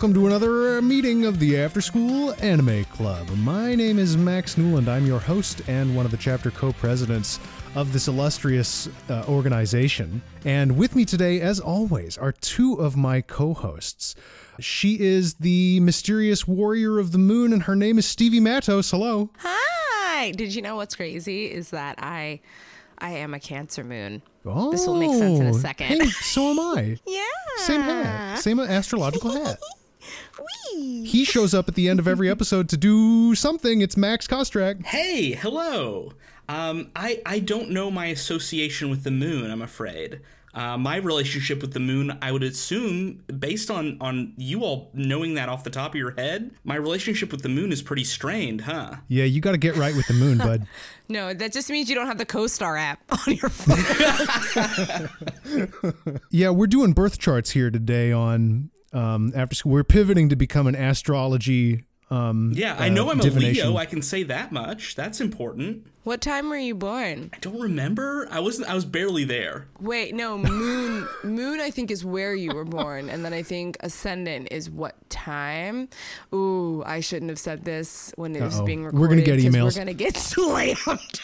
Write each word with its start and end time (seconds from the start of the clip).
welcome 0.00 0.14
to 0.14 0.26
another 0.26 0.78
uh, 0.78 0.80
meeting 0.80 1.26
of 1.26 1.38
the 1.38 1.58
After 1.58 1.82
School 1.82 2.32
Anime 2.40 2.84
Club. 2.86 3.28
My 3.36 3.74
name 3.74 3.98
is 3.98 4.16
Max 4.16 4.56
Newland. 4.56 4.88
I'm 4.88 5.04
your 5.04 5.18
host 5.18 5.60
and 5.68 5.94
one 5.94 6.06
of 6.06 6.10
the 6.10 6.16
chapter 6.16 6.50
co 6.50 6.72
presidents 6.72 7.38
of 7.74 7.92
this 7.92 8.08
illustrious 8.08 8.88
uh, 9.10 9.24
organization. 9.28 10.22
And 10.46 10.78
with 10.78 10.96
me 10.96 11.04
today, 11.04 11.42
as 11.42 11.60
always, 11.60 12.16
are 12.16 12.32
two 12.32 12.76
of 12.76 12.96
my 12.96 13.20
co 13.20 13.52
hosts. 13.52 14.14
She 14.58 14.98
is 14.98 15.34
the 15.34 15.80
mysterious 15.80 16.48
warrior 16.48 16.98
of 16.98 17.12
the 17.12 17.18
moon, 17.18 17.52
and 17.52 17.64
her 17.64 17.76
name 17.76 17.98
is 17.98 18.06
Stevie 18.06 18.40
Mattos. 18.40 18.90
Hello. 18.90 19.28
Hi. 19.40 20.30
Did 20.30 20.54
you 20.54 20.62
know 20.62 20.76
what's 20.76 20.96
crazy 20.96 21.52
is 21.52 21.68
that 21.70 21.96
I 21.98 22.40
I 22.96 23.10
am 23.10 23.34
a 23.34 23.40
Cancer 23.40 23.84
moon. 23.84 24.22
Oh, 24.46 24.70
This 24.70 24.86
will 24.86 24.98
make 24.98 25.12
sense 25.12 25.40
in 25.40 25.46
a 25.46 25.52
second. 25.52 25.88
Hey, 25.88 26.06
so 26.06 26.52
am 26.52 26.58
I. 26.58 26.98
Yeah. 27.06 27.22
Same 27.58 27.82
hat, 27.82 28.38
same 28.38 28.58
astrological 28.60 29.32
hat. 29.32 29.58
Whee! 30.38 31.04
He 31.04 31.24
shows 31.24 31.54
up 31.54 31.68
at 31.68 31.74
the 31.74 31.88
end 31.88 31.98
of 32.00 32.08
every 32.08 32.30
episode 32.30 32.68
to 32.70 32.76
do 32.76 33.34
something. 33.34 33.80
It's 33.82 33.96
Max 33.96 34.26
Kostrach. 34.26 34.84
Hey, 34.84 35.32
hello. 35.32 36.12
Um, 36.48 36.90
I 36.96 37.20
I 37.24 37.38
don't 37.38 37.70
know 37.70 37.90
my 37.90 38.06
association 38.06 38.90
with 38.90 39.04
the 39.04 39.10
moon. 39.10 39.50
I'm 39.50 39.62
afraid. 39.62 40.20
Uh, 40.52 40.76
my 40.76 40.96
relationship 40.96 41.60
with 41.62 41.74
the 41.74 41.78
moon, 41.78 42.18
I 42.20 42.32
would 42.32 42.42
assume, 42.42 43.22
based 43.38 43.70
on 43.70 43.98
on 44.00 44.32
you 44.36 44.64
all 44.64 44.90
knowing 44.94 45.34
that 45.34 45.48
off 45.48 45.62
the 45.62 45.70
top 45.70 45.92
of 45.92 45.94
your 45.94 46.10
head, 46.10 46.50
my 46.64 46.74
relationship 46.74 47.30
with 47.30 47.42
the 47.42 47.48
moon 47.48 47.70
is 47.70 47.82
pretty 47.82 48.02
strained, 48.02 48.62
huh? 48.62 48.96
Yeah, 49.06 49.22
you 49.24 49.40
got 49.40 49.52
to 49.52 49.58
get 49.58 49.76
right 49.76 49.94
with 49.94 50.08
the 50.08 50.14
moon, 50.14 50.38
bud. 50.38 50.66
No, 51.08 51.34
that 51.34 51.52
just 51.52 51.68
means 51.70 51.88
you 51.88 51.96
don't 51.96 52.06
have 52.06 52.18
the 52.18 52.26
CoStar 52.26 52.78
app 52.80 53.00
on 53.26 53.34
your 53.34 53.48
phone. 53.48 55.08
Yeah, 56.30 56.50
we're 56.50 56.68
doing 56.68 56.92
birth 56.92 57.18
charts 57.18 57.50
here 57.50 57.68
today 57.68 58.12
on 58.12 58.70
um, 58.92 59.32
after 59.34 59.54
school. 59.54 59.72
We're 59.72 59.84
pivoting 59.84 60.28
to 60.30 60.36
become 60.36 60.66
an 60.66 60.74
astrology. 60.74 61.84
Um, 62.10 62.52
Yeah, 62.56 62.74
I 62.76 62.88
uh, 62.88 62.92
know 62.92 63.08
I'm 63.10 63.20
a 63.20 63.22
divination. 63.22 63.68
Leo. 63.68 63.76
I 63.76 63.86
can 63.86 64.02
say 64.02 64.24
that 64.24 64.50
much. 64.50 64.96
That's 64.96 65.20
important. 65.20 65.86
what 66.02 66.20
time 66.20 66.48
were 66.48 66.56
you 66.56 66.74
born? 66.74 67.30
I 67.32 67.38
don't 67.38 67.60
remember. 67.60 68.26
I 68.32 68.40
wasn't. 68.40 68.68
I 68.68 68.74
was 68.74 68.84
barely 68.84 69.22
there. 69.22 69.68
Wait, 69.80 70.12
no, 70.12 70.36
moon 70.36 71.06
moon 71.22 71.60
I 71.60 71.70
think 71.70 71.90
is 71.92 72.04
where 72.04 72.34
you 72.34 72.52
were 72.52 72.64
born 72.64 73.08
and 73.08 73.24
then 73.24 73.32
I 73.32 73.42
think 73.44 73.76
ascendant 73.78 74.48
is 74.50 74.68
what 74.68 74.96
time? 75.08 75.88
Ooh, 76.34 76.82
I 76.84 76.98
shouldn't 76.98 77.28
have 77.28 77.38
said 77.38 77.64
this 77.64 78.12
when 78.16 78.34
it 78.34 78.42
was 78.42 78.58
Uh-oh. 78.58 78.64
being 78.66 78.82
recorded. 78.84 79.00
We're 79.00 79.08
gonna 79.08 79.22
get 79.22 79.38
emails. 79.38 79.76
We're 79.76 79.84
going 79.84 79.96
to 79.96 80.04
get 80.04 80.16
slammed. 80.30 81.20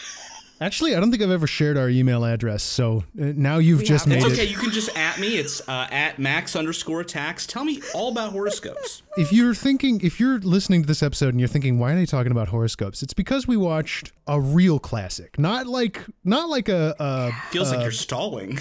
Actually, 0.59 0.95
I 0.95 0.99
don't 0.99 1.11
think 1.11 1.21
I've 1.21 1.29
ever 1.29 1.45
shared 1.45 1.77
our 1.77 1.87
email 1.87 2.25
address. 2.25 2.63
So 2.63 3.03
uh, 3.21 3.31
now 3.35 3.57
you've 3.59 3.79
We 3.81 3.85
just 3.85 4.05
haven't. 4.05 4.23
made 4.23 4.31
It's 4.31 4.39
it. 4.39 4.41
okay. 4.43 4.51
You 4.51 4.57
can 4.57 4.71
just 4.71 4.95
at 4.97 5.19
me. 5.19 5.37
It's 5.37 5.61
uh, 5.69 5.87
at 5.91 6.17
max 6.17 6.55
underscore 6.55 7.01
attacks. 7.01 7.45
Tell 7.45 7.63
me 7.63 7.81
all 7.93 8.09
about 8.11 8.31
horoscopes. 8.31 9.03
If 9.17 9.31
you're 9.31 9.53
thinking, 9.53 10.01
if 10.01 10.19
you're 10.19 10.39
listening 10.39 10.81
to 10.81 10.87
this 10.87 11.03
episode 11.03 11.29
and 11.29 11.39
you're 11.39 11.47
thinking, 11.47 11.77
why 11.77 11.91
are 11.93 11.95
they 11.95 12.07
talking 12.07 12.31
about 12.31 12.47
horoscopes? 12.47 13.03
It's 13.03 13.13
because 13.13 13.47
we 13.47 13.55
watched 13.55 14.13
a 14.25 14.41
real 14.41 14.79
classic, 14.79 15.37
not 15.37 15.67
like, 15.67 16.03
not 16.23 16.49
like 16.49 16.69
a. 16.69 16.95
a 16.99 17.31
Feels 17.51 17.71
like 17.71 17.81
you're 17.81 17.91
stalling. 17.91 18.57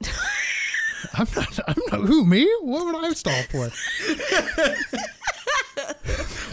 I'm 1.14 1.26
not. 1.34 1.58
I'm 1.66 1.76
not. 1.90 2.00
Who 2.08 2.24
me? 2.24 2.48
What 2.60 2.86
would 2.86 3.04
I 3.04 3.10
stall 3.14 3.42
for? 3.50 3.68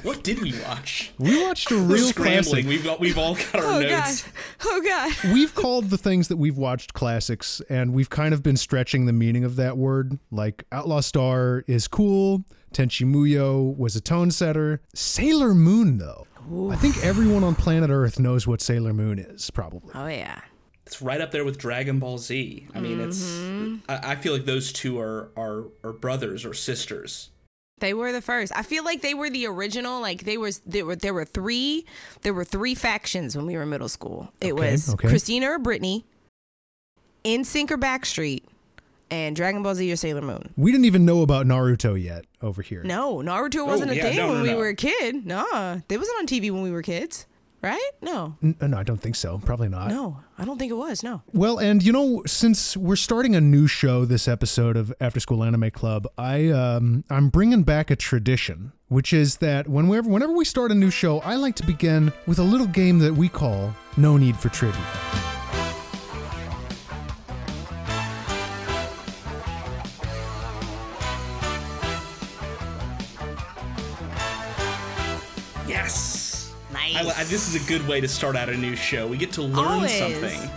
What 0.04 0.24
did 0.24 0.42
we 0.42 0.54
watch? 0.68 1.12
We 1.18 1.44
watched 1.44 1.72
a 1.72 1.76
We're 1.76 1.96
real 1.96 2.08
scrambling. 2.08 2.44
classic. 2.44 2.66
We've 2.68 2.84
got 2.84 3.00
we've 3.00 3.18
all 3.18 3.36
got 3.36 3.56
our 3.56 3.64
Oh 3.64 3.82
god. 3.82 4.06
notes. 4.06 4.26
Oh 4.66 4.82
god. 4.86 5.12
we've 5.34 5.54
called 5.56 5.90
the 5.90 5.98
things 5.98 6.28
that 6.30 6.38
we've 6.38 6.58
watched 6.58 6.94
classics, 6.94 7.62
and 7.70 7.94
we've 7.94 8.10
kind 8.10 8.34
of 8.34 8.44
been 8.44 8.58
stretching 8.58 9.06
the 9.06 9.14
meaning 9.14 9.44
of 9.44 9.56
that 9.58 9.78
word. 9.78 10.20
Like 10.32 10.64
Outlaw 10.72 11.02
Star 11.02 11.64
is 11.68 11.88
cool. 11.88 12.44
Tenchi 12.74 13.06
Muyo 13.06 13.76
was 13.78 13.96
a 13.96 14.02
tone 14.02 14.30
setter. 14.32 14.82
Sailor 14.94 15.54
Moon, 15.56 15.98
though. 15.98 16.28
I 16.72 16.76
think 16.76 17.04
everyone 17.04 17.44
on 17.44 17.54
planet 17.56 17.90
Earth 17.90 18.20
knows 18.20 18.48
what 18.48 18.62
Sailor 18.62 18.94
Moon 18.94 19.20
is, 19.20 19.50
probably. 19.52 19.92
Oh 19.96 20.08
yeah. 20.08 20.42
It's 20.86 21.02
right 21.04 21.22
up 21.22 21.30
there 21.32 21.46
with 21.46 21.60
Dragon 21.60 22.00
Ball 22.00 22.18
Z. 22.18 22.68
I 22.74 22.80
mean, 22.80 22.98
Mm-hmm. 22.98 23.76
it's. 23.76 23.84
I, 23.88 24.14
I 24.14 24.16
feel 24.16 24.34
like 24.34 24.46
those 24.46 24.72
two 24.74 25.00
are, 25.00 25.30
are 25.38 25.66
are 25.84 25.94
brothers 25.94 26.46
or 26.46 26.54
sisters. 26.56 27.30
They 27.80 27.94
were 27.94 28.12
the 28.12 28.22
first. 28.22 28.52
I 28.56 28.64
feel 28.64 28.84
like 28.84 29.02
they 29.02 29.14
were 29.14 29.30
the 29.30 29.46
original. 29.48 30.02
Like 30.02 30.24
they 30.24 30.38
was 30.38 30.60
there 30.66 30.86
were 30.86 30.96
there 30.96 31.14
were 31.14 31.26
three 31.26 31.86
there 32.22 32.34
were 32.34 32.44
three 32.46 32.76
factions 32.76 33.36
when 33.36 33.46
we 33.46 33.56
were 33.56 33.64
in 33.64 33.70
middle 33.70 33.90
school. 33.90 34.32
It 34.42 34.54
Okay, 34.54 34.72
was 34.72 34.94
okay. 34.94 35.08
Christina 35.10 35.52
or 35.52 35.60
Brittany, 35.60 36.06
NSYNC 37.26 37.72
or 37.72 37.78
Backstreet, 37.78 38.44
and 39.12 39.36
Dragon 39.36 39.64
Ball 39.64 39.76
Z 39.76 39.92
or 39.92 39.96
Sailor 39.96 40.22
Moon. 40.22 40.54
We 40.58 40.72
didn't 40.72 40.86
even 40.86 41.06
know 41.06 41.22
about 41.22 41.46
Naruto 41.46 42.02
yet 42.02 42.26
over 42.42 42.62
here. 42.62 42.84
No, 42.84 43.18
Naruto 43.18 43.66
wasn't 43.66 43.92
a 43.92 43.94
Oh, 43.94 43.98
yeah, 43.98 44.04
thing 44.04 44.18
no, 44.18 44.28
when 44.30 44.44
no, 44.46 44.52
we 44.52 44.56
were 44.56 44.68
a 44.70 44.76
kid. 44.76 45.26
Nah, 45.26 45.80
they 45.88 45.98
wasn't 45.98 46.18
on 46.20 46.28
TV 46.28 46.52
when 46.52 46.62
we 46.62 46.72
were 46.72 46.82
kids, 46.82 47.26
right? 47.62 47.90
No, 48.02 48.38
N- 48.44 48.56
no, 48.62 48.78
I 48.78 48.84
don't 48.84 49.02
think 49.02 49.16
so. 49.16 49.40
Probably 49.46 49.70
not. 49.70 49.90
no, 49.90 50.20
I 50.38 50.46
don't 50.46 50.58
think 50.58 50.72
it 50.72 50.76
was. 50.76 51.04
No. 51.04 51.22
Well, 51.34 51.58
and 51.60 51.84
you 51.84 51.92
know, 51.92 52.24
since 52.26 52.76
we're 52.78 52.96
starting 52.96 53.36
a 53.36 53.42
new 53.42 53.68
show 53.68 54.06
this 54.06 54.28
episode 54.28 54.78
of 54.78 54.94
After 55.02 55.20
School 55.20 55.44
Anime 55.44 55.72
Club, 55.72 56.08
I 56.18 56.50
um, 56.50 57.04
I'm 57.10 57.30
bringing 57.30 57.64
back 57.64 57.92
a 57.92 57.96
tradition, 57.96 58.72
which 58.88 59.14
is 59.14 59.38
that 59.38 59.68
whenever 59.68 60.10
whenever 60.10 60.34
we 60.34 60.46
start 60.46 60.72
a 60.72 60.76
new 60.76 60.92
show, 60.92 61.20
I 61.20 61.36
like 61.36 61.56
to 61.56 61.66
begin 61.66 62.12
with 62.28 62.40
a 62.40 62.44
little 62.44 62.68
game 62.68 63.00
that 63.00 63.14
we 63.14 63.30
call 63.30 63.74
No 63.98 64.18
Need 64.18 64.38
for 64.38 64.50
Trivia. 64.50 64.86
I, 76.96 77.02
I, 77.02 77.24
this 77.26 77.54
is 77.54 77.64
a 77.64 77.68
good 77.68 77.88
way 77.88 78.02
to 78.02 78.08
start 78.08 78.36
out 78.36 78.50
a 78.50 78.58
new 78.58 78.76
show. 78.76 79.08
We 79.08 79.18
get 79.18 79.32
to 79.34 79.42
learn 79.42 79.68
Always. 79.68 79.98
something 79.98 80.50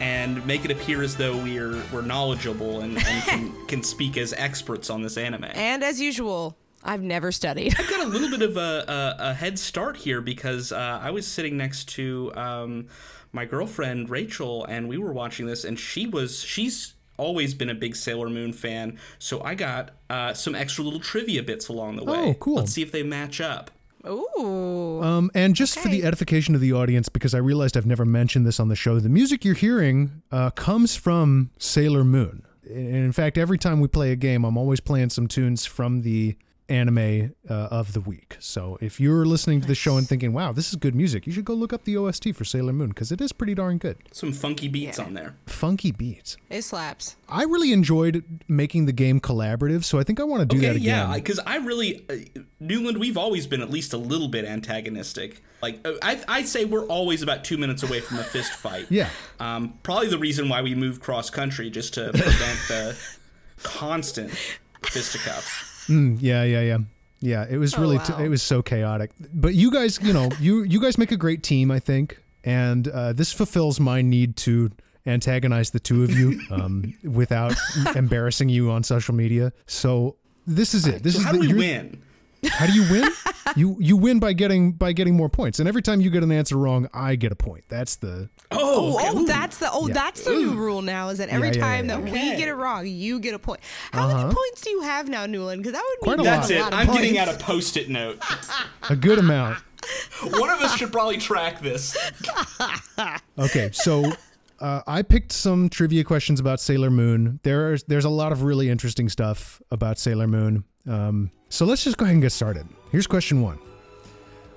and 0.00 0.44
make 0.46 0.64
it 0.64 0.70
appear 0.70 1.02
as 1.02 1.16
though 1.16 1.36
we're 1.36 1.82
we're 1.92 2.02
knowledgeable 2.02 2.80
and, 2.80 2.96
and 2.96 3.24
can, 3.24 3.52
can 3.66 3.82
speak 3.82 4.16
as 4.16 4.32
experts 4.32 4.90
on 4.90 5.02
this 5.02 5.16
anime. 5.16 5.44
and 5.54 5.82
as 5.82 6.00
usual, 6.00 6.56
I've 6.84 7.02
never 7.02 7.32
studied. 7.32 7.78
I've 7.78 7.90
got 7.90 8.06
a 8.06 8.08
little 8.08 8.30
bit 8.30 8.42
of 8.42 8.56
a, 8.56 9.16
a, 9.20 9.30
a 9.30 9.34
head 9.34 9.58
start 9.58 9.96
here 9.96 10.20
because 10.20 10.72
uh, 10.72 11.00
I 11.02 11.10
was 11.10 11.26
sitting 11.26 11.56
next 11.56 11.88
to 11.90 12.32
um, 12.34 12.86
my 13.32 13.44
girlfriend 13.44 14.10
Rachel, 14.10 14.64
and 14.64 14.88
we 14.88 14.98
were 14.98 15.12
watching 15.12 15.46
this, 15.46 15.64
and 15.64 15.78
she 15.78 16.06
was 16.06 16.42
she's 16.42 16.94
always 17.16 17.52
been 17.52 17.68
a 17.68 17.74
big 17.74 17.96
Sailor 17.96 18.30
Moon 18.30 18.52
fan, 18.52 18.98
so 19.18 19.42
I 19.42 19.54
got 19.54 19.90
uh, 20.08 20.34
some 20.34 20.54
extra 20.54 20.84
little 20.84 21.00
trivia 21.00 21.42
bits 21.42 21.68
along 21.68 21.96
the 21.96 22.04
way. 22.04 22.18
Oh, 22.18 22.34
cool. 22.34 22.56
Let's 22.56 22.72
see 22.72 22.82
if 22.82 22.92
they 22.92 23.02
match 23.02 23.40
up. 23.40 23.70
Ooh. 24.06 25.02
Um, 25.02 25.30
and 25.34 25.54
just 25.54 25.78
for 25.78 25.88
the 25.88 26.04
edification 26.04 26.54
of 26.54 26.60
the 26.60 26.72
audience, 26.72 27.08
because 27.08 27.34
I 27.34 27.38
realized 27.38 27.76
I've 27.76 27.86
never 27.86 28.04
mentioned 28.04 28.46
this 28.46 28.60
on 28.60 28.68
the 28.68 28.76
show, 28.76 29.00
the 29.00 29.08
music 29.08 29.44
you're 29.44 29.54
hearing 29.54 30.22
uh, 30.30 30.50
comes 30.50 30.96
from 30.96 31.50
Sailor 31.58 32.04
Moon. 32.04 32.44
And 32.68 32.94
in 32.94 33.12
fact, 33.12 33.38
every 33.38 33.58
time 33.58 33.80
we 33.80 33.88
play 33.88 34.12
a 34.12 34.16
game, 34.16 34.44
I'm 34.44 34.56
always 34.56 34.80
playing 34.80 35.10
some 35.10 35.26
tunes 35.26 35.64
from 35.64 36.02
the 36.02 36.36
anime 36.68 37.34
uh, 37.48 37.52
of 37.54 37.92
the 37.92 38.00
week. 38.00 38.36
So 38.40 38.78
if 38.80 39.00
you're 39.00 39.24
listening 39.24 39.60
to 39.62 39.66
the 39.66 39.74
show 39.74 39.96
and 39.96 40.06
thinking, 40.08 40.32
wow, 40.32 40.52
this 40.52 40.68
is 40.68 40.76
good 40.76 40.94
music, 40.94 41.26
you 41.26 41.32
should 41.32 41.44
go 41.44 41.54
look 41.54 41.72
up 41.72 41.84
the 41.84 41.96
OST 41.96 42.34
for 42.34 42.44
Sailor 42.44 42.72
Moon 42.72 42.88
because 42.90 43.10
it 43.10 43.20
is 43.20 43.32
pretty 43.32 43.54
darn 43.54 43.78
good. 43.78 43.96
Some 44.12 44.32
funky 44.32 44.68
beats 44.68 44.98
Yeah. 44.98 45.04
on 45.04 45.14
there. 45.14 45.36
Funky 45.46 45.92
beats. 45.92 46.36
it 46.50 46.62
slaps. 46.62 47.16
I 47.28 47.44
really 47.44 47.72
enjoyed 47.72 48.24
making 48.48 48.86
the 48.86 48.92
game 48.92 49.20
collaborative, 49.20 49.84
so 49.84 49.98
I 49.98 50.02
think 50.04 50.20
I 50.20 50.24
want 50.24 50.40
to 50.40 50.46
do 50.46 50.60
that 50.62 50.68
Okay, 50.70 50.76
again. 50.76 51.08
yeah, 51.10 51.14
because 51.14 51.38
I 51.40 51.56
really, 51.56 52.04
uh, 52.10 52.40
Newland, 52.60 52.98
we've 52.98 53.16
always 53.18 53.46
been 53.46 53.60
at 53.62 53.70
least 53.70 53.92
a 53.92 53.98
little 53.98 54.28
bit 54.28 54.44
antagonistic. 54.44 55.42
Like, 55.62 55.80
uh, 55.86 55.92
I, 56.02 56.20
I'd 56.28 56.48
say 56.48 56.64
we're 56.64 56.86
always 56.86 57.22
about 57.22 57.44
two 57.44 57.58
minutes 57.58 57.82
away 57.82 58.00
from 58.00 58.18
a 58.18 58.24
fist 58.24 58.52
fight. 58.52 58.86
Yeah. 58.90 59.10
Um, 59.40 59.78
probably 59.82 60.08
the 60.08 60.18
reason 60.18 60.48
why 60.48 60.62
we 60.62 60.74
moved 60.74 61.02
cross 61.02 61.30
country, 61.30 61.68
just 61.70 61.94
to 61.94 62.10
prevent 62.12 62.58
the 62.68 62.96
constant 63.62 64.30
fisticuffs. 64.82 65.77
Mm, 65.88 66.18
yeah, 66.20 66.42
yeah, 66.44 66.60
yeah. 66.60 66.78
Yeah, 67.20 67.46
it 67.50 67.58
was 67.58 67.74
Oh, 67.74 67.80
really 67.80 67.98
t- 67.98 68.12
it 68.22 68.28
was 68.28 68.42
so 68.42 68.62
chaotic. 68.62 69.10
But 69.34 69.54
you 69.54 69.72
guys, 69.72 69.98
you 70.00 70.12
know, 70.12 70.30
you 70.40 70.62
you 70.62 70.80
guys 70.80 70.96
make 70.98 71.10
a 71.10 71.16
great 71.16 71.42
team, 71.42 71.70
I 71.70 71.80
think, 71.80 72.22
and 72.44 72.86
uh, 72.86 73.12
this 73.12 73.32
fulfills 73.32 73.80
my 73.80 74.02
need 74.02 74.36
to 74.38 74.70
antagonize 75.04 75.70
the 75.70 75.80
two 75.80 76.04
of 76.04 76.12
you 76.12 76.38
um, 76.50 76.94
without 77.02 77.54
embarrassing 77.96 78.48
you 78.50 78.70
on 78.70 78.84
social 78.84 79.14
media. 79.16 79.52
So 79.66 80.14
this 80.46 80.74
is 80.74 80.86
it. 80.86 81.02
This 81.02 81.14
So 81.14 81.20
is 81.20 81.26
how 81.26 81.32
the, 81.32 81.40
do 81.40 81.48
we 81.48 81.54
win? 81.58 82.02
How 82.50 82.66
do 82.66 82.72
you 82.72 82.84
win? 82.90 83.08
you 83.56 83.76
you 83.80 83.96
win 83.96 84.18
by 84.20 84.32
getting 84.32 84.72
by 84.72 84.92
getting 84.92 85.16
more 85.16 85.28
points, 85.28 85.58
and 85.58 85.68
every 85.68 85.82
time 85.82 86.00
you 86.00 86.10
get 86.10 86.22
an 86.22 86.30
answer 86.32 86.56
wrong, 86.56 86.88
I 86.94 87.16
get 87.16 87.32
a 87.32 87.36
point. 87.36 87.64
That's 87.68 87.96
the 87.96 88.28
Oh, 88.50 88.58
Oh, 88.60 88.96
okay. 88.96 89.08
oh, 89.10 89.18
Ooh. 89.22 89.26
that's 89.26 89.58
the 89.58 89.68
oh, 89.72 89.88
Yeah. 89.88 89.94
that's 89.94 90.24
the 90.24 90.30
new 90.30 90.54
rule 90.54 90.80
now. 90.82 91.08
Is 91.08 91.18
that 91.18 91.28
every 91.30 91.48
Yeah, 91.48 91.54
yeah, 91.54 91.60
time 91.60 91.88
yeah, 91.88 91.96
that 91.96 92.04
we 92.04 92.10
get 92.36 92.48
it 92.48 92.54
wrong, 92.54 92.86
you 92.86 93.18
get 93.20 93.34
a 93.34 93.38
point. 93.38 93.60
How 93.92 94.06
Uh-huh. 94.08 94.16
many 94.22 94.34
points 94.34 94.60
do 94.62 94.70
you 94.70 94.80
have 94.82 95.08
now, 95.08 95.26
Newland? 95.26 95.62
Because 95.62 95.72
that 95.74 95.84
would 95.88 95.98
Quite 96.00 96.18
mean 96.18 96.26
a 96.26 96.30
lot. 96.30 96.40
have 96.40 96.48
That's 96.48 96.50
it. 96.50 96.60
lot 96.60 96.72
of 96.72 96.78
I'm 96.78 96.94
getting 96.94 97.18
out 97.18 97.28
a 97.28 97.38
post-it 97.38 97.88
note. 97.88 98.18
a 98.90 98.96
good 98.96 99.18
amount. 99.18 99.58
One 100.22 100.50
of 100.50 100.60
us 100.60 100.76
should 100.76 100.92
probably 100.92 101.18
track 101.18 101.60
this. 101.60 101.96
Okay, 103.38 103.70
so 103.72 104.04
uh, 104.60 104.80
I 104.86 105.02
picked 105.02 105.30
some 105.32 105.68
trivia 105.68 106.02
questions 106.04 106.40
about 106.40 106.58
Sailor 106.60 106.90
Moon. 106.90 107.38
There's 107.44 107.84
there's 107.84 108.04
a 108.04 108.10
lot 108.10 108.32
of 108.32 108.42
really 108.42 108.68
interesting 108.68 109.08
stuff 109.08 109.62
about 109.70 109.98
Sailor 109.98 110.26
Moon. 110.26 110.64
Um, 110.88 111.30
So 111.48 111.64
let's 111.64 111.84
just 111.84 111.96
go 111.96 112.04
ahead 112.04 112.14
and 112.14 112.22
get 112.22 112.32
started. 112.32 112.66
Here's 112.90 113.06
question 113.06 113.40
one. 113.42 113.58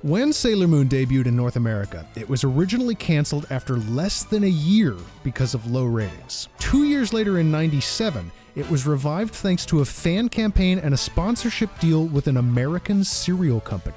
When 0.03 0.33
Sailor 0.33 0.67
Moon 0.67 0.89
debuted 0.89 1.27
in 1.27 1.35
North 1.35 1.57
America, 1.57 2.07
it 2.15 2.27
was 2.27 2.43
originally 2.43 2.95
canceled 2.95 3.45
after 3.51 3.77
less 3.77 4.23
than 4.23 4.43
a 4.43 4.49
year 4.49 4.95
because 5.23 5.53
of 5.53 5.69
low 5.69 5.85
ratings. 5.85 6.47
Two 6.57 6.85
years 6.85 7.13
later, 7.13 7.38
in 7.38 7.51
97, 7.51 8.31
it 8.55 8.67
was 8.69 8.88
revived 8.88 9.33
thanks 9.33 9.63
to 9.67 9.81
a 9.81 9.85
fan 9.85 10.27
campaign 10.27 10.79
and 10.79 10.93
a 10.95 10.97
sponsorship 10.97 11.69
deal 11.79 12.05
with 12.07 12.25
an 12.25 12.38
American 12.38 13.03
cereal 13.03 13.61
company. 13.61 13.95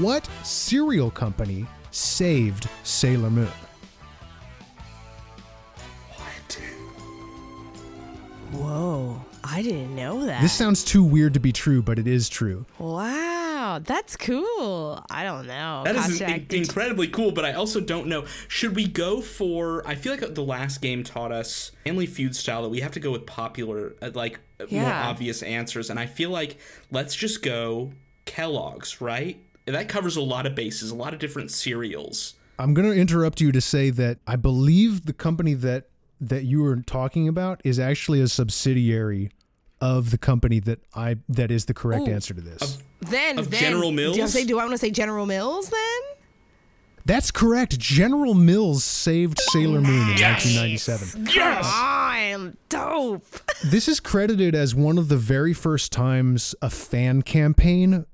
What 0.00 0.28
cereal 0.42 1.10
company 1.10 1.66
saved 1.92 2.68
Sailor 2.82 3.30
Moon? 3.30 3.48
Whoa, 8.50 9.20
I 9.50 9.62
didn't 9.62 9.96
know 9.96 10.26
that. 10.26 10.42
This 10.42 10.52
sounds 10.52 10.84
too 10.84 11.02
weird 11.02 11.34
to 11.34 11.40
be 11.40 11.52
true, 11.52 11.80
but 11.82 11.98
it 11.98 12.06
is 12.06 12.28
true. 12.28 12.66
wow, 12.78 13.80
that's 13.82 14.16
cool. 14.16 15.04
I 15.10 15.24
don't 15.24 15.46
know. 15.46 15.82
That 15.84 15.96
is 15.96 16.20
Kostrach, 16.20 16.28
in- 16.28 16.40
did 16.46 16.52
you- 16.52 16.58
incredibly 16.60 17.08
cool, 17.08 17.32
but 17.32 17.44
I 17.44 17.52
also 17.52 17.80
don't 17.80 18.06
know. 18.06 18.24
Should 18.48 18.76
we 18.76 18.86
go 18.86 19.20
for? 19.20 19.86
I 19.86 19.94
feel 19.94 20.12
like 20.12 20.34
the 20.34 20.42
last 20.44 20.80
game 20.80 21.02
taught 21.02 21.32
us 21.32 21.72
Family 21.84 22.06
Feud 22.06 22.36
style 22.36 22.62
that 22.62 22.68
we 22.68 22.80
have 22.80 22.92
to 22.92 23.00
go 23.00 23.10
with 23.10 23.26
popular, 23.26 23.94
uh, 24.02 24.10
like 24.14 24.38
uh, 24.60 24.66
more 24.70 24.90
obvious 24.92 25.42
answers, 25.42 25.90
and 25.90 25.98
I 25.98 26.06
feel 26.06 26.30
like 26.30 26.58
let's 26.90 27.14
just 27.14 27.42
go 27.42 27.92
Kellogg's, 28.26 29.00
right? 29.00 29.38
That 29.66 29.88
covers 29.88 30.16
a 30.16 30.22
lot 30.22 30.46
of 30.46 30.54
bases, 30.54 30.90
a 30.90 30.94
lot 30.94 31.12
of 31.12 31.18
different 31.20 31.50
cereals. 31.50 32.34
I'm 32.58 32.74
going 32.74 32.90
to 32.90 32.96
interrupt 32.96 33.40
you 33.40 33.52
to 33.52 33.60
say 33.60 33.90
that 33.90 34.18
I 34.26 34.36
believe 34.36 35.06
the 35.06 35.12
company 35.12 35.54
that 35.54 35.88
that 36.20 36.44
you 36.44 36.62
were 36.62 36.76
talking 36.76 37.28
about 37.28 37.60
is 37.64 37.78
actually 37.78 38.20
a 38.20 38.26
subsidiary 38.26 39.30
of 39.80 40.10
the 40.10 40.18
company 40.18 40.58
that 40.60 40.80
I 40.94 41.16
that 41.28 41.50
is 41.50 41.66
the 41.66 41.74
correct 41.74 42.08
Ooh. 42.08 42.12
answer 42.12 42.34
to 42.34 42.40
this. 42.40 42.78
then, 43.00 43.38
of 43.38 43.50
then 43.50 43.60
General 43.60 43.90
Do 43.90 44.02
I, 44.02 44.16
Mills? 44.16 44.32
say, 44.32 44.44
do 44.44 44.58
I 44.58 44.62
want 44.62 44.72
to 44.72 44.78
say 44.78 44.90
General 44.90 45.26
Mills 45.26 45.70
then? 45.70 46.00
That's 47.04 47.30
correct. 47.30 47.78
General 47.78 48.34
Mills 48.34 48.84
saved 48.84 49.38
Sailor 49.40 49.80
Moon 49.80 50.10
in 50.10 50.20
1997. 50.20 51.26
Yes. 51.34 51.64
I 51.66 52.18
am 52.30 52.56
dope. 52.68 53.24
This 53.64 53.88
is 53.88 53.98
credited 53.98 54.54
as 54.54 54.72
one 54.74 54.98
of 54.98 55.08
the 55.08 55.16
very 55.16 55.52
first 55.52 55.90
times 55.90 56.54
a 56.62 56.70
fan 56.70 57.22
campaign 57.22 58.06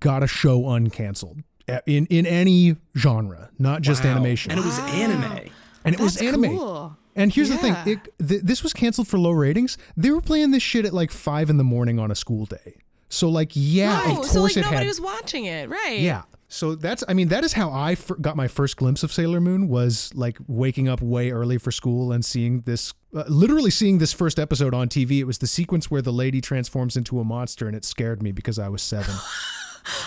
got 0.00 0.22
a 0.22 0.26
show 0.26 0.62
uncanceled 0.62 1.44
in 1.86 2.06
in 2.06 2.26
any 2.26 2.76
genre, 2.96 3.50
not 3.58 3.82
just 3.82 4.02
Wow. 4.04 4.10
animation. 4.12 4.50
and 4.50 4.60
it 4.60 4.64
was 4.64 4.78
anime. 4.78 5.48
and 5.84 5.94
it 5.94 6.00
was 6.00 6.16
anime. 6.16 6.56
cool. 6.56 6.96
And 7.16 7.32
here's 7.32 7.48
the 7.50 7.58
thing: 7.58 7.74
it, 7.86 8.08
th- 8.26 8.42
this 8.42 8.62
was 8.62 8.72
canceled 8.72 9.08
for 9.08 9.18
low 9.18 9.32
ratings. 9.32 9.76
They 9.96 10.10
were 10.10 10.20
playing 10.20 10.52
this 10.52 10.62
shit 10.62 10.84
at 10.84 10.92
like 10.94 11.10
five 11.10 11.50
in 11.50 11.56
the 11.56 11.64
morning 11.64 11.98
on 11.98 12.10
a 12.10 12.14
school 12.14 12.46
day. 12.46 12.76
So 13.08 13.28
like, 13.28 13.50
yeah, 13.54 14.02
Oh, 14.06 14.10
of 14.10 14.16
course 14.18 14.30
so 14.32 14.42
like 14.42 14.56
it 14.56 14.60
nobody 14.60 14.76
had. 14.76 14.86
was 14.86 15.00
watching 15.00 15.46
it, 15.46 15.68
right? 15.68 15.98
yeah. 15.98 16.22
So 16.52 16.74
that's, 16.74 17.04
I 17.06 17.14
mean, 17.14 17.28
that 17.28 17.44
is 17.44 17.52
how 17.52 17.70
I 17.70 17.96
got 18.20 18.36
my 18.36 18.48
first 18.48 18.76
glimpse 18.76 19.04
of 19.04 19.12
Sailor 19.12 19.40
Moon. 19.40 19.68
Was 19.68 20.10
like 20.14 20.36
waking 20.48 20.88
up 20.88 21.00
way 21.00 21.30
early 21.30 21.58
for 21.58 21.70
school 21.70 22.10
and 22.10 22.24
seeing 22.24 22.62
this, 22.62 22.92
uh, 23.14 23.22
literally 23.28 23.70
seeing 23.70 23.98
this 23.98 24.12
first 24.12 24.36
episode 24.38 24.74
on 24.74 24.88
TV. 24.88 25.20
It 25.20 25.24
was 25.24 25.38
the 25.38 25.46
sequence 25.46 25.92
where 25.92 26.02
the 26.02 26.12
lady 26.12 26.40
transforms 26.40 26.96
into 26.96 27.20
a 27.20 27.24
monster, 27.24 27.68
and 27.68 27.76
it 27.76 27.84
scared 27.84 28.20
me 28.20 28.32
because 28.32 28.58
I 28.58 28.68
was 28.68 28.82
seven. 28.82 29.14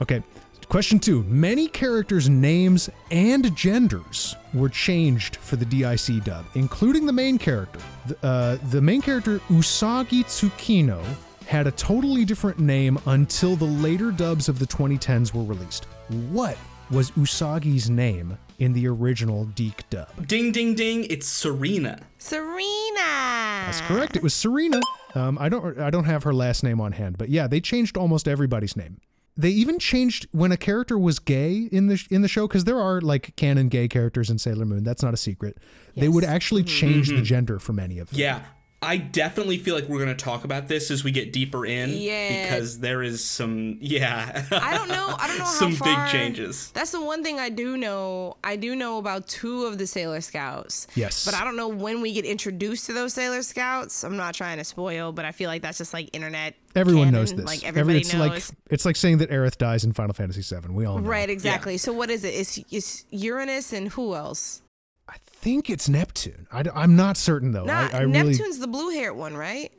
Okay. 0.00 0.22
Question 0.68 0.98
two. 0.98 1.22
Many 1.22 1.66
characters' 1.66 2.28
names 2.28 2.90
and 3.10 3.56
genders 3.56 4.36
were 4.52 4.68
changed 4.68 5.36
for 5.36 5.56
the 5.56 5.64
DIC 5.64 6.24
dub, 6.24 6.44
including 6.54 7.06
the 7.06 7.12
main 7.12 7.38
character. 7.38 7.80
The, 8.06 8.26
uh, 8.26 8.58
the 8.68 8.82
main 8.82 9.00
character, 9.00 9.38
Usagi 9.48 10.24
Tsukino, 10.24 11.02
had 11.46 11.66
a 11.66 11.70
totally 11.70 12.26
different 12.26 12.58
name 12.58 12.98
until 13.06 13.56
the 13.56 13.64
later 13.64 14.10
dubs 14.10 14.50
of 14.50 14.58
the 14.58 14.66
2010s 14.66 15.32
were 15.32 15.42
released. 15.42 15.86
What 16.30 16.58
was 16.90 17.12
Usagi's 17.12 17.88
name 17.88 18.36
in 18.58 18.74
the 18.74 18.88
original 18.88 19.46
DIC 19.46 19.88
dub? 19.88 20.26
Ding, 20.26 20.52
ding, 20.52 20.74
ding! 20.74 21.04
It's 21.08 21.26
Serena. 21.26 21.98
Serena. 22.18 22.58
That's 22.98 23.80
correct. 23.82 24.16
It 24.16 24.22
was 24.22 24.34
Serena. 24.34 24.82
Um, 25.14 25.38
I 25.40 25.48
don't 25.48 25.78
I 25.78 25.88
don't 25.88 26.04
have 26.04 26.24
her 26.24 26.34
last 26.34 26.62
name 26.62 26.78
on 26.78 26.92
hand, 26.92 27.16
but 27.16 27.30
yeah, 27.30 27.46
they 27.46 27.60
changed 27.62 27.96
almost 27.96 28.28
everybody's 28.28 28.76
name. 28.76 28.98
They 29.38 29.50
even 29.50 29.78
changed 29.78 30.26
when 30.32 30.50
a 30.50 30.56
character 30.56 30.98
was 30.98 31.20
gay 31.20 31.68
in 31.70 31.86
the 31.86 32.04
in 32.10 32.22
the 32.22 32.28
show 32.28 32.48
because 32.48 32.64
there 32.64 32.80
are 32.80 33.00
like 33.00 33.36
canon 33.36 33.68
gay 33.68 33.86
characters 33.86 34.30
in 34.30 34.38
Sailor 34.38 34.64
Moon. 34.64 34.82
That's 34.82 35.02
not 35.02 35.14
a 35.14 35.16
secret. 35.16 35.58
They 35.94 36.08
would 36.08 36.24
actually 36.24 36.62
mm-hmm. 36.62 36.76
change 36.76 37.08
the 37.08 37.14
mm-hmm. 37.14 37.22
gender 37.22 37.58
for 37.60 37.72
many 37.72 38.00
of 38.00 38.10
them. 38.10 38.18
Yeah, 38.18 38.42
I 38.80 38.96
definitely 38.96 39.58
feel 39.58 39.74
like 39.74 39.88
we're 39.88 39.98
going 40.04 40.16
to 40.16 40.24
talk 40.24 40.44
about 40.44 40.68
this 40.68 40.92
as 40.92 41.02
we 41.02 41.10
get 41.10 41.32
deeper 41.32 41.66
in. 41.66 41.90
Yeah. 41.90 42.44
Because 42.44 42.78
there 42.78 43.02
is 43.02 43.24
some, 43.24 43.76
yeah. 43.80 44.44
I 44.52 44.76
don't 44.76 44.86
know. 44.88 45.16
I 45.18 45.26
don't 45.26 45.36
know 45.38 45.44
how 45.46 45.50
some 45.50 45.72
far. 45.72 46.04
big 46.04 46.12
changes. 46.12 46.70
That's 46.70 46.92
the 46.92 47.02
one 47.02 47.24
thing 47.24 47.40
I 47.40 47.48
do 47.48 47.76
know. 47.76 48.36
I 48.44 48.54
do 48.54 48.76
know 48.76 48.98
about 48.98 49.26
two 49.26 49.64
of 49.64 49.78
the 49.78 49.86
Sailor 49.88 50.20
Scouts. 50.20 50.86
Yes. 50.94 51.24
But 51.24 51.34
I 51.34 51.42
don't 51.42 51.56
know 51.56 51.66
when 51.66 52.00
we 52.00 52.12
get 52.12 52.24
introduced 52.24 52.86
to 52.86 52.92
those 52.92 53.14
Sailor 53.14 53.42
Scouts. 53.42 54.04
I'm 54.04 54.16
not 54.16 54.34
trying 54.34 54.58
to 54.58 54.64
spoil, 54.64 55.10
but 55.10 55.24
I 55.24 55.32
feel 55.32 55.48
like 55.48 55.62
that's 55.62 55.78
just 55.78 55.92
like 55.92 56.10
internet. 56.12 56.54
Everyone 56.76 57.06
canon. 57.06 57.14
knows 57.20 57.34
this. 57.34 57.46
Like 57.46 57.64
Every- 57.64 57.80
everybody 57.80 57.98
it's 58.02 58.12
knows. 58.14 58.28
like 58.30 58.42
it's 58.70 58.84
like 58.84 58.94
saying 58.94 59.18
that 59.18 59.30
Aerith 59.30 59.58
dies 59.58 59.82
in 59.82 59.92
Final 59.92 60.14
Fantasy 60.14 60.42
VII. 60.54 60.68
We 60.72 60.84
all 60.84 60.98
know. 61.00 61.08
right, 61.08 61.28
exactly. 61.28 61.78
So 61.78 61.92
what 61.92 62.10
is 62.10 62.22
it? 62.22 62.28
It's, 62.28 62.60
it's 62.70 63.04
Uranus 63.10 63.72
and 63.72 63.88
who 63.88 64.14
else? 64.14 64.62
I 65.08 65.16
think 65.24 65.70
it's 65.70 65.88
Neptune. 65.88 66.46
I, 66.52 66.64
am 66.74 66.96
not 66.96 67.16
certain 67.16 67.52
though. 67.52 67.64
Not 67.64 67.94
I, 67.94 67.98
I 67.98 68.00
really 68.02 68.30
Neptune's 68.30 68.58
the 68.58 68.68
blue 68.68 68.90
haired 68.90 69.16
one, 69.16 69.36
right? 69.36 69.72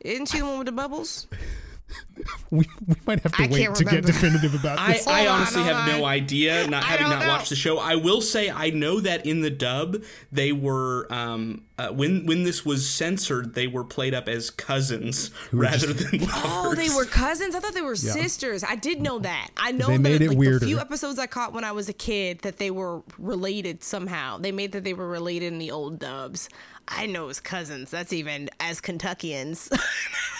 Isn't 0.00 0.26
she 0.26 0.38
the 0.38 0.46
one 0.46 0.58
with 0.58 0.66
the 0.66 0.72
bubbles? 0.72 1.26
we, 2.50 2.66
we 2.86 2.94
might 3.06 3.20
have 3.20 3.32
to 3.32 3.42
I 3.42 3.46
wait 3.46 3.74
to 3.74 3.84
get 3.84 4.04
definitive 4.04 4.54
about 4.54 4.86
this. 4.88 5.06
I 5.06 5.18
Hold 5.18 5.28
on, 5.28 5.34
honestly 5.40 5.62
hold 5.62 5.74
have 5.74 5.86
no 5.98 6.04
idea, 6.04 6.66
not 6.66 6.84
having 6.84 7.08
don't 7.08 7.20
know. 7.20 7.28
watched 7.28 7.50
the 7.50 7.56
show. 7.56 7.78
I 7.78 7.96
will 7.96 8.20
say 8.20 8.50
I 8.50 8.70
know 8.70 9.00
that 9.00 9.26
in 9.26 9.40
the 9.40 9.50
dub 9.50 10.02
they 10.30 10.52
were 10.52 11.06
um, 11.10 11.62
uh, 11.78 11.88
when 11.88 12.26
when 12.26 12.42
this 12.44 12.64
was 12.64 12.88
censored, 12.88 13.54
they 13.54 13.66
were 13.66 13.84
played 13.84 14.14
up 14.14 14.28
as 14.28 14.50
cousins 14.50 15.30
rather 15.52 15.92
than 15.92 16.20
lovers. 16.20 16.34
Oh, 16.44 16.74
they 16.74 16.90
were 16.90 17.04
cousins. 17.06 17.54
I 17.54 17.60
thought 17.60 17.74
they 17.74 17.80
were 17.80 17.96
sisters. 17.96 18.62
I 18.64 18.76
did 18.76 19.00
know 19.00 19.18
that. 19.20 19.48
I 19.56 19.72
know 19.72 19.86
They 19.86 19.94
that 19.96 20.02
made 20.02 20.22
it 20.22 20.28
like 20.30 20.38
weirder. 20.38 20.58
the 20.60 20.66
few 20.66 20.78
episodes 20.78 21.18
I 21.18 21.26
caught 21.26 21.52
when 21.52 21.64
I 21.64 21.72
was 21.72 21.88
a 21.88 21.92
kid 21.94 22.40
that 22.40 22.58
they 22.58 22.70
were 22.70 23.02
related 23.18 23.82
somehow. 23.82 24.38
They 24.38 24.52
made 24.52 24.72
that 24.72 24.84
they 24.84 24.94
were 24.94 25.08
related 25.08 25.52
in 25.52 25.58
the 25.58 25.70
old 25.70 25.98
dubs. 25.98 26.48
I 26.90 27.06
know 27.06 27.24
it 27.24 27.28
was 27.28 27.40
cousins. 27.40 27.90
That's 27.90 28.12
even 28.12 28.50
as 28.58 28.80
Kentuckians. 28.80 29.68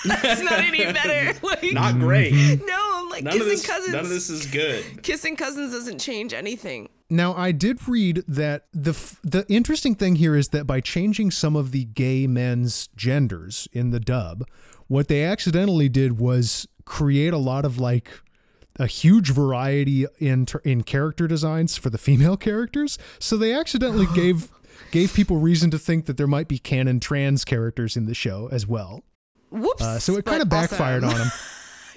That's 0.04 0.42
not 0.42 0.52
any 0.60 0.84
better. 0.92 1.38
Like, 1.42 1.72
not 1.72 1.98
great. 1.98 2.32
no, 2.32 2.92
I'm 2.94 3.08
like 3.10 3.22
None 3.24 3.32
kissing 3.34 3.48
this, 3.48 3.66
cousins. 3.66 3.92
none 3.92 4.04
of 4.04 4.08
this 4.10 4.30
is 4.30 4.46
good. 4.46 5.02
Kissing 5.02 5.36
cousins 5.36 5.72
doesn't 5.72 5.98
change 5.98 6.32
anything. 6.32 6.88
Now, 7.10 7.34
I 7.34 7.52
did 7.52 7.86
read 7.88 8.24
that 8.28 8.64
the 8.72 8.90
f- 8.92 9.20
the 9.22 9.44
interesting 9.48 9.94
thing 9.94 10.16
here 10.16 10.34
is 10.36 10.48
that 10.50 10.66
by 10.66 10.80
changing 10.80 11.32
some 11.32 11.54
of 11.56 11.72
the 11.72 11.84
gay 11.84 12.26
men's 12.26 12.88
genders 12.96 13.68
in 13.72 13.90
the 13.90 14.00
dub, 14.00 14.44
what 14.86 15.08
they 15.08 15.22
accidentally 15.24 15.88
did 15.88 16.18
was 16.18 16.66
create 16.84 17.32
a 17.34 17.38
lot 17.38 17.64
of 17.64 17.78
like 17.78 18.10
a 18.78 18.86
huge 18.86 19.32
variety 19.32 20.06
in 20.18 20.46
ter- 20.46 20.62
in 20.64 20.82
character 20.82 21.26
designs 21.28 21.76
for 21.76 21.90
the 21.90 21.98
female 21.98 22.36
characters. 22.36 22.96
So 23.18 23.36
they 23.36 23.52
accidentally 23.52 24.06
gave 24.14 24.48
gave 24.90 25.14
people 25.14 25.36
reason 25.38 25.70
to 25.70 25.78
think 25.78 26.06
that 26.06 26.16
there 26.16 26.26
might 26.26 26.48
be 26.48 26.58
canon 26.58 27.00
trans 27.00 27.44
characters 27.44 27.96
in 27.96 28.06
the 28.06 28.14
show 28.14 28.48
as 28.50 28.66
well. 28.66 29.04
Whoops. 29.50 29.82
Uh, 29.82 29.98
so 29.98 30.16
it 30.16 30.24
kind 30.24 30.42
of 30.42 30.48
backfired 30.48 31.04
awesome. 31.04 31.20
on 31.20 31.26
them. 31.26 31.30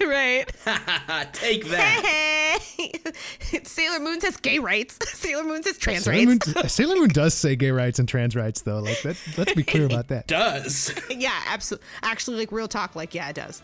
right. 0.08 0.44
Take 1.32 1.66
that. 1.68 2.58
Sailor 3.64 4.00
Moon 4.00 4.20
says 4.20 4.36
gay 4.36 4.58
rights. 4.58 4.98
Sailor 5.16 5.44
Moon 5.44 5.62
says 5.62 5.78
trans 5.78 6.04
Sailor 6.04 6.26
Moon, 6.26 6.38
rights. 6.56 6.72
Sailor 6.72 6.96
Moon 6.96 7.08
does 7.08 7.34
say 7.34 7.56
gay 7.56 7.70
rights 7.70 7.98
and 7.98 8.08
trans 8.08 8.34
rights 8.34 8.62
though. 8.62 8.80
Like 8.80 9.00
that. 9.02 9.16
Let's 9.36 9.54
be 9.54 9.62
clear 9.62 9.86
about 9.86 10.08
that. 10.08 10.26
Does 10.26 10.94
yeah, 11.10 11.40
absolutely. 11.46 11.86
Actually, 12.02 12.36
like 12.38 12.52
real 12.52 12.68
talk, 12.68 12.96
like 12.96 13.14
yeah, 13.14 13.28
it 13.28 13.36
does. 13.36 13.62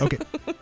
Okay. 0.00 0.18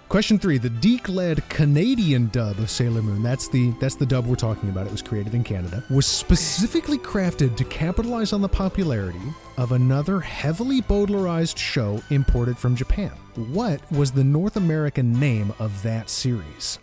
Question 0.08 0.38
three: 0.38 0.56
The 0.56 0.70
DIC-led 0.70 1.46
Canadian 1.48 2.28
dub 2.28 2.58
of 2.58 2.70
Sailor 2.70 3.02
Moon. 3.02 3.22
That's 3.22 3.48
the 3.48 3.70
that's 3.80 3.94
the 3.94 4.06
dub 4.06 4.26
we're 4.26 4.36
talking 4.36 4.68
about. 4.70 4.86
It 4.86 4.92
was 4.92 5.02
created 5.02 5.34
in 5.34 5.44
Canada. 5.44 5.84
Was 5.90 6.06
specifically 6.06 6.98
crafted 6.98 7.56
to 7.56 7.64
capitalize 7.64 8.32
on 8.32 8.40
the 8.40 8.48
popularity 8.48 9.20
of 9.58 9.72
another 9.72 10.20
heavily 10.20 10.80
bowdlerized 10.80 11.58
show 11.58 12.02
imported 12.10 12.56
from 12.56 12.76
Japan. 12.76 13.10
What 13.34 13.80
was 13.92 14.10
the 14.10 14.24
North 14.24 14.56
American 14.56 15.18
name 15.18 15.52
of 15.58 15.82
that 15.82 16.08
series? 16.08 16.78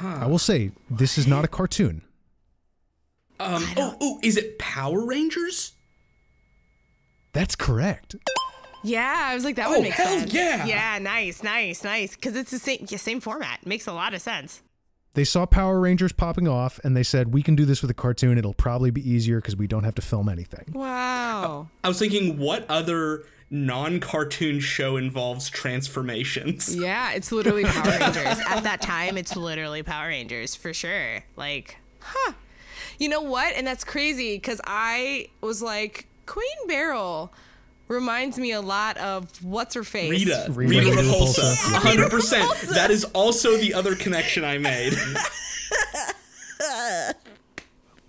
I 0.00 0.26
will 0.26 0.38
say 0.38 0.72
this 0.90 1.18
is 1.18 1.26
not 1.26 1.44
a 1.44 1.48
cartoon. 1.48 2.02
um 3.38 3.64
oh, 3.76 3.96
oh 4.00 4.18
is 4.22 4.36
it 4.36 4.58
Power 4.58 5.04
Rangers? 5.04 5.72
That's 7.32 7.54
correct. 7.54 8.16
Yeah, 8.82 9.14
I 9.30 9.34
was 9.34 9.44
like 9.44 9.56
that 9.56 9.66
Oh, 9.68 9.72
would 9.72 9.82
make 9.82 9.94
sense. 9.94 10.08
hell 10.08 10.18
sense. 10.20 10.32
yeah. 10.34 10.64
Yeah, 10.66 10.98
nice, 10.98 11.42
nice, 11.42 11.84
nice. 11.84 12.14
Because 12.14 12.36
it's 12.36 12.50
the 12.50 12.58
same, 12.58 12.86
yeah, 12.88 12.98
same 12.98 13.20
format. 13.20 13.64
Makes 13.66 13.86
a 13.86 13.92
lot 13.92 14.14
of 14.14 14.22
sense. 14.22 14.62
they 15.14 15.24
saw 15.24 15.44
Power 15.44 15.80
Rangers 15.80 16.12
popping 16.12 16.46
off 16.48 16.78
and 16.84 16.96
they 16.96 17.02
said, 17.02 17.34
we 17.34 17.42
can 17.42 17.56
do 17.56 17.64
this 17.64 17.82
with 17.82 17.90
a 17.90 17.94
cartoon. 17.94 18.38
It'll 18.38 18.54
probably 18.54 18.90
be 18.90 19.08
easier 19.08 19.38
because 19.40 19.56
we 19.56 19.66
don't 19.66 19.84
have 19.84 19.94
to 19.96 20.02
film 20.02 20.28
anything. 20.28 20.66
Wow. 20.72 21.68
I 21.84 21.88
was 21.88 21.98
thinking, 21.98 22.38
what 22.38 22.64
other 22.70 23.24
non-cartoon 23.50 24.60
show 24.60 24.96
involves 24.96 25.50
transformations? 25.50 26.74
Yeah, 26.80 27.12
it's 27.12 27.32
literally 27.32 27.64
Power 27.64 27.90
Rangers. 28.00 28.38
At 28.48 28.62
that 28.62 28.80
time, 28.80 29.16
it's 29.18 29.36
literally 29.36 29.82
Power 29.82 30.08
Rangers 30.08 30.54
for 30.54 30.72
sure. 30.72 31.24
Like, 31.36 31.76
huh. 32.00 32.32
You 32.98 33.08
know 33.08 33.20
what? 33.22 33.54
And 33.56 33.66
that's 33.66 33.82
crazy 33.84 34.36
because 34.36 34.60
I 34.64 35.26
was 35.40 35.60
like, 35.62 36.06
Queen 36.26 36.46
Beryl 36.68 37.32
reminds 37.90 38.38
me 38.38 38.52
a 38.52 38.60
lot 38.60 38.96
of 38.98 39.28
what's 39.44 39.74
her 39.74 39.84
face? 39.84 40.10
Rita, 40.10 40.46
Rita 40.50 40.70
Rita, 40.80 40.90
Rita 40.90 41.02
Repulsa, 41.02 41.40
Repulsa. 41.54 41.74
hundred 41.76 42.10
percent. 42.10 42.50
That 42.74 42.90
is 42.90 43.04
also 43.04 43.56
the 43.56 43.74
other 43.74 43.94
connection 43.94 44.44
I 44.44 44.58
made. 44.58 44.94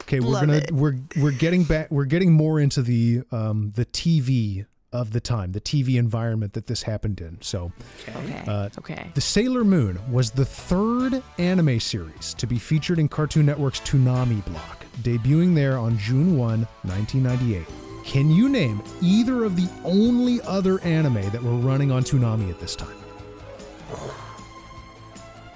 Okay, 0.03 0.19
we're 0.19 0.27
Love 0.27 0.41
gonna 0.41 0.57
it. 0.57 0.71
we're 0.71 0.97
we're 1.17 1.31
getting 1.31 1.63
back 1.63 1.89
we're 1.89 2.05
getting 2.05 2.33
more 2.33 2.59
into 2.59 2.81
the 2.81 3.21
um 3.31 3.71
the 3.75 3.85
TV 3.85 4.65
of 4.91 5.13
the 5.13 5.21
time, 5.21 5.53
the 5.53 5.61
TV 5.61 5.95
environment 5.97 6.51
that 6.51 6.67
this 6.67 6.83
happened 6.83 7.21
in. 7.21 7.37
So 7.41 7.71
Okay. 8.09 8.43
Uh, 8.45 8.67
okay. 8.79 9.09
The 9.13 9.21
Sailor 9.21 9.63
Moon 9.63 9.97
was 10.11 10.31
the 10.31 10.43
third 10.43 11.23
anime 11.37 11.79
series 11.79 12.33
to 12.33 12.45
be 12.45 12.59
featured 12.59 12.99
in 12.99 13.07
Cartoon 13.07 13.45
Network's 13.45 13.79
Toonami 13.79 14.43
block, 14.45 14.85
debuting 15.01 15.55
there 15.55 15.77
on 15.77 15.97
June 15.97 16.37
1, 16.37 16.67
1998. 16.83 17.65
Can 18.03 18.29
you 18.31 18.49
name 18.49 18.81
either 19.01 19.43
of 19.45 19.55
the 19.55 19.69
only 19.83 20.41
other 20.41 20.79
anime 20.81 21.29
that 21.29 21.41
were 21.41 21.51
running 21.51 21.91
on 21.91 22.03
Toonami 22.03 22.49
at 22.49 22.59
this 22.59 22.75
time? 22.75 22.95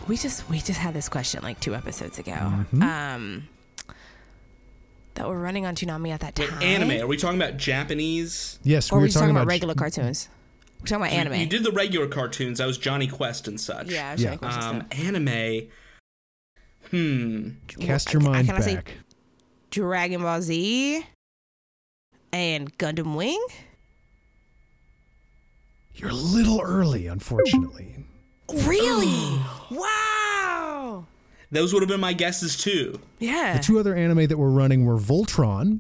We 0.08 0.18
just 0.18 0.48
we 0.50 0.60
just 0.60 0.80
had 0.80 0.94
this 0.94 1.10
question 1.10 1.42
like 1.44 1.60
two 1.60 1.74
episodes 1.74 2.20
ago. 2.20 2.32
Mm-hmm. 2.34 2.82
Um, 2.84 3.48
that 5.16 5.28
were 5.28 5.40
running 5.40 5.66
on 5.66 5.76
Toonami 5.76 6.10
at 6.12 6.20
that 6.20 6.38
Wait, 6.38 6.50
time. 6.50 6.62
anime? 6.62 7.02
Are 7.02 7.08
we 7.08 7.18
talking 7.18 7.42
about 7.42 7.58
Japanese? 7.58 8.60
Yes, 8.64 8.92
Or 8.92 8.96
we 8.96 8.98
were 8.98 9.02
were 9.02 9.06
we 9.08 9.12
talking 9.12 9.30
about, 9.32 9.42
about 9.44 9.48
regular 9.48 9.74
cartoons? 9.74 10.30
We're 10.82 10.88
talking 10.88 11.04
about 11.06 11.14
anime. 11.14 11.40
You 11.40 11.46
did 11.48 11.64
the 11.64 11.72
regular 11.72 12.08
cartoons. 12.08 12.60
I 12.60 12.66
was 12.68 12.78
Jonny 12.78 13.08
Quest 13.08 13.48
and 13.48 13.60
such. 13.60 13.90
yeah, 13.90 14.10
I 14.10 14.12
was 14.14 14.22
Yeah. 14.22 14.36
trying 14.36 14.82
Um, 14.82 14.88
anime. 14.92 15.68
Hmm. 16.92 17.50
Cast 17.80 18.14
your 18.14 18.22
Can 18.22 18.30
I- 18.30 18.34
mind 18.34 18.48
can 18.50 18.58
I 18.58 18.60
say 18.60 18.76
back. 18.76 18.92
Dragon 19.72 20.22
Ball 20.22 20.42
Z 20.42 21.06
and 22.36 22.78
Gundam 22.78 23.16
Wing. 23.16 23.44
You're 25.96 26.10
a 26.10 26.14
little 26.14 26.62
early, 26.62 27.08
unfortunately. 27.08 28.06
Really? 28.54 29.40
wow. 29.72 31.06
Those 31.52 31.74
would 31.74 31.82
have 31.82 31.90
been 31.90 32.02
my 32.02 32.14
guesses 32.14 32.58
too. 32.58 33.00
Yeah. 33.20 33.58
The 33.58 33.64
two 33.64 33.80
other 33.80 33.96
anime 33.96 34.28
that 34.28 34.38
were 34.38 34.50
running 34.52 34.86
were 34.86 34.98
Voltron 34.98 35.80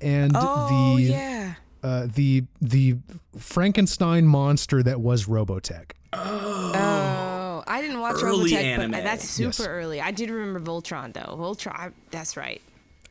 and 0.00 0.32
oh 0.34 0.96
the 0.96 1.02
yeah. 1.02 1.54
uh, 1.82 2.06
the 2.14 2.44
the 2.62 2.96
Frankenstein 3.38 4.26
monster 4.26 4.82
that 4.82 5.00
was 5.00 5.26
Robotech. 5.26 5.90
Oh, 6.14 7.62
I 7.66 7.82
didn't 7.82 8.00
watch 8.00 8.22
Early 8.22 8.52
Robotech, 8.52 8.62
anime. 8.62 8.90
but 8.92 9.04
that's 9.04 9.28
super 9.28 9.48
Yes. 9.48 9.60
early. 9.66 10.00
I 10.00 10.12
did 10.12 10.30
remember 10.30 10.60
Voltron 10.60 11.12
though. 11.12 11.36
Voltron, 11.36 11.72
I, 11.74 11.90
that's 12.10 12.36
right. 12.38 12.62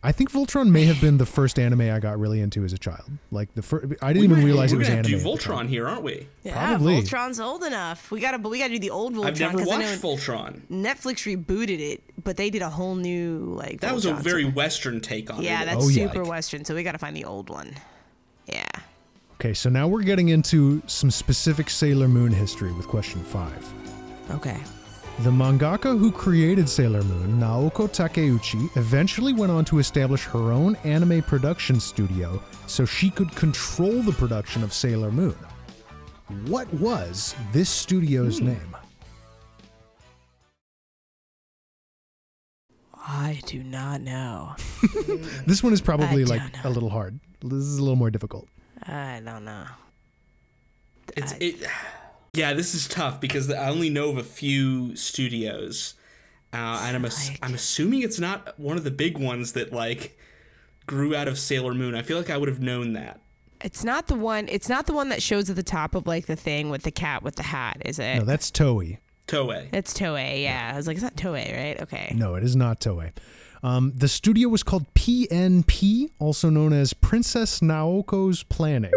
I 0.06 0.12
think 0.12 0.32
Voltron 0.32 0.70
may 0.70 0.86
have 0.86 1.02
been 1.02 1.18
the 1.18 1.26
first 1.26 1.58
anime 1.58 1.82
I 1.82 2.00
got 2.00 2.20
really 2.20 2.40
into 2.40 2.64
as 2.64 2.74
a 2.74 2.78
child. 2.78 3.10
Like 3.32 3.54
the 3.56 3.62
first, 3.62 3.88
I 4.02 4.14
didn't 4.14 4.20
We 4.22 4.26
even 4.26 4.38
might- 4.38 4.46
realize 4.46 4.72
it 4.72 4.76
we're 4.76 4.80
was 4.80 4.88
gonna 4.88 4.98
have 4.98 5.06
anime. 5.06 5.20
to 5.20 5.24
do 5.26 5.32
at 5.32 5.38
the 5.40 5.44
time. 5.44 5.58
Voltron 5.66 5.70
here, 5.70 5.88
aren't 5.88 6.04
we? 6.04 6.28
Yeah, 6.44 6.54
Probably. 6.54 7.02
Voltron's 7.02 7.40
old 7.40 7.64
enough. 7.64 8.12
We 8.12 8.20
gotta, 8.20 8.38
but 8.38 8.50
we 8.50 8.60
gotta 8.60 8.74
do 8.74 8.80
the 8.80 8.92
old 8.92 9.16
Voltron. 9.16 9.26
I've 9.26 9.40
never 9.40 9.58
'cause 9.58 9.68
I 9.70 9.78
know 9.78 9.90
watched 9.90 10.02
Voltron. 10.28 10.62
Netflix 10.72 11.26
rebooted 11.46 11.80
it, 11.80 12.04
but 12.24 12.38
they 12.38 12.50
did 12.50 12.62
a 12.62 12.70
whole 12.70 12.96
new 12.96 13.56
like. 13.58 13.82
That 13.82 13.96
was 13.96 14.06
a 14.06 14.12
Voltron. 14.14 14.22
very 14.22 14.46
Western 14.46 15.02
take 15.02 15.34
on 15.34 15.42
Yeah, 15.42 15.64
it. 15.64 15.66
that's 15.66 15.84
Oh, 15.84 15.90
yeah. 15.90 16.04
That's 16.06 16.14
super 16.16 16.26
Western. 16.30 16.66
So 16.66 16.76
we 16.76 16.84
gotta 16.84 17.00
find 17.00 17.16
the 17.18 17.26
old 17.26 17.50
one. 17.50 17.72
Yeah. 18.48 18.64
Okay, 19.42 19.54
so 19.54 19.70
now 19.70 19.88
we're 19.88 20.04
getting 20.04 20.30
into 20.30 20.82
some 20.88 21.10
specific 21.12 21.70
Sailor 21.70 22.08
Moon 22.08 22.32
history 22.32 22.72
with 22.72 22.88
question 22.88 23.24
five. 23.24 23.68
Okay. 24.32 24.58
The 25.20 25.32
mangaka 25.32 25.98
who 25.98 26.12
created 26.12 26.68
Sailor 26.68 27.02
Moon, 27.04 27.40
Naoko 27.40 27.88
Takeuchi, 27.88 28.76
eventually 28.76 29.34
went 29.34 29.52
on 29.52 29.64
to 29.66 29.80
establish 29.80 30.24
her 30.26 30.52
own 30.52 30.76
anime 30.84 31.22
production 31.24 31.80
studio 31.80 32.42
so 32.68 32.86
she 32.86 33.10
could 33.10 33.34
control 33.36 34.02
the 34.02 34.12
production 34.12 34.62
of 34.62 34.74
Sailor 34.74 35.12
Moon. 35.12 35.36
What 36.48 36.72
was 36.74 37.34
this 37.54 37.70
studio's 37.70 38.40
Hmm. 38.40 38.48
name? 38.48 38.76
I 43.08 43.40
do 43.46 43.64
not 43.64 44.02
know. 44.02 44.56
This 45.46 45.62
one 45.64 45.72
is 45.74 45.82
probably 45.82 46.24
I 46.24 46.26
like 46.26 46.42
a 46.66 46.70
little 46.70 46.90
hard. 46.90 47.20
This 47.42 47.60
is 47.64 47.78
a 47.78 47.82
little 47.82 47.96
more 47.96 48.10
difficult. 48.10 48.48
I 48.84 49.22
don't 49.24 49.46
know. 49.46 49.66
It's 51.16 51.34
I- 51.34 51.38
it. 51.40 51.64
Yeah, 52.36 52.54
this 52.54 52.75
is 52.75 52.88
tough 52.88 53.20
because 53.22 53.50
I 53.51 53.70
only 53.70 53.89
know 53.89 54.10
of 54.10 54.18
a 54.18 54.24
few 54.24 54.96
studios, 54.96 55.96
uh, 56.54 56.84
and 56.86 56.96
I'm 56.96 57.06
ass- 57.06 57.32
I'm 57.42 57.54
assuming 57.54 58.01
it's 58.04 58.20
not 58.20 58.60
one 58.60 58.77
of 58.77 58.84
the 58.84 58.92
big 58.92 59.18
ones 59.18 59.54
that 59.54 59.72
like 59.74 60.18
grew 60.86 61.15
out 61.15 61.27
of 61.27 61.39
Sailor 61.39 61.74
Moon. 61.74 61.96
I 61.96 62.01
feel 62.01 62.18
like 62.18 62.30
I 62.30 62.38
would 62.38 62.50
have 62.50 62.62
known 62.62 62.94
that. 62.94 63.20
It's 63.62 63.84
not 63.84 64.08
the 64.08 64.15
one. 64.15 64.48
It's 64.50 64.70
not 64.70 64.86
the 64.86 64.94
one 64.94 65.10
that 65.10 65.22
shows 65.24 65.50
at 65.50 65.56
the 65.56 65.63
top 65.63 65.96
of 65.96 66.06
like 66.06 66.25
the 66.25 66.36
thing 66.36 66.70
with 66.70 66.84
the 66.84 66.92
cat 66.92 67.24
with 67.24 67.36
the 67.36 67.44
hat, 67.44 67.82
is 67.86 68.00
it? 68.00 68.18
No, 68.18 68.25
that's 68.25 68.51
Toei. 68.51 69.00
Toei. 69.27 69.70
it's 69.74 69.94
Toei. 69.94 70.44
Yeah, 70.44 70.72
I 70.74 70.77
was 70.77 70.86
like, 70.88 70.96
it's 70.98 71.04
not 71.04 71.15
Toei, 71.15 71.56
right? 71.58 71.82
Okay. 71.82 72.13
No, 72.15 72.36
it 72.36 72.44
is 72.44 72.56
not 72.56 72.80
Toei. 72.80 73.12
Um, 73.63 73.94
the 73.96 74.08
studio 74.08 74.50
was 74.50 74.62
called 74.62 74.86
PNP, 74.94 76.10
also 76.20 76.50
known 76.51 76.74
as 76.74 76.94
Princess 76.94 77.62
Naoko's 77.62 78.44
Planning. 78.44 78.92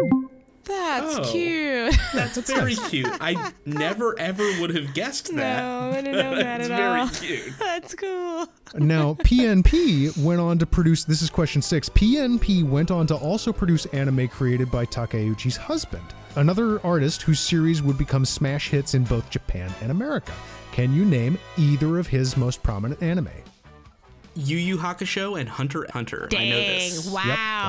That's 0.65 1.15
Oh. 1.17 1.31
cute. 1.31 1.78
That's 2.13 2.37
very 2.49 2.75
cute. 2.75 3.09
I 3.19 3.51
never 3.65 4.17
ever 4.19 4.43
would 4.59 4.75
have 4.75 4.93
guessed 4.93 5.33
that. 5.35 5.63
no, 5.63 5.91
I 5.97 6.01
didn't 6.01 6.17
know 6.17 6.35
that 6.41 6.61
it's 6.61 6.69
at 6.69 6.77
very 6.77 7.27
cute. 7.27 7.53
That's 7.59 7.93
cool. 7.95 8.47
Now, 8.75 9.15
PNP 9.15 10.17
went 10.23 10.39
on 10.39 10.57
to 10.59 10.65
produce. 10.65 11.03
This 11.03 11.21
is 11.21 11.29
question 11.29 11.61
six. 11.61 11.89
PNP 11.89 12.63
went 12.63 12.91
on 12.91 13.07
to 13.07 13.15
also 13.15 13.51
produce 13.51 13.85
anime 13.87 14.27
created 14.27 14.69
by 14.71 14.85
Takeuchi's 14.85 15.57
husband, 15.57 16.05
another 16.35 16.79
artist 16.85 17.23
whose 17.23 17.39
series 17.39 17.81
would 17.81 17.97
become 17.97 18.25
smash 18.25 18.69
hits 18.69 18.93
in 18.93 19.03
both 19.03 19.29
Japan 19.29 19.71
and 19.81 19.91
America. 19.91 20.33
Can 20.71 20.93
you 20.93 21.03
name 21.05 21.37
either 21.57 21.99
of 21.99 22.07
his 22.07 22.37
most 22.37 22.61
prominent 22.63 23.01
anime? 23.01 23.29
Yu 24.35 24.57
Yu 24.57 24.77
Hakusho 24.77 25.39
and 25.39 25.49
Hunter 25.49 25.83
x 25.85 25.93
Hunter. 25.93 26.29
I 26.31 26.45
know 26.49 26.55
Dang! 26.55 26.79
this. 26.79 27.09
Wow. 27.09 27.23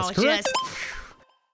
that's 0.07 0.21
correct. 0.21 0.47
Just 0.47 1.00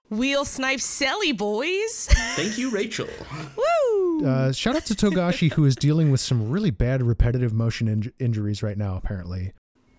wheel 0.09 0.45
snipe 0.45 0.79
Selly 0.79 1.35
boys. 1.37 2.07
Thank 2.35 2.57
you, 2.57 2.69
Rachel. 2.69 3.07
Woo! 3.57 4.25
Uh, 4.25 4.51
shout 4.51 4.75
out 4.75 4.85
to 4.85 4.95
Togashi, 4.95 5.51
who 5.53 5.65
is 5.65 5.75
dealing 5.75 6.11
with 6.11 6.19
some 6.19 6.49
really 6.49 6.71
bad 6.71 7.01
repetitive 7.03 7.53
motion 7.53 7.87
inj- 7.87 8.11
injuries 8.19 8.63
right 8.63 8.77
now, 8.77 8.95
apparently. 8.95 9.51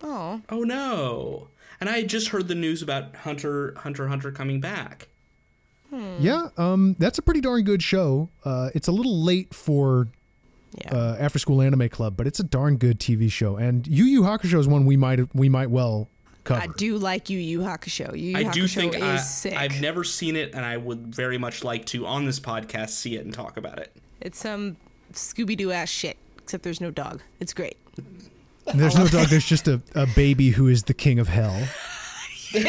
oh. 0.03 0.41
Oh 0.49 0.63
no! 0.63 1.47
And 1.81 1.89
I 1.89 2.03
just 2.03 2.29
heard 2.29 2.47
the 2.47 2.55
news 2.55 2.81
about 2.81 3.15
Hunter 3.17 3.73
Hunter 3.77 4.07
Hunter 4.09 4.31
coming 4.31 4.59
back. 4.59 5.07
Yeah, 6.19 6.49
um, 6.57 6.95
that's 6.99 7.17
a 7.17 7.21
pretty 7.23 7.41
darn 7.41 7.63
good 7.63 7.81
show. 7.81 8.29
Uh, 8.45 8.69
it's 8.75 8.87
a 8.87 8.91
little 8.91 9.23
late 9.23 9.55
for 9.55 10.07
Yeah. 10.79 10.93
uh, 10.93 11.17
After 11.19 11.39
School 11.39 11.63
Anime 11.63 11.89
Club, 11.89 12.15
but 12.15 12.27
it's 12.27 12.39
a 12.39 12.43
darn 12.43 12.77
good 12.77 12.99
TV 12.99 13.31
show. 13.31 13.55
And 13.55 13.87
Yu 13.87 14.03
Yu 14.03 14.21
Hakusho 14.21 14.59
is 14.59 14.67
one 14.67 14.85
we 14.85 14.97
might 14.97 15.33
we 15.35 15.49
might 15.49 15.71
well 15.71 16.07
cover. 16.43 16.61
I 16.61 16.67
do 16.67 16.97
like 16.97 17.29
Yu 17.29 17.37
Yu 17.39 17.59
Hakusho. 17.59 18.11
Yu 18.13 18.31
Yu 18.31 18.37
I 18.37 18.43
Hakusho 18.45 18.53
do 18.53 18.67
think 18.67 18.95
is 18.95 19.01
I, 19.01 19.17
sick. 19.17 19.53
I've 19.55 19.79
never 19.81 20.03
seen 20.03 20.35
it, 20.35 20.53
and 20.53 20.65
I 20.65 20.77
would 20.77 21.13
very 21.15 21.37
much 21.37 21.63
like 21.63 21.85
to 21.87 22.05
on 22.05 22.25
this 22.25 22.39
podcast 22.39 22.89
see 22.89 23.15
it 23.15 23.25
and 23.25 23.33
talk 23.33 23.57
about 23.57 23.79
it. 23.79 23.95
It's 24.21 24.39
some 24.39 24.77
Scooby 25.13 25.55
Doo 25.57 25.71
ass 25.71 25.89
shit, 25.89 26.17
except 26.37 26.63
there's 26.63 26.81
no 26.81 26.91
dog. 26.91 27.21
It's 27.39 27.53
great. 27.53 27.77
There's 28.75 28.95
no 28.97 29.07
dog. 29.07 29.27
There's 29.27 29.45
just 29.45 29.67
a, 29.67 29.81
a 29.95 30.05
baby 30.15 30.49
who 30.51 30.67
is 30.67 30.83
the 30.83 30.93
king 30.93 31.19
of 31.19 31.27
hell. 31.27 31.67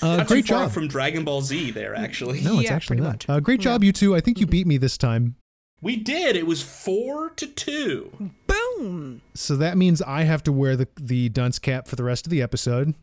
Uh, 0.00 0.16
Not 0.16 0.26
great 0.26 0.46
too 0.46 0.54
far 0.54 0.64
job. 0.64 0.72
from 0.72 0.88
Dragon 0.88 1.22
Ball 1.24 1.42
Z 1.42 1.70
there, 1.72 1.94
actually. 1.94 2.40
no, 2.40 2.54
it's 2.58 2.64
Yeah, 2.64 2.74
actually 2.74 2.96
pretty 2.96 3.02
not. 3.02 3.12
much. 3.12 3.28
Uh, 3.28 3.38
great 3.40 3.60
job, 3.60 3.84
you 3.84 3.92
two. 3.92 4.16
I 4.16 4.20
think 4.20 4.40
you 4.40 4.46
beat 4.46 4.66
me 4.66 4.76
this 4.76 4.98
time. 4.98 5.36
We 5.82 5.96
did. 5.96 6.36
It 6.36 6.46
was 6.46 6.62
four 6.62 7.30
to 7.30 7.46
two. 7.46 8.30
Boom. 8.46 9.20
So 9.34 9.56
that 9.56 9.76
means 9.76 10.00
I 10.00 10.22
have 10.22 10.42
to 10.44 10.52
wear 10.52 10.76
the 10.76 10.88
the 10.98 11.28
dunce 11.28 11.58
cap 11.58 11.86
for 11.88 11.96
the 11.96 12.04
rest 12.04 12.24
of 12.26 12.30
the 12.30 12.40
episode. 12.40 12.94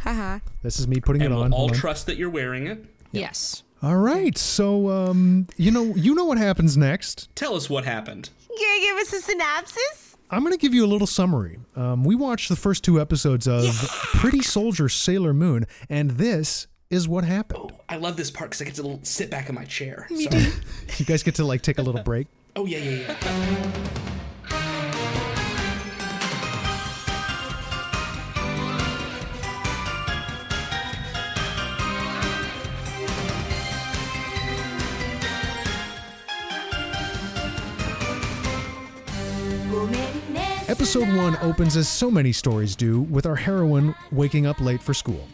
Haha. 0.00 0.38
This 0.62 0.78
is 0.78 0.86
me 0.86 1.00
putting 1.00 1.22
And 1.22 1.32
it 1.32 1.34
we'll 1.34 1.44
on. 1.44 1.52
all 1.52 1.58
Hold 1.60 1.70
on. 1.72 1.76
trust 1.76 2.06
that 2.06 2.16
you're 2.16 2.30
wearing 2.30 2.66
it. 2.66 2.84
Yes. 3.12 3.62
All 3.82 3.96
right. 3.96 4.36
So 4.38 4.90
um, 4.90 5.46
you 5.56 5.70
know 5.70 5.94
you 5.96 6.14
know 6.14 6.24
what 6.26 6.38
happens 6.38 6.76
next. 6.76 7.28
Tell 7.34 7.54
us 7.56 7.68
what 7.70 7.84
happened. 7.84 8.30
Can 8.46 8.56
you 8.58 8.66
gonna 8.66 8.80
give 8.80 8.96
us 9.06 9.12
a 9.14 9.20
synopsis? 9.22 10.16
I'm 10.30 10.40
going 10.40 10.52
to 10.52 10.58
give 10.58 10.72
you 10.72 10.82
a 10.82 10.88
little 10.88 11.06
summary. 11.06 11.58
Um, 11.76 12.04
we 12.04 12.14
watched 12.14 12.48
the 12.48 12.56
first 12.56 12.82
two 12.84 12.98
episodes 12.98 13.46
of 13.46 13.66
Pretty 14.14 14.40
Soldier 14.40 14.88
Sailor 14.88 15.34
Moon, 15.34 15.66
and 15.90 16.12
this 16.12 16.68
is 16.92 17.08
what 17.08 17.24
happened. 17.24 17.72
Oh, 17.72 17.80
I 17.88 17.96
love 17.96 18.16
this 18.16 18.30
part 18.30 18.50
because 18.50 18.60
I 18.60 18.66
get 18.66 18.74
to 18.74 18.98
sit 19.02 19.30
back 19.30 19.48
in 19.48 19.54
my 19.54 19.64
chair. 19.64 20.06
Sorry. 20.08 20.52
You 20.98 21.06
guys 21.06 21.22
get 21.22 21.36
to 21.36 21.44
like 21.44 21.62
take 21.62 21.78
a 21.78 21.82
little 21.82 22.02
break. 22.02 22.26
Oh 22.54 22.66
yeah, 22.66 22.78
yeah, 22.78 23.16
yeah. 23.18 23.88
Episode 40.68 41.08
1 41.16 41.38
opens 41.40 41.76
as 41.76 41.88
so 41.88 42.10
many 42.10 42.32
stories 42.32 42.76
do, 42.76 43.00
with 43.02 43.24
our 43.24 43.36
heroine 43.36 43.94
waking 44.10 44.46
up 44.46 44.60
late 44.60 44.82
for 44.82 44.92
school. 44.94 45.26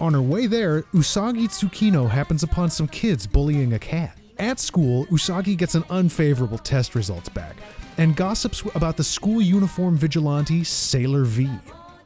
On 0.00 0.14
her 0.14 0.22
way 0.22 0.46
there, 0.46 0.82
Usagi 0.94 1.48
Tsukino 1.48 2.08
happens 2.08 2.44
upon 2.44 2.70
some 2.70 2.86
kids 2.86 3.26
bullying 3.26 3.72
a 3.72 3.80
cat. 3.80 4.16
At 4.38 4.60
school, 4.60 5.06
Usagi 5.06 5.56
gets 5.56 5.74
an 5.74 5.82
unfavorable 5.90 6.58
test 6.58 6.94
results 6.94 7.28
back 7.28 7.56
and 7.96 8.14
gossips 8.14 8.62
about 8.76 8.96
the 8.96 9.02
school 9.02 9.42
uniform 9.42 9.96
vigilante 9.96 10.62
Sailor 10.62 11.24
V. 11.24 11.50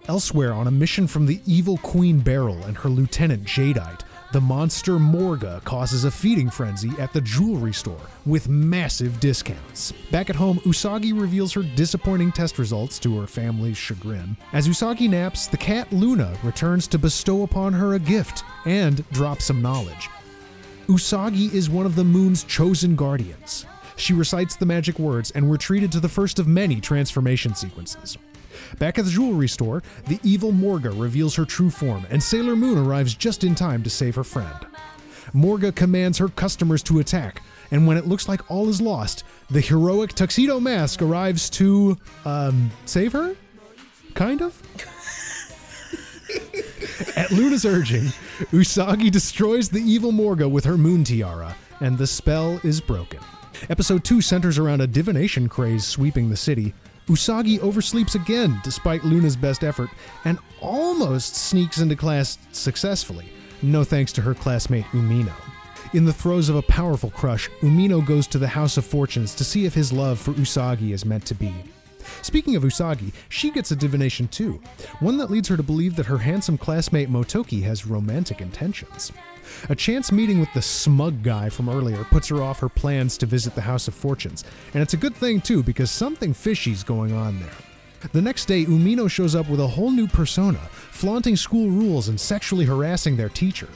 Elsewhere, 0.09 0.55
on 0.55 0.69
a 0.69 0.71
mission 0.71 1.07
from 1.07 1.27
the 1.27 1.43
evil 1.47 1.77
Queen 1.79 2.21
Beryl 2.21 2.65
and 2.65 2.79
her 2.79 2.89
lieutenant 2.89 3.45
Jadeite, 3.45 4.01
the 4.33 4.41
monster 4.41 4.99
Morga 4.99 5.61
causes 5.65 6.05
a 6.05 6.11
feeding 6.11 6.49
frenzy 6.49 6.91
at 6.99 7.13
the 7.13 7.21
jewelry 7.21 7.75
store 7.75 8.01
with 8.25 8.49
massive 8.49 9.21
discounts. 9.21 9.93
Back 10.11 10.31
at 10.31 10.37
home, 10.37 10.59
Usagi 10.61 11.19
reveals 11.19 11.53
her 11.53 11.63
disappointing 11.63 12.33
test 12.33 12.59
results 12.59 12.99
to 13.01 13.21
her 13.21 13.27
family's 13.27 13.77
chagrin. 13.77 14.37
As 14.55 14.67
Usagi 14.67 15.09
naps, 15.09 15.47
the 15.47 15.59
cat 15.59 15.93
Luna 15.93 16.35
returns 16.43 16.87
to 16.89 16.99
bestow 16.99 17.43
upon 17.43 17.75
her 17.75 17.95
a 17.95 17.99
gift 17.99 18.43
and 18.65 19.09
drop 19.11 19.43
some 19.43 19.61
knowledge. 19.61 20.09
Usagi 20.87 21.53
is 21.53 21.69
one 21.69 21.87
of 21.87 21.95
the 21.95 22.05
moon's 22.05 22.45
chosen 22.45 22.97
guardians. 22.97 23.67
She 23.97 24.15
recites 24.15 24.57
the 24.57 24.67
magic 24.67 24.99
words, 24.99 25.31
and 25.33 25.49
we're 25.49 25.59
treated 25.59 25.93
to 25.93 26.01
the 26.01 26.09
first 26.09 26.39
of 26.39 26.47
many 26.49 26.81
transformation 26.81 27.55
sequences. 27.55 28.17
Back 28.79 28.99
at 28.99 29.05
the 29.05 29.11
jewelry 29.11 29.49
store, 29.49 29.83
the 30.07 30.21
evil 30.23 30.53
Morga 30.53 30.91
reveals 30.91 31.35
her 31.37 31.45
true 31.45 31.71
form, 31.71 32.07
and 32.11 32.23
Sailor 32.23 32.57
Moon 32.57 32.79
arrives 32.79 33.15
just 33.15 33.45
in 33.45 33.55
time 33.55 33.83
to 33.83 33.91
save 33.91 34.15
her 34.15 34.25
friend. 34.25 34.67
Morga 35.33 35.73
commands 35.73 36.19
her 36.19 36.29
customers 36.29 36.83
to 36.85 36.99
attack, 36.99 37.43
and 37.71 37.87
when 37.87 37.97
it 37.97 38.07
looks 38.07 38.29
like 38.29 38.51
all 38.51 38.69
is 38.69 38.81
lost, 38.81 39.25
the 39.51 39.61
heroic 39.61 40.13
Tuxedo 40.13 40.61
Mask 40.61 41.01
arrives 41.01 41.49
to, 41.51 41.97
um, 42.25 42.71
save 42.85 43.13
her? 43.13 43.35
Kind 44.15 44.43
of? 44.43 44.61
At 47.17 47.31
Luna's 47.31 47.65
urging, 47.65 48.05
Usagi 48.53 49.11
destroys 49.11 49.69
the 49.69 49.81
evil 49.81 50.13
Morga 50.13 50.49
with 50.49 50.65
her 50.65 50.77
moon 50.77 51.05
tiara, 51.05 51.55
and 51.81 51.97
the 51.97 52.07
spell 52.07 52.61
is 52.63 52.81
broken. 52.81 53.21
Episode 53.71 54.05
2 54.05 54.21
centers 54.21 54.59
around 54.59 54.81
a 54.81 54.87
divination 54.87 55.49
craze 55.49 55.87
sweeping 55.87 56.29
the 56.29 56.37
city. 56.37 56.75
Usagi 57.09 57.59
oversleeps 57.59 58.15
again 58.15 58.61
despite 58.63 59.03
Luna's 59.03 59.37
best 59.37 59.65
effort 59.65 59.91
and 60.25 60.39
almost 60.61 61.35
sneaks 61.35 61.79
into 61.79 61.97
class 61.97 62.39
successfully, 62.53 63.29
no 63.61 63.83
thanks 63.83 64.13
to 64.13 64.23
her 64.23 64.35
classmate 64.35 64.85
Umino. 64.87 65.35
In 65.95 66.05
the 66.05 66.13
throes 66.13 66.49
of 66.49 66.57
a 66.57 66.63
powerful 66.63 67.11
crush, 67.11 67.51
Umino 67.61 68.05
goes 68.05 68.27
to 68.29 68.39
the 68.39 68.49
House 68.49 68.77
of 68.77 68.85
Fortunes 68.87 69.35
to 69.35 69.45
see 69.45 69.67
if 69.67 69.75
his 69.75 69.93
love 69.93 70.19
for 70.19 70.33
Usagi 70.33 70.93
is 70.93 71.05
meant 71.05 71.27
to 71.27 71.35
be. 71.35 71.53
Speaking 72.23 72.57
of 72.57 72.63
Usagi, 72.63 73.13
she 73.29 73.51
gets 73.51 73.73
a 73.73 73.77
divination 73.77 74.29
too, 74.29 74.61
one 75.01 75.19
that 75.19 75.31
leads 75.31 75.49
her 75.49 75.57
to 75.57 75.63
believe 75.63 75.97
that 75.97 76.07
her 76.07 76.19
handsome 76.19 76.57
classmate 76.57 77.11
Motoki 77.11 77.63
has 77.63 77.87
romantic 77.87 78.41
intentions. 78.41 79.13
A 79.69 79.75
chance 79.75 80.13
meeting 80.13 80.41
with 80.41 80.53
the 80.55 80.63
smug 80.63 81.23
guy 81.23 81.49
from 81.49 81.69
earlier 81.69 82.05
puts 82.05 82.29
her 82.29 82.43
off 82.43 82.61
her 82.61 82.69
plans 82.69 83.17
to 83.19 83.27
visit 83.27 83.55
the 83.55 83.61
House 83.61 83.89
of 83.89 83.95
Fortunes, 83.95 84.45
and 84.75 84.83
it's 84.83 84.95
a 84.95 84.99
good 84.99 85.15
thing 85.15 85.41
too 85.41 85.63
because 85.63 85.91
something 85.91 86.33
fishy's 86.33 86.83
going 86.83 87.13
on 87.13 87.39
there. 87.41 88.11
The 88.13 88.23
next 88.23 88.47
day, 88.47 88.65
Umino 88.65 89.09
shows 89.09 89.35
up 89.35 89.49
with 89.49 89.61
a 89.61 89.67
whole 89.67 89.91
new 89.91 90.09
persona, 90.09 90.59
flaunting 90.59 91.37
school 91.37 91.71
rules 91.71 92.09
and 92.09 92.21
sexually 92.21 92.65
harassing 92.65 93.17
their 93.17 93.29
teacher. 93.29 93.69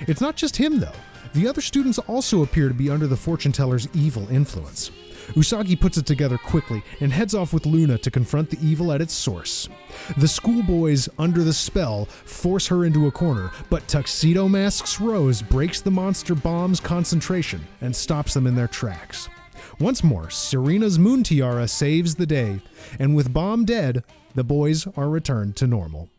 It's 0.00 0.20
not 0.20 0.36
just 0.36 0.56
him 0.56 0.80
though. 0.80 0.92
The 1.34 1.48
other 1.48 1.62
students 1.62 1.98
also 1.98 2.42
appear 2.42 2.68
to 2.68 2.74
be 2.74 2.90
under 2.90 3.06
the 3.06 3.16
fortune 3.16 3.52
teller's 3.52 3.88
evil 3.94 4.28
influence. 4.30 4.90
Usagi 5.30 5.78
puts 5.80 5.96
it 5.96 6.06
together 6.06 6.38
quickly 6.38 6.82
and 7.00 7.12
heads 7.12 7.34
off 7.34 7.52
with 7.52 7.66
Luna 7.66 7.98
to 7.98 8.10
confront 8.10 8.50
the 8.50 8.58
evil 8.60 8.92
at 8.92 9.00
its 9.00 9.14
source. 9.14 9.68
The 10.16 10.28
schoolboys, 10.28 11.08
under 11.18 11.42
the 11.44 11.52
spell, 11.52 12.06
force 12.06 12.66
her 12.68 12.84
into 12.84 13.06
a 13.06 13.10
corner, 13.10 13.50
but 13.70 13.86
Tuxedo 13.88 14.48
Mask's 14.48 15.00
Rose 15.00 15.42
breaks 15.42 15.80
the 15.80 15.90
monster 15.90 16.34
bomb's 16.34 16.80
concentration 16.80 17.66
and 17.80 17.94
stops 17.94 18.34
them 18.34 18.46
in 18.46 18.54
their 18.54 18.68
tracks. 18.68 19.28
Once 19.78 20.04
more, 20.04 20.28
Serena's 20.28 20.98
moon 20.98 21.22
tiara 21.22 21.66
saves 21.66 22.14
the 22.16 22.26
day, 22.26 22.60
and 22.98 23.14
with 23.16 23.32
Bomb 23.32 23.64
dead, 23.64 24.04
the 24.34 24.44
boys 24.44 24.86
are 24.96 25.08
returned 25.08 25.56
to 25.56 25.66
normal. 25.66 26.10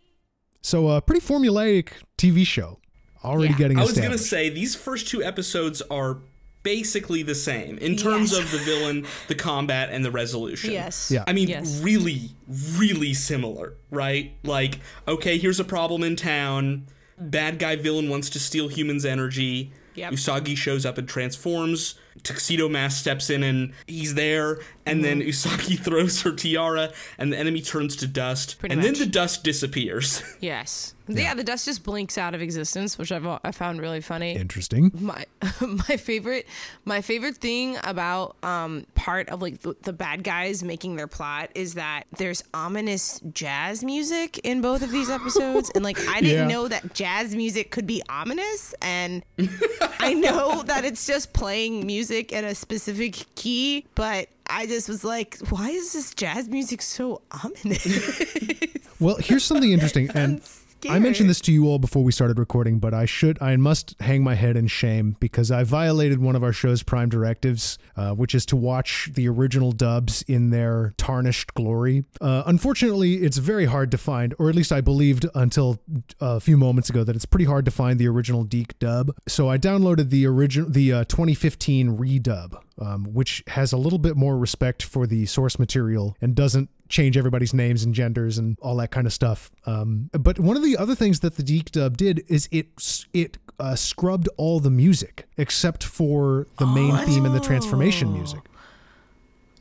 So, 0.61 0.89
a 0.89 1.01
pretty 1.01 1.25
formulaic 1.25 1.89
TV 2.17 2.45
show. 2.45 2.79
Already 3.23 3.53
Yeah. 3.53 3.57
getting 3.57 3.79
I 3.79 3.83
was 3.83 3.97
gonna 3.97 4.17
say 4.17 4.49
these 4.49 4.75
first 4.75 5.07
two 5.07 5.23
episodes 5.23 5.81
are 5.89 6.17
basically 6.63 7.23
the 7.23 7.35
same 7.35 7.77
in 7.77 7.95
terms 7.95 8.31
Yes. 8.31 8.41
of 8.41 8.51
the 8.51 8.57
villain, 8.59 9.05
the 9.27 9.35
combat, 9.35 9.89
and 9.91 10.03
the 10.03 10.11
resolution. 10.11 10.71
Yes. 10.71 11.11
Yeah. 11.11 11.23
I 11.27 11.33
mean, 11.33 11.49
Yes. 11.49 11.79
really, 11.83 12.31
really 12.77 13.13
similar, 13.13 13.73
right? 13.91 14.33
Like, 14.43 14.79
okay, 15.07 15.37
here's 15.37 15.59
a 15.59 15.63
problem 15.65 16.03
in 16.03 16.15
town. 16.15 16.87
Bad 17.19 17.59
guy 17.59 17.75
villain 17.75 18.09
wants 18.09 18.29
to 18.31 18.39
steal 18.39 18.69
humans' 18.69 19.05
energy. 19.05 19.71
Yep. 19.95 20.13
Usagi 20.13 20.57
shows 20.57 20.85
up 20.87 20.97
and 20.97 21.07
transforms. 21.07 21.95
Tuxedo 22.23 22.67
Mask 22.67 22.97
steps 22.99 23.29
in 23.29 23.43
and 23.43 23.73
he's 23.85 24.15
there. 24.15 24.59
And 24.87 25.03
then 25.03 25.19
Mm-hmm. 25.19 25.29
Usagi 25.29 25.77
throws 25.83 26.21
her 26.23 26.31
tiara, 26.31 26.91
and 27.19 27.31
the 27.31 27.37
enemy 27.37 27.61
turns 27.61 27.95
to 27.97 28.07
dust. 28.07 28.57
Pretty 28.59 28.73
and 28.73 28.81
much. 28.81 28.91
then 28.97 28.99
the 28.99 29.11
dust 29.11 29.43
disappears. 29.43 30.23
Yes. 30.39 30.92
Yeah. 31.07 31.33
the 31.33 31.43
dust 31.43 31.65
just 31.65 31.83
blinks 31.83 32.17
out 32.17 32.33
of 32.33 32.41
existence, 32.41 32.97
which 32.97 33.11
I've 33.11 33.25
I 33.43 33.51
found 33.51 33.81
really 33.81 34.01
funny. 34.01 34.35
Interesting. 34.35 34.91
my 34.99 35.25
my 35.61 35.97
favorite 35.97 36.47
my 36.85 37.01
favorite 37.01 37.37
thing 37.37 37.77
about 37.83 38.35
um 38.43 38.85
part 38.95 39.29
of 39.29 39.41
like 39.41 39.59
the, 39.61 39.75
the 39.83 39.93
bad 39.93 40.23
guys 40.23 40.63
making 40.63 40.95
their 40.95 41.07
plot 41.07 41.49
is 41.55 41.73
that 41.73 42.03
there's 42.17 42.43
ominous 42.53 43.19
jazz 43.33 43.83
music 43.83 44.39
in 44.43 44.61
both 44.61 44.81
of 44.81 44.91
these 44.91 45.09
episodes 45.09 45.69
and 45.75 45.83
like 45.83 45.99
I 46.07 46.21
didn't 46.21 46.47
Yeah. 46.49 46.55
know 46.55 46.67
that 46.67 46.93
jazz 46.93 47.35
music 47.35 47.71
could 47.71 47.85
be 47.87 48.01
ominous 48.09 48.73
and 48.81 49.23
I 49.99 50.13
know 50.13 50.63
that 50.67 50.85
it's 50.85 51.05
just 51.05 51.33
playing 51.33 51.85
music 51.85 52.31
in 52.31 52.45
a 52.45 52.55
specific 52.55 53.25
key 53.35 53.85
but 53.95 54.29
I 54.47 54.65
just 54.67 54.87
was 54.87 55.03
like 55.03 55.37
why 55.49 55.69
is 55.69 55.93
this 55.93 56.13
jazz 56.13 56.47
music 56.47 56.81
so 56.81 57.21
ominous 57.43 57.85
Well, 58.99 59.17
here's 59.17 59.43
something 59.43 59.71
interesting, 59.71 60.09
and 60.15 60.39
I 60.89 60.99
mentioned 60.99 61.29
this 61.29 61.41
to 61.41 61.51
you 61.51 61.67
all 61.67 61.79
before 61.79 62.03
we 62.03 62.11
started 62.11 62.39
recording, 62.39 62.79
but 62.79 62.93
I 62.93 63.05
should, 63.05 63.41
I 63.41 63.55
must 63.55 63.95
hang 64.01 64.23
my 64.23 64.35
head 64.35 64.57
in 64.57 64.67
shame 64.67 65.15
because 65.19 65.51
I 65.51 65.63
violated 65.63 66.19
one 66.19 66.35
of 66.35 66.43
our 66.43 66.53
show's 66.53 66.83
prime 66.83 67.09
directives, 67.09 67.77
uh, 67.95 68.11
which 68.11 68.35
is 68.35 68.45
to 68.47 68.55
watch 68.55 69.09
the 69.13 69.27
original 69.27 69.71
dubs 69.71 70.21
in 70.23 70.49
their 70.49 70.93
tarnished 70.97 71.53
glory. 71.53 72.05
Uh, 72.19 72.43
unfortunately, 72.45 73.15
it's 73.15 73.37
very 73.37 73.65
hard 73.65 73.91
to 73.91 73.97
find, 73.97 74.33
or 74.39 74.49
at 74.49 74.55
least 74.55 74.71
I 74.71 74.81
believed 74.81 75.25
until 75.35 75.79
a 76.19 76.39
few 76.39 76.57
moments 76.57 76.89
ago 76.89 77.03
that 77.03 77.15
it's 77.15 77.25
pretty 77.25 77.45
hard 77.45 77.65
to 77.65 77.71
find 77.71 77.99
the 77.99 78.07
original 78.07 78.43
DIC 78.43 78.79
dub. 78.79 79.11
So 79.27 79.49
I 79.49 79.57
downloaded 79.57 80.09
the 80.09 80.25
original, 80.25 80.69
the 80.69 80.93
uh, 80.93 81.03
2015 81.05 81.97
redub, 81.97 82.57
um, 82.79 83.05
which 83.05 83.43
has 83.47 83.71
a 83.71 83.77
little 83.77 83.99
bit 83.99 84.15
more 84.15 84.37
respect 84.37 84.83
for 84.83 85.07
the 85.07 85.25
source 85.25 85.59
material 85.59 86.15
and 86.21 86.35
doesn't 86.35 86.69
change 86.93 87.17
everybody's 87.17 87.55
names 87.55 87.83
and 87.83 87.95
genders 87.95 88.37
and 88.37 88.55
all 88.61 88.75
that 88.77 88.91
kind 88.91 89.07
of 89.07 89.13
stuff. 89.13 89.51
Um, 89.65 90.11
but 90.13 90.37
one 90.39 90.55
of 90.55 90.61
the 90.63 90.77
other 90.77 90.93
things 90.93 91.21
that 91.21 91.37
the 91.37 91.43
DIC 91.43 91.71
dub 91.71 91.97
did 91.97 92.23
is 92.27 92.47
it 92.51 92.67
it 93.13 93.39
uh, 93.59 93.75
scrubbed 93.75 94.29
all 94.37 94.59
the 94.59 94.69
music 94.69 95.27
except 95.35 95.83
for 95.83 96.47
the 96.59 96.67
main 96.67 96.95
theme 96.97 97.25
and 97.25 97.33
the 97.33 97.39
transformation 97.39 98.13
music. 98.13 98.41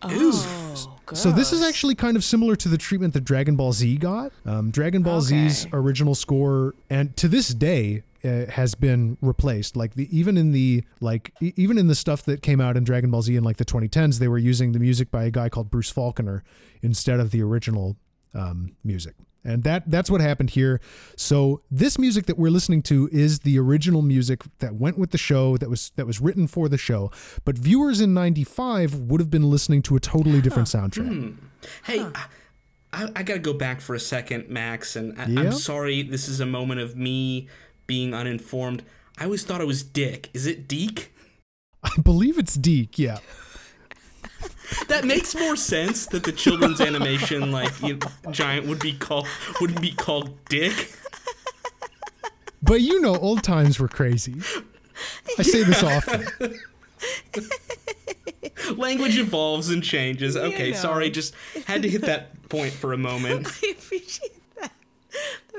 oh, 0.03 1.15
So 1.15 1.31
this 1.33 1.53
is 1.53 1.63
actually 1.63 1.95
kind 1.95 2.17
of 2.17 2.25
similar 2.25 2.55
to 2.57 2.69
the 2.69 2.79
treatment 2.79 3.15
that 3.15 3.25
Dragon 3.25 3.57
Ball 3.57 3.73
Z 3.73 3.97
got. 3.97 4.33
Um, 4.45 4.71
Dragon 4.71 5.03
Ball 5.03 5.21
Z's 5.23 5.67
original 5.73 6.15
score, 6.15 6.75
and 6.91 7.17
to 7.17 7.29
this 7.29 7.49
day, 7.49 8.03
uh, 8.25 8.47
has 8.51 8.75
been 8.75 9.17
replaced. 9.21 9.77
Like 9.77 9.95
the 9.95 10.09
even 10.17 10.37
in 10.37 10.53
the 10.53 10.85
like 11.01 11.33
e- 11.41 11.53
even 11.57 11.79
in 11.79 11.89
the 11.89 11.95
stuff 11.95 12.23
that 12.25 12.43
came 12.43 12.61
out 12.61 12.77
in 12.77 12.85
Dragon 12.85 13.11
Ball 13.11 13.23
Z 13.23 13.35
in 13.37 13.45
like 13.45 13.57
the 13.57 13.65
2010s, 13.65 14.19
they 14.19 14.29
were 14.29 14.39
using 14.39 14.73
the 14.73 14.79
music 14.79 15.11
by 15.11 15.25
a 15.25 15.31
guy 15.31 15.49
called 15.49 15.71
Bruce 15.71 15.93
Faulconer 15.93 16.43
instead 16.83 17.21
of 17.21 17.31
the 17.31 17.43
original 17.43 17.97
um, 18.35 18.77
music. 18.85 19.15
And 19.45 19.65
that 19.65 19.91
that's 19.91 20.09
what 20.09 20.21
happened 20.21 20.51
here. 20.51 20.81
So 21.17 21.63
this 21.69 21.99
music 21.99 22.27
that 22.27 22.39
we're 22.39 22.51
listening 22.53 22.81
to 22.83 23.09
is 23.11 23.41
the 23.41 23.59
original 23.59 24.01
music 24.01 24.43
that 24.61 24.77
went 24.77 24.97
with 24.99 25.11
the 25.11 25.19
show 25.19 25.57
that 25.57 25.69
was 25.69 25.91
that 25.97 26.07
was 26.07 26.21
written 26.21 26.47
for 26.47 26.69
the 26.69 26.79
show. 26.79 27.11
But 27.45 27.59
viewers 27.59 28.01
in 28.01 28.15
95 28.15 28.95
would 28.95 29.21
have 29.21 29.31
been 29.31 29.51
listening 29.51 29.83
to 29.83 29.97
a 29.97 30.01
totally 30.01 30.41
different 30.41 30.69
soundtrack. 30.69 31.37
Hey, 31.83 32.07
I, 32.93 33.09
I 33.17 33.23
gotta 33.25 33.41
go 33.41 33.53
back 33.53 33.81
for 33.81 33.97
a 33.97 34.01
second, 34.01 34.49
Max, 34.49 34.95
and 34.95 35.21
I, 35.21 35.27
Yeah? 35.27 35.41
I'm 35.41 35.53
sorry. 35.53 36.03
This 36.03 36.29
is 36.29 36.39
a 36.39 36.47
moment 36.47 36.81
of 36.81 36.97
me 36.97 37.49
being 37.87 38.15
uninformed. 38.15 38.83
I 39.19 39.25
always 39.25 39.45
thought 39.45 39.61
it 39.61 39.67
was 39.67 39.83
Dick. 39.83 40.31
Is 40.35 40.47
it 40.47 40.69
Deek? 40.69 41.13
I 41.83 42.01
believe 42.03 42.39
it's 42.39 42.55
Deek, 42.55 42.99
yeah. 42.99 43.19
that 44.89 45.05
makes 45.05 45.35
more 45.35 45.57
sense 45.57 46.07
that 46.07 46.25
the 46.25 46.33
children's 46.33 46.81
animation 46.81 47.53
like 47.53 47.81
you 47.83 47.97
know, 47.97 48.33
giant 48.33 48.67
would 48.67 48.81
be 48.81 48.93
called 48.93 49.27
would 49.61 49.81
be 49.81 49.93
called 49.93 50.37
Dick. 50.47 50.93
But 52.63 52.81
you 52.81 53.01
know, 53.01 53.17
old 53.17 53.43
times 53.43 53.79
were 53.79 53.89
crazy. 53.89 54.37
I 55.39 55.43
say 55.43 55.65
this 55.65 55.83
often. 55.83 56.27
Language 58.77 59.19
evolves 59.19 59.71
and 59.71 59.83
changes. 59.83 60.37
Okay, 60.37 60.71
know. 60.71 60.77
sorry, 60.77 61.11
just 61.11 61.35
had 61.67 61.83
to 61.83 61.89
hit 61.89 62.03
that 62.03 62.49
point 62.49 62.73
for 62.73 62.93
a 62.93 62.99
moment. 62.99 63.49
I 63.63 63.75
appreciate 63.77 64.31
that. 64.33 64.39
That 64.39 64.42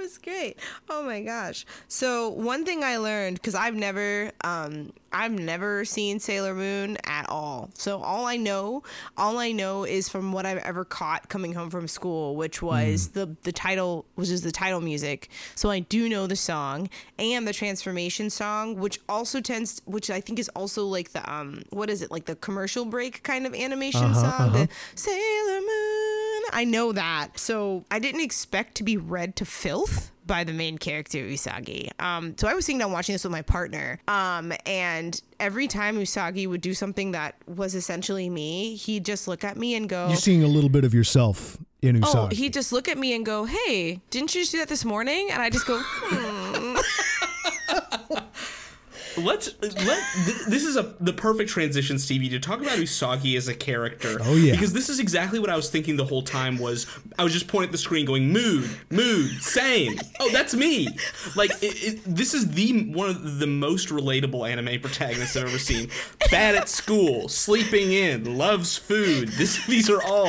was 0.04 0.18
great. 0.18 0.60
Oh 0.90 1.04
my 1.04 1.22
gosh. 1.22 1.66
So 1.88 2.30
one 2.30 2.66
thing 2.66 2.84
I 2.84 2.98
learned 2.98 3.36
because 3.36 3.56
I've 3.56 3.74
never, 3.74 4.32
um, 4.44 4.92
I've 5.14 5.32
never 5.32 5.86
seen 5.86 6.20
Sailor 6.20 6.54
Moon 6.54 6.98
at 7.06 7.30
all. 7.30 7.70
So 7.74 8.02
all 8.02 8.26
I 8.26 8.36
know, 8.36 8.84
all 9.18 9.38
I 9.38 9.54
know 9.54 9.86
is 9.86 10.10
from 10.10 10.34
what 10.34 10.46
I've 10.46 10.58
ever 10.58 10.84
caught 10.84 11.30
coming 11.30 11.54
home 11.54 11.70
from 11.70 11.88
school, 11.88 12.36
which 12.36 12.62
was 12.62 13.10
the 13.10 13.36
the 13.44 13.52
title, 13.54 14.06
which 14.16 14.30
is 14.30 14.42
the 14.42 14.52
title 14.52 14.82
music. 14.82 15.30
So 15.56 15.70
I 15.70 15.80
do 15.80 16.10
know 16.10 16.28
the 16.28 16.36
song 16.36 16.90
and 17.18 17.48
the 17.48 17.54
transformation 17.54 18.30
song, 18.30 18.76
which 18.76 19.00
also 19.08 19.40
tends, 19.40 19.82
which 19.86 20.10
I 20.10 20.20
think 20.20 20.38
is 20.38 20.50
also 20.50 20.86
like 20.86 21.14
the 21.14 21.32
um, 21.32 21.64
what 21.70 21.90
is 21.90 22.02
it 22.02 22.12
like 22.12 22.26
the 22.26 22.36
commercial 22.36 22.84
break 22.84 23.24
kind 23.24 23.46
of 23.46 23.54
animation 23.54 24.14
song, 24.14 24.52
the 24.52 24.68
Sailor 24.96 25.62
Moon. 25.62 26.03
I 26.54 26.64
know 26.64 26.92
that. 26.92 27.38
So 27.38 27.86
I 27.92 28.00
didn't 28.00 28.22
expect 28.22 28.76
to 28.76 28.84
be 28.84 28.98
read 28.98 29.36
to 29.38 29.46
filth 29.46 30.12
by 30.26 30.44
the 30.44 30.54
main 30.54 30.78
character 30.78 31.18
Usagi. 31.18 31.90
Um, 32.00 32.38
so 32.38 32.48
I 32.48 32.54
was 32.54 32.66
sitting 32.66 32.80
down 32.80 32.92
watching 32.92 33.14
this 33.14 33.24
with 33.24 33.32
my 33.32 33.42
partner. 33.42 34.00
Um, 34.08 34.54
and 34.66 35.20
every 35.40 35.68
time 35.68 35.98
Usagi 35.98 36.48
would 36.48 36.62
do 36.62 36.74
something 36.74 37.12
that 37.12 37.36
was 37.48 37.76
essentially 37.76 38.30
me, 38.30 38.76
he'd 38.76 39.04
just 39.06 39.28
look 39.28 39.44
at 39.44 39.58
me 39.58 39.76
and 39.76 39.90
go, 39.90 40.08
You're 40.08 40.18
seeing 40.18 40.44
a 40.44 40.48
little 40.48 40.70
bit 40.70 40.86
of 40.86 40.94
yourself 40.94 41.58
in 41.82 42.00
Usagi. 42.02 42.16
"Oh." 42.16 42.28
He'd 42.36 42.54
just 42.54 42.72
look 42.72 42.88
at 42.88 42.98
me 42.98 43.14
and 43.14 43.26
go, 43.26 43.46
"Hey, 43.46 44.00
didn't 44.10 44.34
you 44.34 44.42
just 44.42 44.54
do 44.54 44.60
that 44.60 44.70
this 44.70 44.86
morning?" 44.86 45.30
And 45.32 45.42
I 45.42 45.50
just 45.50 45.68
go, 45.68 45.80
hmm. 45.84 46.78
Let's 49.24 49.50
let 49.62 50.04
th- 50.26 50.46
this 50.48 50.66
is 50.66 50.76
a 50.76 50.96
the 51.00 51.14
perfect 51.14 51.50
transition, 51.50 51.98
Stevie, 52.00 52.30
to 52.30 52.40
talk 52.40 52.62
about 52.62 52.78
Usagi 52.78 53.38
as 53.38 53.48
a 53.48 53.56
character. 53.56 54.18
Oh, 54.22 54.36
yeah. 54.36 54.54
because 54.54 54.74
this 54.74 54.90
is 54.90 55.00
exactly 55.00 55.40
what 55.40 55.50
I 55.50 55.56
was 55.56 55.70
thinking 55.70 55.96
the 55.98 56.06
whole 56.06 56.22
time. 56.22 56.58
Was 56.58 56.88
I 57.18 57.24
was 57.24 57.34
just 57.34 57.48
pointing 57.48 57.70
at 57.70 57.72
the 57.72 57.78
screen, 57.78 58.06
going 58.06 58.32
mood, 58.32 58.70
mood, 58.90 59.32
same. 59.42 60.00
Oh, 60.20 60.30
that's 60.32 60.54
me. 60.54 60.88
Like 61.36 61.52
it, 61.62 61.84
it, 61.84 62.02
this 62.06 62.34
is 62.34 62.52
the 62.52 62.92
one 62.92 63.10
of 63.10 63.40
the 63.40 63.48
most 63.48 63.90
relatable 63.90 64.50
anime 64.50 64.82
protagonists 64.82 65.36
I've 65.36 65.48
ever 65.48 65.60
seen. 65.60 65.90
Bad 66.32 66.56
at 66.56 66.70
school, 66.70 67.30
sleeping 67.30 67.92
in, 67.92 68.38
loves 68.38 68.78
food. 68.78 69.30
This 69.30 69.66
these 69.66 69.90
are 69.90 70.02
all 70.04 70.28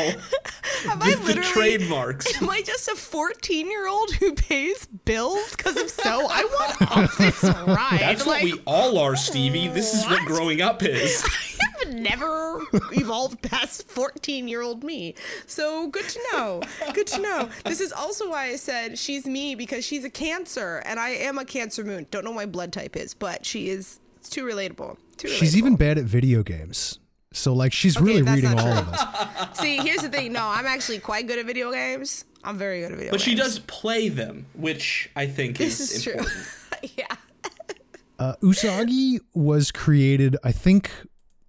Have 0.85 1.01
the, 1.01 1.07
I 1.07 1.15
the 1.15 1.35
trademarks. 1.35 2.41
Am 2.41 2.51
I 2.51 2.63
just 2.63 2.89
a 2.89 2.95
14 2.95 3.71
year 3.71 3.89
old 3.89 4.13
who 4.15 4.35
pays 4.35 4.87
bills? 4.87 5.55
Because 5.57 5.77
if 5.77 5.91
so, 5.91 6.29
I 6.31 6.45
want 6.45 6.83
off 6.97 7.19
this 7.19 7.43
ride. 7.43 7.99
That's 8.01 8.27
what 8.27 8.43
like, 8.43 8.45
we 8.45 8.61
all 8.67 8.84
are, 8.93 9.17
Stevie. 9.17 9.69
This 9.69 9.95
is 9.95 10.05
what 10.05 10.21
What? 10.21 10.27
growing 10.27 10.61
up 10.61 10.83
is. 10.83 11.25
I 11.61 11.87
have 11.87 11.95
never 11.95 12.61
evolved 12.93 13.43
past 13.43 13.89
14 13.89 14.49
year 14.49 14.63
old 14.63 14.85
me. 14.85 15.15
So 15.47 15.89
good 15.89 16.09
to 16.09 16.21
know. 16.33 16.61
Good 16.93 17.07
to 17.09 17.21
know. 17.21 17.49
This 17.65 17.81
is 17.81 17.93
also 17.93 18.31
why 18.31 18.47
I 18.47 18.57
said 18.57 18.99
she's 18.99 19.27
me 19.27 19.55
because 19.55 19.85
she's 19.85 20.05
a 20.05 20.11
cancer 20.11 20.83
and 20.87 20.99
I 21.01 21.11
am 21.11 21.39
a 21.39 21.45
cancer 21.45 21.85
moon. 21.85 22.07
Don't 22.11 22.25
know 22.25 22.31
what 22.31 22.37
my 22.37 22.47
blood 22.47 22.73
type 22.73 22.97
is, 22.97 23.15
but 23.15 23.45
she 23.45 23.69
is 23.69 23.99
it's 24.17 24.29
too 24.31 24.45
relatable. 24.45 24.97
Too 25.17 25.29
She's 25.29 25.57
even 25.57 25.77
bad 25.77 25.99
at 25.99 26.05
video 26.05 26.43
games. 26.43 26.99
So 27.33 27.53
like 27.53 27.73
she's 27.73 27.97
Okay, 27.97 28.05
really 28.07 28.23
reading 28.23 28.51
all 28.59 28.59
true. 28.59 28.71
of 28.81 28.89
us. 28.89 29.59
See, 29.61 29.77
here's 29.79 30.03
the 30.03 30.09
thing. 30.09 30.33
No, 30.33 30.43
I'm 30.47 30.67
actually 30.67 31.01
quite 31.01 31.27
good 31.27 31.39
at 31.39 31.47
video 31.47 31.71
games. 31.73 32.25
I'm 32.45 32.57
very 32.59 32.81
good 32.81 32.93
at 32.93 32.99
video 32.99 33.11
But 33.11 33.19
games. 33.19 33.23
she 33.23 33.35
does 33.35 33.59
play 33.61 34.09
them, 34.09 34.47
which 34.55 35.11
I 35.17 35.27
think 35.27 35.57
This 35.59 35.81
is, 35.81 35.93
is 35.97 36.03
true. 36.05 36.13
important. 36.15 36.47
yeah. 36.97 37.07
Uh, 38.19 38.35
Usagi 38.43 39.19
was 39.35 39.71
created, 39.73 40.37
I 40.45 40.53
think. 40.53 40.91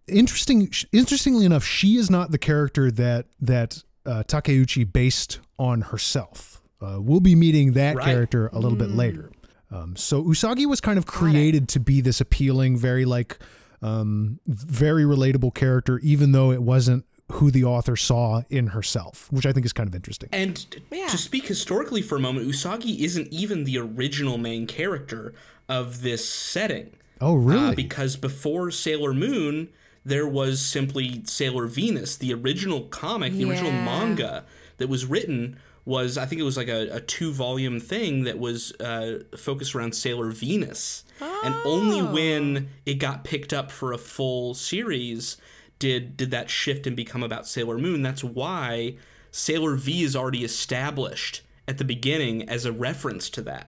Interesting. 0.07 0.71
Interestingly 0.91 1.45
enough, 1.45 1.63
she 1.63 1.95
is 1.95 2.09
not 2.09 2.31
the 2.31 2.37
character 2.37 2.91
that 2.91 3.25
that 3.39 3.83
uh, 4.05 4.23
Takeuchi 4.27 4.91
based 4.91 5.39
on 5.57 5.81
herself. 5.81 6.61
Uh, 6.81 6.97
we'll 7.01 7.19
be 7.21 7.33
meeting 7.35 7.73
that 7.73 7.95
Right. 7.95 8.05
character 8.05 8.47
a 8.53 8.59
little 8.59 8.77
bit 8.77 8.91
later. 8.91 9.31
Um, 9.71 9.95
so 9.95 10.23
Usagi 10.23 10.67
was 10.67 10.79
kind 10.81 10.99
of 10.99 11.05
created 11.07 11.67
to 11.69 11.79
be 11.79 12.01
this 12.01 12.21
appealing, 12.21 12.77
very 12.77 13.03
like, 13.05 13.39
um, 13.81 14.39
very 14.45 15.03
relatable 15.03 15.55
character, 15.55 15.99
even 16.03 16.33
though 16.33 16.51
it 16.51 16.61
wasn't 16.61 17.03
who 17.31 17.49
the 17.49 17.63
author 17.63 17.95
saw 17.95 18.43
in 18.51 18.67
herself, 18.67 19.27
which 19.31 19.47
I 19.47 19.51
think 19.51 19.65
is 19.65 19.73
kind 19.73 19.89
of 19.89 19.95
interesting. 19.95 20.29
And 20.31 20.63
Yeah. 20.91 21.07
to 21.07 21.17
speak 21.17 21.47
historically 21.47 22.03
for 22.03 22.15
a 22.17 22.19
moment, 22.19 22.47
Usagi 22.47 22.99
isn't 22.99 23.29
even 23.33 23.63
the 23.63 23.79
original 23.79 24.37
main 24.37 24.67
character 24.67 25.33
of 25.69 26.01
this 26.01 26.27
setting. 26.27 26.91
Oh, 27.21 27.35
really? 27.35 27.67
Uh, 27.69 27.75
because 27.75 28.17
before 28.17 28.71
Sailor 28.71 29.13
Moon, 29.13 29.69
there 30.03 30.27
was 30.27 30.61
simply 30.61 31.21
Sailor 31.25 31.65
Venus. 31.67 32.15
The 32.17 32.33
original 32.33 32.81
comic, 32.83 33.33
the 33.33 33.49
original 33.49 33.71
manga 33.71 34.43
that 34.77 34.89
was 34.89 35.05
written 35.05 35.57
was, 35.85 36.17
I 36.17 36.25
think 36.25 36.41
it 36.41 36.45
was 36.45 36.57
like 36.57 36.67
a, 36.67 36.89
a 36.95 36.99
two 36.99 37.31
volume 37.31 37.79
thing 37.79 38.23
that 38.25 38.37
was 38.39 38.73
uh, 38.79 39.19
focused 39.37 39.75
around 39.75 39.93
Sailor 39.95 40.31
Venus. 40.31 41.03
And 41.21 41.55
only 41.63 42.01
Oh. 42.01 42.11
when 42.11 42.69
it 42.85 42.95
got 42.95 43.23
picked 43.23 43.53
up 43.53 43.71
for 43.71 43.93
a 43.93 43.97
full 43.97 44.53
series 44.53 45.37
did 45.79 46.15
did 46.17 46.31
that 46.31 46.49
shift 46.49 46.87
and 46.87 46.95
become 46.95 47.21
about 47.23 47.47
Sailor 47.47 47.77
Moon. 47.77 48.01
That's 48.01 48.23
why 48.23 48.95
Sailor 49.31 49.75
V 49.75 50.03
is 50.03 50.15
already 50.15 50.43
established 50.43 51.41
at 51.67 51.77
the 51.77 51.83
beginning 51.83 52.47
as 52.49 52.65
a 52.65 52.71
reference 52.71 53.29
to 53.31 53.41
that. 53.43 53.67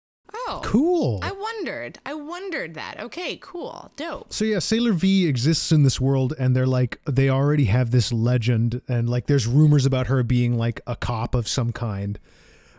Cool. 0.68 1.20
I 1.24 1.32
wondered. 1.32 1.98
I 2.06 2.14
wondered 2.14 2.74
that. 2.74 3.00
Okay, 3.00 3.38
cool. 3.42 3.90
Dope. 3.96 4.34
So 4.34 4.44
yeah, 4.44 4.60
Sailor 4.60 4.92
V 4.92 5.26
exists 5.26 5.72
in 5.72 5.84
this 5.84 6.02
world, 6.02 6.34
and 6.38 6.54
they're 6.54 6.68
like 6.68 7.00
they 7.06 7.30
already 7.30 7.66
have 7.66 7.92
this 7.92 8.12
legend, 8.12 8.82
and 8.88 9.10
like 9.10 9.28
there's 9.28 9.48
rumors 9.48 9.86
about 9.86 10.08
her 10.08 10.24
being 10.24 10.58
like 10.58 10.82
a 10.86 10.98
cop 10.98 11.36
of 11.36 11.48
some 11.48 11.72
kind, 11.72 12.20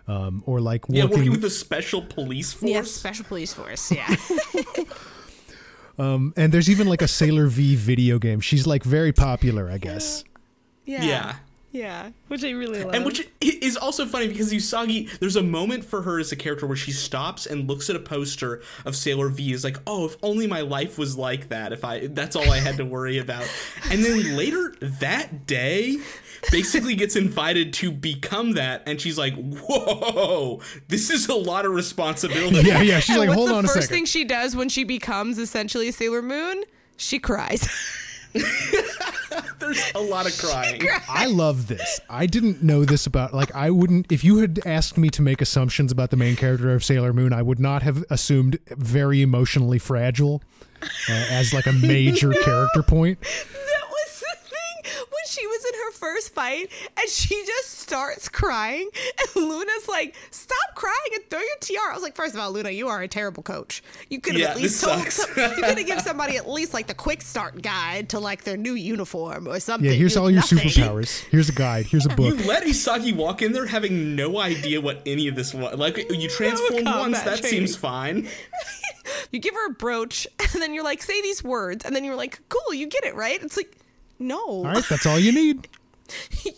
um, 0.07 0.43
or 0.45 0.61
like 0.61 0.85
Yeah, 0.91 1.05
working. 1.05 1.17
working 1.19 1.31
with 1.33 1.41
the 1.41 1.49
special 1.51 2.03
police 2.03 2.53
force. 2.53 2.71
Yeah, 2.71 2.83
special 2.83 3.25
police 3.25 3.55
force. 3.55 3.91
Yeah. 3.91 4.07
um, 5.99 6.35
and 6.37 6.53
there's 6.53 6.69
even 6.69 6.89
like 6.89 7.01
a 7.03 7.09
Sailor 7.09 7.47
V 7.47 7.75
video 7.75 8.19
game. 8.19 8.41
She's 8.41 8.67
like 8.67 8.85
very 8.85 9.13
popular, 9.13 9.71
I 9.71 9.79
guess. 9.79 10.25
yeah. 10.85 11.01
Yeah. 11.03 11.07
Yeah. 11.07 11.37
Yeah, 11.71 12.11
which 12.29 12.45
I 12.45 12.51
really 12.51 12.83
love. 12.83 12.95
And 12.95 13.05
which 13.05 13.29
is 13.41 13.77
also 13.77 14.07
funny 14.07 14.29
because 14.29 14.53
Usagi, 14.53 15.19
there's 15.19 15.37
a 15.37 15.43
moment 15.43 15.85
for 15.85 16.03
her 16.03 16.19
as 16.19 16.33
a 16.33 16.37
character 16.37 16.67
where 16.67 16.77
she 16.77 16.93
stops 16.93 17.45
and 17.45 17.69
looks 17.69 17.91
at 17.91 17.97
a 17.97 18.01
poster 18.01 18.63
of 18.87 18.97
Sailor 18.97 19.29
V. 19.29 19.53
Is 19.53 19.65
like, 19.65 19.77
oh, 19.87 20.07
if 20.07 20.17
only 20.23 20.47
my 20.47 20.63
life 20.63 20.99
was 20.99 21.19
like 21.19 21.51
that. 21.51 21.73
If 21.73 21.85
I, 21.85 22.07
that's 22.07 22.37
all 22.37 22.51
I 22.51 22.59
had 22.59 22.79
to 22.79 22.87
worry 22.87 23.19
about. 23.19 23.47
And 23.91 24.03
then 24.03 24.37
later 24.37 24.75
that 24.81 25.47
day, 25.47 25.99
basically 26.51 26.95
gets 26.95 27.17
invited 27.17 27.73
to 27.75 27.91
become 27.91 28.53
that, 28.53 28.83
and 28.87 29.01
she's 29.01 29.19
like, 29.19 29.35
whoa, 29.35 30.61
this 30.89 31.11
is 31.11 31.29
a 31.29 31.35
lot 31.35 31.67
of 31.67 31.73
responsibility. 31.73 32.69
Yeah, 32.69 32.83
yeah. 32.83 33.01
She's 33.01 33.17
And 33.17 33.29
like, 33.29 33.37
hold 33.37 33.51
on 33.51 33.65
a 33.65 33.69
first 33.69 33.91
thing 33.91 34.05
she 34.05 34.25
does 34.25 34.57
when 34.57 34.69
she 34.69 34.85
becomes 34.85 35.39
essentially 35.39 35.91
Sailor 35.91 36.23
Moon? 36.23 36.65
She 36.97 37.19
cries. 37.19 37.69
There's 39.59 39.93
a 39.95 40.01
lot 40.01 40.27
of 40.27 40.39
crying. 40.39 40.83
I 41.09 41.27
love 41.27 41.67
this. 41.69 42.01
I 42.09 42.27
didn't 42.27 42.63
know 42.63 42.85
this 42.85 43.07
about 43.07 43.35
like 43.35 43.55
I 43.55 43.71
wouldn't 43.71 44.11
if 44.11 44.25
you 44.25 44.39
had 44.39 44.61
asked 44.65 44.97
me 44.97 45.09
to 45.11 45.23
make 45.23 45.41
assumptions 45.41 45.93
about 45.93 46.11
the 46.11 46.17
main 46.17 46.37
character 46.37 46.73
of 46.75 46.85
Sailor 46.85 47.13
Moon, 47.13 47.33
I 47.33 47.43
would 47.43 47.59
not 47.59 47.83
have 47.83 48.05
assumed 48.11 48.59
very 48.69 49.21
emotionally 49.23 49.79
fragile 49.79 50.43
uh, 50.83 50.87
as 51.31 51.53
like 51.53 51.67
a 51.67 51.73
major 51.73 52.33
character 52.45 52.83
point. 52.83 53.21
that 53.21 53.85
was 53.91 54.21
the 54.21 54.37
thing 54.49 54.93
when 55.11 55.18
she 55.29 55.47
was 55.47 55.65
in 55.65 55.75
her 55.81 55.91
first 55.93 56.35
fight 56.35 56.71
and 56.99 57.09
she 57.09 57.43
just 57.47 57.79
starts 57.81 58.29
crying 58.29 58.89
and 59.21 59.45
Luna's 59.49 59.89
like, 59.89 60.15
"Stop 60.31 60.75
crying 60.75 60.95
and 61.15 61.25
throw 61.31 61.41
your 61.41 61.57
TR. 61.61 61.91
I 61.91 61.95
was 61.95 62.03
like, 62.03 62.17
first 62.17 62.35
of 62.35 62.41
all, 62.41 62.51
Luna, 62.53 62.71
you 62.71 62.89
are 62.89 63.03
a 63.03 63.09
terrible 63.09 63.43
coach. 63.43 63.83
You 64.09 64.21
could 64.21 64.35
have 64.35 64.41
Yeah, 64.41 64.51
at 64.51 64.57
least 64.57 64.83
told 64.83 65.07
some, 65.11 65.29
you 65.37 65.63
could 65.63 65.79
have 65.79 65.87
given 65.87 66.03
somebody 66.05 66.37
at 66.37 66.49
least 66.49 66.73
like 66.75 66.87
the 66.87 66.95
quick 66.95 67.23
start 67.23 67.61
guide 67.63 68.09
to 68.11 68.19
like 68.21 68.45
their 68.45 68.57
new 68.57 68.75
uniform 68.75 69.47
or 69.49 69.61
something. 69.61 69.89
Yeah, 69.91 69.97
here's 69.97 70.15
You- 70.15 70.21
all 70.23 70.31
your 70.31 70.41
nothing. 70.41 70.59
superpowers. 70.59 71.21
Here's 71.31 71.49
a 71.49 71.53
guide. 71.53 71.87
Here's 71.87 72.07
a 72.07 72.11
book. 72.11 72.39
You 72.39 72.47
let 72.47 72.65
Usagi 72.65 73.15
walk 73.15 73.43
in 73.43 73.53
there 73.53 73.67
having 73.67 74.17
no 74.17 74.39
idea 74.39 74.81
what 74.81 75.03
any 75.07 75.29
of 75.29 75.35
this 75.35 75.53
was. 75.55 75.77
Like, 75.79 75.97
you 76.11 76.29
transformed 76.29 76.87
once, 76.87 77.21
that 77.23 77.41
training. 77.41 77.67
seems 77.67 77.77
fine. 77.77 78.29
You 79.33 79.39
give 79.41 79.55
her 79.55 79.69
a 79.69 79.73
brooch 79.75 80.27
and 80.53 80.61
then 80.63 80.75
you're 80.75 80.85
like, 80.85 81.03
"Say 81.03 81.21
these 81.23 81.43
words," 81.43 81.85
and 81.85 81.95
then 81.97 82.05
you're 82.05 82.15
like, 82.17 82.41
"Cool, 82.51 82.75
you 82.75 82.87
get 82.87 83.05
it 83.05 83.15
right." 83.15 83.43
It's 83.43 83.57
like, 83.57 83.75
no, 84.19 84.39
All 84.39 84.65
right, 84.75 84.85
that's 84.89 85.07
all 85.07 85.19
you 85.19 85.33
need. 85.33 85.69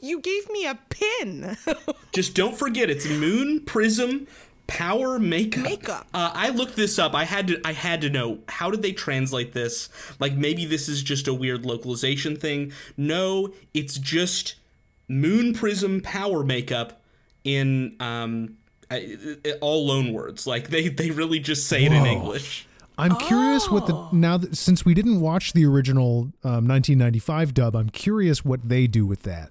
you 0.03 0.21
gave 0.21 0.49
me 0.51 0.67
a 0.67 0.79
pin. 0.89 1.57
Just 2.13 2.35
don't 2.35 2.57
forget 2.57 2.89
it's 2.91 3.07
Moon, 3.09 3.61
Prism, 3.65 4.27
Power 4.67 5.19
makeup. 5.19 5.65
Makeup. 5.65 6.07
Uh, 6.15 6.31
I 6.33 6.51
looked 6.51 6.77
this 6.77 6.97
up. 6.99 7.13
I 7.15 7.25
had 7.25 7.49
to. 7.49 7.61
I 7.65 7.73
had 7.73 8.01
to 8.03 8.09
know 8.11 8.39
how 8.49 8.71
did 8.71 8.83
they 8.83 8.93
translate 8.93 9.53
this. 9.53 9.89
Like 10.21 10.35
maybe 10.35 10.65
this 10.65 10.89
is 10.89 11.03
just 11.03 11.27
a 11.27 11.35
weird 11.35 11.67
localization 11.67 12.37
thing. 12.37 12.73
No, 12.97 13.53
it's 13.75 13.99
just 13.99 14.55
moon 15.09 15.53
prism 15.55 16.01
power 16.01 16.45
makeup 16.45 17.03
in 17.43 17.97
um 17.99 18.57
I- 18.89 19.17
I- 19.45 19.51
all 19.61 19.87
loan 19.89 20.13
words. 20.13 20.47
Like 20.47 20.69
they 20.69 20.87
they 20.89 21.11
really 21.11 21.41
just 21.41 21.67
say 21.67 21.85
it 21.85 21.91
in 21.93 22.07
English. 22.07 22.69
I'm 23.01 23.17
curious 23.17 23.69
what 23.71 23.87
the 23.87 23.95
Oh. 23.95 24.09
now 24.13 24.37
that 24.37 24.57
since 24.57 24.85
we 24.85 24.95
didn't 24.95 25.21
watch 25.21 25.53
the 25.53 25.65
original 25.67 26.33
um, 26.45 26.67
1995 26.69 27.55
dub, 27.55 27.75
I'm 27.77 27.89
curious 27.91 28.45
what 28.45 28.69
they 28.69 28.87
do 28.87 29.07
with 29.07 29.23
that. 29.23 29.51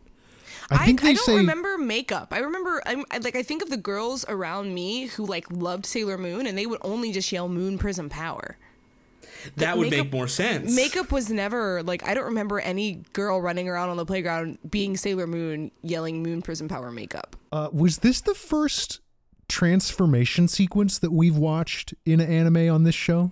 I 0.71 0.85
think 0.85 1.01
they 1.01 1.15
don't 1.15 1.25
say 1.25 1.35
remember 1.37 1.77
makeup. 1.79 2.27
I 2.31 2.39
remember, 2.39 2.79
I'm, 2.85 3.03
I, 3.09 3.17
like, 3.17 3.35
I 3.35 3.41
think 3.41 3.63
of 3.63 3.71
the 3.71 3.77
girls 3.77 4.23
around 4.29 4.75
me 4.75 5.07
who 5.07 5.25
like 5.25 5.51
loved 5.51 5.85
Sailor 5.87 6.17
Moon, 6.17 6.45
and 6.45 6.55
they 6.55 6.67
would 6.67 6.79
only 6.83 7.11
just 7.11 7.31
yell 7.31 7.49
"Moon 7.49 7.77
Prism 7.79 8.07
Power." 8.07 8.55
That 9.55 9.77
would 9.77 9.89
makeup- 9.89 10.07
make 10.07 10.13
more 10.13 10.27
sense. 10.27 10.75
Makeup 10.75 11.11
was 11.11 11.29
never 11.31 11.81
like 11.81 12.07
I 12.07 12.13
don't 12.13 12.25
remember 12.25 12.59
any 12.59 13.03
girl 13.13 13.41
running 13.41 13.67
around 13.67 13.89
on 13.89 13.97
the 13.97 14.05
playground 14.05 14.59
being 14.69 14.95
Sailor 14.95 15.25
Moon 15.25 15.71
yelling 15.81 16.21
"Moon 16.21 16.41
Prism 16.43 16.67
Power" 16.67 16.91
makeup. 16.91 17.35
uh, 17.51 17.69
was 17.73 17.99
this 17.99 18.21
the 18.21 18.35
first 18.35 18.99
transformation 19.47 20.47
sequence 20.47 20.99
that 20.99 21.11
we've 21.11 21.35
watched 21.37 21.95
in 22.05 22.21
anime 22.21 22.69
on 22.69 22.83
this 22.83 22.93
show? 22.95 23.31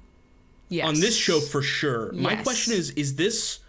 Yes. 0.69 0.88
on 0.88 0.95
this 0.95 1.15
show 1.15 1.39
for 1.39 1.62
sure. 1.62 2.12
My 2.13 2.36
question 2.36 2.73
is: 2.73 2.89
Is 2.91 3.15
this 3.15 3.60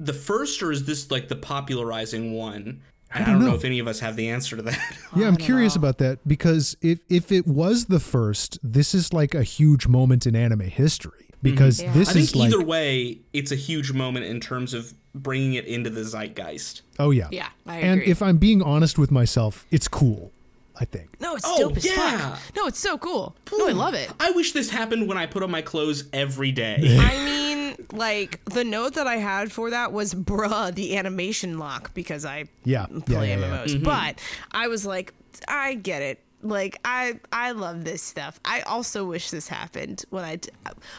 the 0.00 0.12
first, 0.12 0.62
or 0.62 0.70
is 0.72 0.84
this 0.86 1.10
like 1.10 1.28
the 1.28 1.36
popularizing 1.36 2.32
one? 2.34 2.80
I 3.12 3.18
don't 3.18 3.28
don't 3.28 3.38
know. 3.40 3.46
know. 3.50 3.54
if 3.54 3.64
any 3.64 3.78
of 3.78 3.86
us 3.86 4.00
have 4.00 4.16
the 4.16 4.28
answer 4.28 4.56
to 4.56 4.62
that. 4.62 4.78
Yeah, 5.16 5.28
I'm 5.28 5.36
curious 5.36 5.76
about 5.76 5.98
that 5.98 6.26
because 6.26 6.76
if 6.82 6.98
if 7.08 7.30
it 7.30 7.46
was 7.46 7.84
the 7.86 8.00
first, 8.00 8.58
this 8.62 8.94
is 8.94 9.12
like 9.12 9.34
a 9.34 9.44
huge 9.44 9.86
moment 9.86 10.26
in 10.26 10.34
anime 10.34 10.60
history 10.62 11.26
mm-hmm. 11.30 11.38
because 11.42 11.80
Yeah. 11.80 11.92
this 11.92 12.08
I 12.08 12.12
think 12.14 12.24
is 12.24 12.36
like 12.36 12.48
either 12.52 12.64
way, 12.64 13.18
it's 13.32 13.52
a 13.52 13.56
huge 13.56 13.92
moment 13.92 14.26
in 14.26 14.40
terms 14.40 14.74
of 14.74 14.94
bringing 15.14 15.54
it 15.54 15.64
into 15.66 15.90
the 15.90 16.00
zeitgeist. 16.02 16.82
oh 16.98 17.12
yeah 17.12 17.28
Yeah, 17.30 17.48
I 17.66 17.76
and 17.78 18.00
agree. 18.00 18.10
if 18.10 18.20
I'm 18.20 18.38
being 18.38 18.62
honest 18.62 18.98
with 18.98 19.12
myself, 19.12 19.64
it's 19.70 19.86
cool. 19.86 20.32
I 20.80 20.84
think. 20.84 21.20
No, 21.20 21.36
it's 21.36 21.44
Oh, 21.46 21.58
dope 21.68 21.76
as 21.76 21.84
yeah. 21.86 22.30
fuck. 22.34 22.40
No, 22.56 22.66
it's 22.66 22.78
so 22.80 22.98
cool. 22.98 23.36
No, 23.56 23.68
I 23.68 23.72
love 23.72 23.94
it. 23.94 24.10
I 24.18 24.30
wish 24.32 24.52
this 24.52 24.70
happened 24.70 25.06
when 25.08 25.16
I 25.16 25.26
put 25.26 25.42
on 25.44 25.50
my 25.50 25.62
clothes 25.62 26.04
every 26.12 26.50
day. 26.50 26.78
I 27.00 27.24
mean, 27.24 27.76
like 27.92 28.44
the 28.46 28.64
note 28.64 28.94
that 28.94 29.06
I 29.06 29.16
had 29.18 29.52
for 29.52 29.70
that 29.70 29.92
was 29.92 30.14
"bruh" 30.14 30.74
the 30.74 30.96
animation 30.96 31.58
lock 31.58 31.94
because 31.94 32.24
I 32.24 32.46
Yeah, 32.64 32.86
play 33.06 33.28
yeah, 33.30 33.36
yeah, 33.36 33.40
yeah. 33.46 33.58
MMOs. 33.64 33.74
Mm-hmm. 33.74 33.84
But 33.84 34.18
I 34.50 34.66
was 34.66 34.84
like, 34.84 35.14
I 35.46 35.74
get 35.74 36.02
it. 36.02 36.23
Like 36.44 36.78
I 36.84 37.18
I 37.32 37.52
love 37.52 37.84
this 37.84 38.02
stuff. 38.02 38.38
I 38.44 38.60
also 38.62 39.04
wish 39.06 39.30
this 39.30 39.48
happened 39.48 40.04
when 40.10 40.24
I 40.24 40.38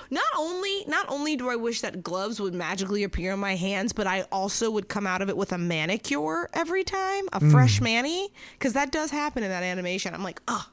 not 0.09 0.23
only 0.37 0.83
not 0.87 1.05
only 1.07 1.35
do 1.35 1.49
I 1.49 1.55
wish 1.55 1.81
that 1.81 2.01
gloves 2.01 2.39
would 2.41 2.55
magically 2.55 3.03
appear 3.03 3.31
on 3.33 3.39
my 3.39 3.55
hands, 3.55 3.93
but 3.93 4.07
I 4.07 4.23
also 4.31 4.71
would 4.71 4.89
come 4.89 5.05
out 5.05 5.21
of 5.21 5.29
it 5.29 5.37
with 5.37 5.51
a 5.53 5.57
manicure 5.59 6.49
every 6.53 6.83
time, 6.83 7.25
a 7.31 7.39
Mm. 7.39 7.51
fresh 7.51 7.79
mani, 7.79 8.29
because 8.57 8.73
that 8.73 8.91
does 8.91 9.11
happen 9.11 9.43
in 9.43 9.49
that 9.49 9.61
animation. 9.63 10.13
I'm 10.15 10.23
like, 10.23 10.41
oh. 10.47 10.65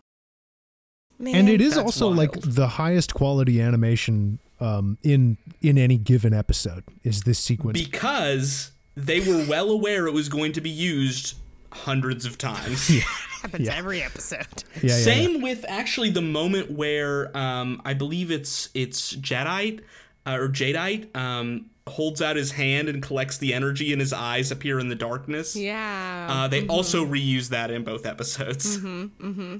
Man. 1.18 1.34
And 1.36 1.48
it 1.48 1.60
is 1.60 1.74
That's 1.74 1.84
also 1.84 2.08
like 2.08 2.32
the 2.40 2.66
highest 2.66 3.14
quality 3.14 3.60
animation 3.60 4.38
um, 4.58 4.96
in 5.02 5.36
in 5.60 5.76
any 5.78 5.98
given 5.98 6.32
episode 6.32 6.82
is 7.04 7.22
this 7.22 7.38
sequence. 7.38 7.80
because 7.80 8.70
they 8.96 9.20
were 9.20 9.44
well 9.48 9.70
aware 9.70 10.06
it 10.06 10.12
was 10.14 10.28
going 10.28 10.52
to 10.52 10.60
be 10.60 10.70
used 10.70 11.34
hundreds 11.72 12.24
of 12.26 12.38
times. 12.38 12.90
happens 13.42 13.68
every 13.68 14.02
episode. 14.02 14.46
yeah, 14.76 14.80
yeah, 14.82 14.94
Same 14.96 15.36
yeah. 15.36 15.42
with 15.42 15.64
actually 15.68 16.10
the 16.10 16.22
moment 16.22 16.70
where 16.70 17.36
um, 17.36 17.82
I 17.84 17.94
believe 17.94 18.30
it's 18.30 18.68
it's 18.74 19.14
Jedi 19.16 19.80
uh, 20.26 20.36
or 20.38 20.48
Jadeite 20.48 21.14
um, 21.16 21.66
holds 21.86 22.22
out 22.22 22.36
his 22.36 22.52
hand 22.52 22.88
and 22.88 23.02
collects 23.02 23.38
the 23.38 23.52
energy, 23.52 23.92
and 23.92 24.00
his 24.00 24.12
eyes 24.12 24.50
appear 24.50 24.78
in 24.78 24.88
the 24.88 24.94
darkness. 24.94 25.56
Yeah. 25.56 26.26
Uh, 26.30 26.48
they 26.48 26.66
also 26.66 27.04
reuse 27.04 27.48
that 27.48 27.70
in 27.70 27.84
both 27.84 28.06
episodes. 28.06 28.80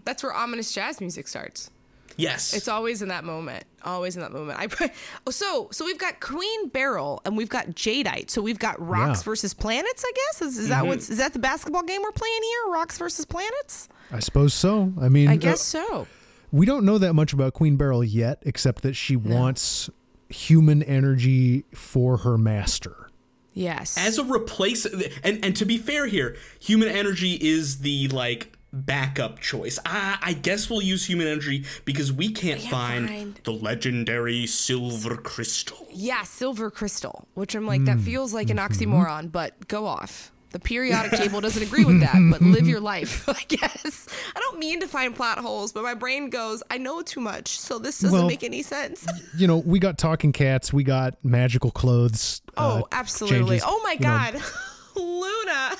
That's 0.04 0.22
where 0.22 0.32
ominous 0.32 0.72
jazz 0.72 1.00
music 1.00 1.28
starts. 1.28 1.70
Yes, 2.16 2.54
It's 2.54 2.68
always 2.68 3.02
in 3.02 3.08
that 3.08 3.24
moment. 3.24 3.64
Always 3.84 4.16
in 4.16 4.22
that 4.22 4.32
moment. 4.32 4.58
I 4.58 4.66
pray. 4.66 4.90
Oh, 5.26 5.30
so 5.30 5.68
so 5.72 5.84
we've 5.84 5.98
got 5.98 6.20
Queen 6.20 6.68
Beryl 6.68 7.20
and 7.24 7.36
we've 7.36 7.48
got 7.48 7.68
Jadeite. 7.70 8.30
So 8.30 8.42
we've 8.42 8.58
got 8.58 8.80
rocks 8.80 9.20
Yeah. 9.20 9.24
versus 9.24 9.54
planets. 9.54 10.04
I 10.06 10.12
guess 10.14 10.42
is, 10.42 10.58
is 10.58 10.68
that 10.68 10.86
what's 10.86 11.10
is 11.10 11.18
that 11.18 11.32
the 11.32 11.38
basketball 11.38 11.82
game 11.82 12.02
we're 12.02 12.12
playing 12.12 12.42
here? 12.42 12.72
Rocks 12.72 12.98
versus 12.98 13.24
planets. 13.24 13.88
I 14.10 14.20
suppose 14.20 14.52
so. 14.54 14.92
I 15.00 15.08
mean, 15.08 15.28
I 15.28 15.34
uh, 15.34 15.36
guess 15.36 15.60
so. 15.60 16.06
we 16.50 16.66
don't 16.66 16.84
know 16.84 16.98
that 16.98 17.14
much 17.14 17.32
about 17.32 17.54
Queen 17.54 17.76
Beryl 17.76 18.04
yet, 18.04 18.38
except 18.42 18.82
that 18.82 18.94
she 18.94 19.16
wants 19.16 19.88
human 20.28 20.82
energy 20.82 21.64
for 21.74 22.18
her 22.18 22.36
master. 22.38 23.08
Yes. 23.54 23.98
as 23.98 24.16
a 24.18 24.24
replace, 24.24 24.86
and 24.86 25.44
and 25.44 25.54
to 25.56 25.64
be 25.66 25.76
fair 25.76 26.06
here, 26.06 26.36
human 26.58 26.88
energy 26.88 27.34
is 27.34 27.80
the 27.80 28.08
like 28.08 28.51
backup 28.72 29.38
choice. 29.40 29.78
I, 29.84 30.18
I 30.22 30.32
guess 30.32 30.70
we'll 30.70 30.82
use 30.82 31.04
human 31.06 31.26
energy 31.26 31.64
because 31.84 32.12
we 32.12 32.30
can't, 32.32 32.60
find, 32.60 33.08
find- 33.08 33.40
the 33.44 33.52
legendary 33.52 34.46
silver 34.46 35.16
crystal. 35.16 35.86
yeah, 35.92 36.22
silver 36.24 36.70
crystal, 36.70 37.26
which 37.34 37.54
I'm 37.54 37.66
like 37.66 37.84
that 37.84 37.98
feels 38.00 38.32
like 38.32 38.50
an 38.50 38.56
oxymoron, 38.58 39.30
but 39.30 39.68
go 39.68 39.86
off. 39.86 40.30
The 40.50 40.58
periodic 40.60 41.12
table 41.12 41.40
doesn't 41.40 41.62
agree 41.62 41.86
with 41.86 42.00
that, 42.00 42.16
but 42.30 42.42
live 42.42 42.68
your 42.68 42.80
life, 42.80 43.26
I 43.28 43.42
guess. 43.48 44.06
I 44.36 44.40
don't 44.40 44.58
mean 44.58 44.80
to 44.80 44.86
find 44.86 45.16
plot 45.16 45.38
holes, 45.38 45.72
but 45.72 45.82
my 45.82 45.94
brain 45.94 46.28
goes, 46.28 46.62
I 46.70 46.76
know 46.76 47.00
too 47.00 47.20
much, 47.20 47.58
so 47.58 47.78
this 47.78 48.00
doesn't 48.00 48.18
Well, 48.18 48.26
make 48.28 48.44
any 48.44 48.62
sense. 48.62 49.06
You 49.34 49.46
know, 49.46 49.56
we 49.56 49.78
got 49.78 49.96
talking 49.96 50.30
cats, 50.30 50.70
we 50.70 50.84
got 50.84 51.14
magical 51.24 51.70
clothes. 51.70 52.42
uh, 52.58 52.80
Oh, 52.82 52.88
absolutely. 52.92 53.60
changes, 53.60 53.64
oh 53.66 53.80
my 53.82 53.92
you 53.92 54.00
know. 54.00 54.08
god. 54.08 54.42
Luna. 54.96 55.76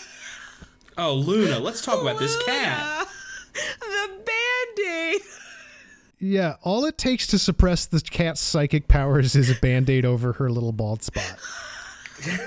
Oh, 0.98 1.14
Luna, 1.14 1.59
let's 1.59 1.81
talk 1.83 2.00
about 2.00 2.18
this 2.18 2.37
cat. 2.44 3.09
The 3.55 4.09
band-aid. 4.24 5.20
Yeah, 6.18 6.55
all 6.62 6.87
it 6.87 6.96
takes 6.96 7.26
to 7.28 7.38
suppress 7.38 7.85
the 7.85 8.00
cat's 8.00 8.40
psychic 8.40 8.88
powers 8.88 9.37
is 9.37 9.50
a 9.50 9.55
band 9.57 9.90
aid 9.90 10.07
over 10.07 10.33
her 10.35 10.50
little 10.50 10.72
bald 10.72 11.02
spot. 11.02 11.37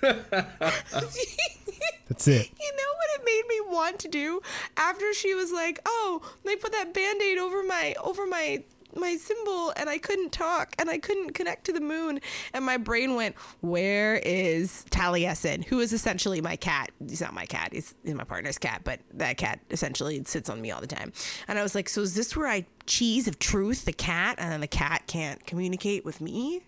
That's 0.00 2.28
it. 2.28 2.50
You 2.60 2.72
know 2.76 2.92
what 2.94 3.10
it 3.16 3.22
made 3.24 3.42
me 3.48 3.60
want 3.72 3.98
to 4.00 4.08
do 4.08 4.40
after 4.76 5.12
she 5.14 5.34
was 5.34 5.50
like, 5.50 5.80
"Oh, 5.84 6.22
they 6.44 6.54
put 6.54 6.70
that 6.72 6.94
band-aid 6.94 7.38
over 7.38 7.64
my 7.64 7.96
over 8.04 8.24
my 8.26 8.62
my 8.96 9.16
symbol 9.16 9.72
and 9.76 9.88
I 9.88 9.98
couldn't 9.98 10.32
talk 10.32 10.74
and 10.78 10.90
I 10.90 10.98
couldn't 10.98 11.30
connect 11.30 11.66
to 11.66 11.72
the 11.72 11.80
moon." 11.80 12.20
And 12.52 12.64
my 12.64 12.76
brain 12.76 13.14
went, 13.14 13.36
"Where 13.60 14.16
is 14.16 14.84
Taliesin, 14.90 15.64
who 15.64 15.80
is 15.80 15.92
essentially 15.92 16.40
my 16.40 16.56
cat? 16.56 16.90
He's 17.08 17.20
not 17.20 17.34
my 17.34 17.46
cat. 17.46 17.70
He's, 17.72 17.94
he's 18.04 18.14
my 18.14 18.24
partner's 18.24 18.58
cat, 18.58 18.82
but 18.84 19.00
that 19.14 19.36
cat 19.36 19.60
essentially 19.70 20.22
sits 20.24 20.48
on 20.48 20.60
me 20.60 20.70
all 20.70 20.80
the 20.80 20.86
time." 20.86 21.12
And 21.48 21.58
I 21.58 21.62
was 21.62 21.74
like, 21.74 21.88
"So 21.88 22.02
is 22.02 22.14
this 22.14 22.36
where 22.36 22.48
I 22.48 22.66
cheese 22.86 23.26
of 23.28 23.38
truth 23.38 23.84
the 23.84 23.92
cat 23.92 24.36
and 24.38 24.52
then 24.52 24.60
the 24.60 24.66
cat 24.66 25.04
can't 25.06 25.44
communicate 25.46 26.04
with 26.04 26.20
me?" 26.20 26.62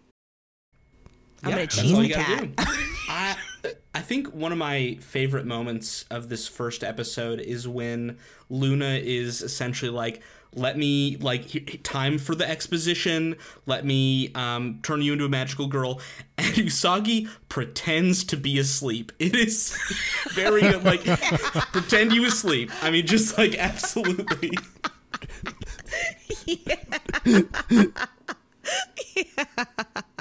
I'm 1.43 1.51
Yeah, 1.51 1.57
gonna 1.57 1.67
cheese 1.69 1.99
the 1.99 2.09
cat. 2.09 2.49
I 3.09 3.37
I 3.95 4.01
think 4.01 4.33
one 4.35 4.53
of 4.53 4.59
my 4.59 4.99
favorite 5.01 5.47
moments 5.47 6.05
of 6.11 6.29
this 6.29 6.47
first 6.47 6.85
episode 6.85 7.41
is 7.41 7.67
when 7.67 8.19
Luna 8.49 9.01
is 9.03 9.43
essentially 9.43 9.91
like, 9.91 10.23
"Let 10.55 10.77
me 10.79 11.17
like 11.19 11.45
he- 11.45 11.65
he- 11.69 11.79
time 11.79 12.19
for 12.19 12.35
the 12.35 12.49
exposition. 12.49 13.37
Let 13.67 13.85
me 13.85 14.33
um, 14.35 14.81
turn 14.83 15.03
you 15.03 15.13
into 15.13 15.25
a 15.25 15.29
magical 15.29 15.67
girl." 15.67 16.01
And 16.39 16.55
Usagi 16.55 17.29
pretends 17.49 18.23
to 18.25 18.37
be 18.37 18.61
asleep. 18.61 19.11
It 19.19 19.35
is 19.35 19.77
very 20.35 20.63
like 20.77 21.05
pretend 21.73 22.13
you 22.13 22.25
asleep. 22.27 22.71
I 22.81 22.93
mean, 22.93 23.07
just 23.07 23.37
like 23.37 23.57
absolutely. 23.59 24.53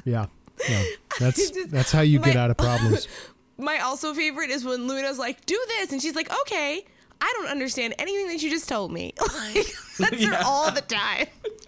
Yeah. 0.05 0.25
Yeah. 0.69 0.83
That's 1.19 1.51
that's 1.67 1.91
how 1.91 2.01
you 2.01 2.19
get 2.19 2.35
out 2.35 2.49
of 2.49 2.57
problems. 2.57 3.07
My 3.57 3.79
also 3.79 4.13
favorite 4.13 4.49
is 4.49 4.63
when 4.63 4.87
Luna's 4.87 5.17
like, 5.19 5.45
"Do 5.45 5.59
this," 5.67 5.91
and 5.91 6.01
she's 6.01 6.15
like, 6.15 6.31
"Okay." 6.41 6.85
I 7.19 7.33
don't 7.37 7.47
understand 7.47 7.95
anything 7.97 8.27
that 8.27 8.41
you 8.41 8.49
just 8.49 8.69
told 8.69 8.91
me. 8.91 9.13
Like 9.37 9.67
that's 10.11 10.23
her 10.23 10.39
all 10.45 10.71
the 10.71 10.81
time. 10.81 11.27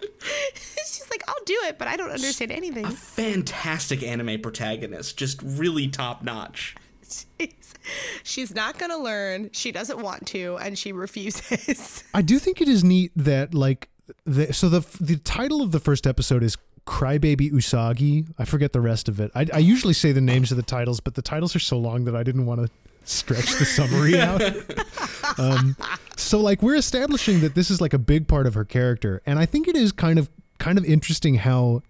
she's 0.54 1.06
like, 1.10 1.22
"I'll 1.28 1.44
do 1.44 1.58
it, 1.64 1.78
but 1.78 1.88
I 1.88 1.96
don't 1.96 2.10
understand 2.10 2.52
anything." 2.52 2.84
A 2.84 2.90
Fantastic 2.90 4.02
anime 4.02 4.40
protagonist, 4.40 5.16
just 5.16 5.40
really 5.42 5.88
top 5.88 6.22
notch. 6.22 6.76
She's, 7.02 7.74
she's 8.22 8.54
not 8.54 8.78
gonna 8.78 8.98
learn. 8.98 9.50
She 9.52 9.72
doesn't 9.72 9.98
want 10.00 10.26
to, 10.28 10.58
and 10.60 10.78
she 10.78 10.92
refuses. 10.92 12.04
I 12.14 12.22
do 12.22 12.38
think 12.38 12.60
it 12.60 12.68
is 12.68 12.84
neat 12.84 13.12
that 13.16 13.54
like 13.54 13.88
the 14.24 14.52
so 14.52 14.68
the 14.68 14.80
the 15.00 15.16
title 15.16 15.62
of 15.62 15.72
the 15.72 15.80
first 15.80 16.06
episode 16.06 16.42
is 16.42 16.56
Crybaby 16.86 17.50
Usagi. 17.52 18.26
I 18.38 18.44
forget 18.44 18.72
the 18.72 18.80
rest 18.80 19.08
of 19.08 19.20
it. 19.20 19.30
I, 19.34 19.46
I 19.52 19.58
usually 19.58 19.94
say 19.94 20.12
the 20.12 20.20
names 20.20 20.50
of 20.50 20.56
the 20.56 20.62
titles, 20.62 21.00
but 21.00 21.14
the 21.14 21.22
titles 21.22 21.54
are 21.56 21.60
so 21.60 21.78
long 21.78 22.04
that 22.04 22.14
I 22.16 22.22
didn't 22.22 22.46
want 22.46 22.66
to 22.66 22.70
stretch 23.10 23.58
the 23.58 23.64
summary 23.64 24.18
out. 24.20 24.42
Um, 25.38 25.76
so 26.16 26.40
like 26.40 26.62
we're 26.62 26.76
establishing 26.76 27.40
that 27.40 27.54
this 27.54 27.70
is 27.70 27.80
like 27.80 27.92
a 27.92 27.98
big 27.98 28.26
part 28.28 28.46
of 28.46 28.54
her 28.54 28.64
character, 28.64 29.22
and 29.26 29.38
I 29.38 29.46
think 29.46 29.68
it 29.68 29.76
is 29.76 29.92
kind 29.92 30.18
of 30.18 30.28
kind 30.58 30.76
of 30.78 30.84
interesting 30.84 31.36
how 31.36 31.82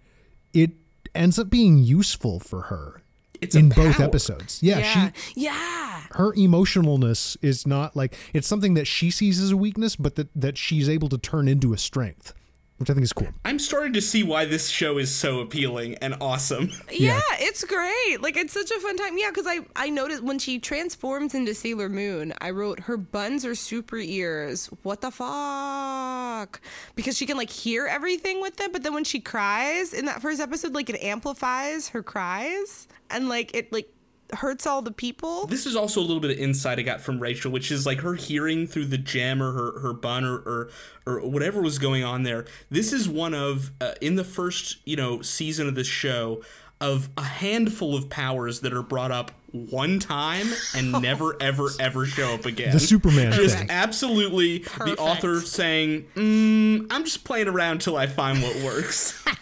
it 0.53 0.71
ends 1.15 1.37
up 1.39 1.49
being 1.49 1.77
useful 1.79 2.39
for 2.39 2.61
her 2.63 3.01
It's 3.41 3.55
in 3.55 3.69
both 3.69 3.99
episodes. 3.99 4.61
Yeah, 4.63 4.79
Yeah. 4.79 5.11
she 5.11 5.41
yeah. 5.41 6.01
her 6.11 6.31
emotionalness 6.33 7.35
is 7.41 7.65
not 7.67 7.95
like 7.95 8.15
it's 8.33 8.47
something 8.47 8.75
that 8.75 8.85
she 8.87 9.11
sees 9.11 9.39
as 9.41 9.51
a 9.51 9.57
weakness, 9.57 9.95
but 9.95 10.15
that 10.15 10.29
that 10.35 10.57
she's 10.57 10.87
able 10.87 11.09
to 11.09 11.17
turn 11.17 11.47
into 11.47 11.73
a 11.73 11.77
strength, 11.77 12.33
which 12.81 12.89
I 12.89 12.93
think 12.93 13.03
is 13.03 13.13
cool. 13.13 13.27
I'm 13.45 13.59
starting 13.59 13.93
to 13.93 14.01
see 14.01 14.23
why 14.23 14.45
this 14.45 14.67
show 14.67 14.97
is 14.97 15.13
so 15.13 15.39
appealing 15.39 15.95
and 15.95 16.15
awesome. 16.19 16.71
Yeah, 16.91 17.21
it's 17.33 17.63
great. 17.63 18.21
Like 18.21 18.37
it's 18.37 18.53
such 18.53 18.69
a 18.69 18.79
fun 18.79 18.97
time. 18.97 19.17
Yeah, 19.17 19.29
because 19.29 19.47
I 19.47 19.59
I 19.75 19.89
noticed 19.89 20.23
when 20.23 20.39
she 20.39 20.59
transforms 20.59 21.33
into 21.33 21.53
Sailor 21.53 21.89
Moon, 21.89 22.33
I 22.41 22.49
wrote 22.51 22.81
her 22.81 22.97
buns 22.97 23.45
are 23.45 23.55
super 23.55 23.97
ears. 23.97 24.67
What 24.83 25.01
the 25.01 25.11
fuck? 25.11 26.59
Because 26.95 27.17
she 27.17 27.25
can 27.25 27.37
like 27.37 27.49
hear 27.49 27.87
everything 27.87 28.41
with 28.41 28.57
them, 28.57 28.71
but 28.71 28.83
then 28.83 28.93
when 28.93 29.03
she 29.03 29.19
cries 29.19 29.93
in 29.93 30.05
that 30.05 30.21
first 30.21 30.41
episode, 30.41 30.73
like 30.73 30.89
it 30.89 31.01
amplifies 31.01 31.89
her 31.89 32.03
cries 32.03 32.87
and 33.09 33.29
like 33.29 33.55
it 33.55 33.71
like 33.71 33.89
hurts 34.35 34.65
all 34.65 34.81
the 34.81 34.91
people. 34.91 35.45
This 35.47 35.65
is 35.65 35.75
also 35.75 35.99
a 35.99 36.03
little 36.03 36.19
bit 36.19 36.31
of 36.31 36.37
insight 36.37 36.79
I 36.79 36.81
got 36.81 37.01
from 37.01 37.19
Rachel, 37.19 37.51
which 37.51 37.71
is 37.71 37.85
like 37.85 37.99
her 38.01 38.15
hearing 38.15 38.67
through 38.67 38.85
the 38.85 38.97
gem 38.97 39.41
or 39.41 39.51
her, 39.51 39.79
her 39.79 39.93
bun 39.93 40.25
or, 40.25 40.35
or 40.37 40.69
or 41.05 41.19
whatever 41.27 41.61
was 41.61 41.79
going 41.79 42.03
on 42.03 42.23
there. 42.23 42.45
This 42.69 42.93
is 42.93 43.09
one 43.09 43.33
of 43.33 43.71
uh, 43.81 43.93
in 44.01 44.15
the 44.15 44.23
first 44.23 44.77
you 44.85 44.95
know 44.95 45.21
season 45.21 45.67
of 45.67 45.75
this 45.75 45.87
show 45.87 46.41
of 46.79 47.09
a 47.17 47.23
handful 47.23 47.95
of 47.95 48.09
powers 48.09 48.61
that 48.61 48.73
are 48.73 48.81
brought 48.81 49.11
up 49.11 49.31
one 49.51 49.99
time 49.99 50.47
and 50.75 50.91
never 51.01 51.35
ever 51.41 51.69
ever 51.79 52.05
show 52.05 52.33
up 52.33 52.45
again. 52.45 52.71
The 52.71 52.79
Superman 52.79 53.31
just 53.33 53.57
thing. 53.57 53.67
absolutely 53.69 54.59
the 54.59 54.95
author 54.97 55.41
saying, 55.41 56.05
mm, 56.15 56.87
"I'm 56.89 57.03
just 57.03 57.23
playing 57.23 57.47
around 57.47 57.81
till 57.81 57.97
I 57.97 58.07
find 58.07 58.41
what 58.41 58.55
works." 58.63 59.23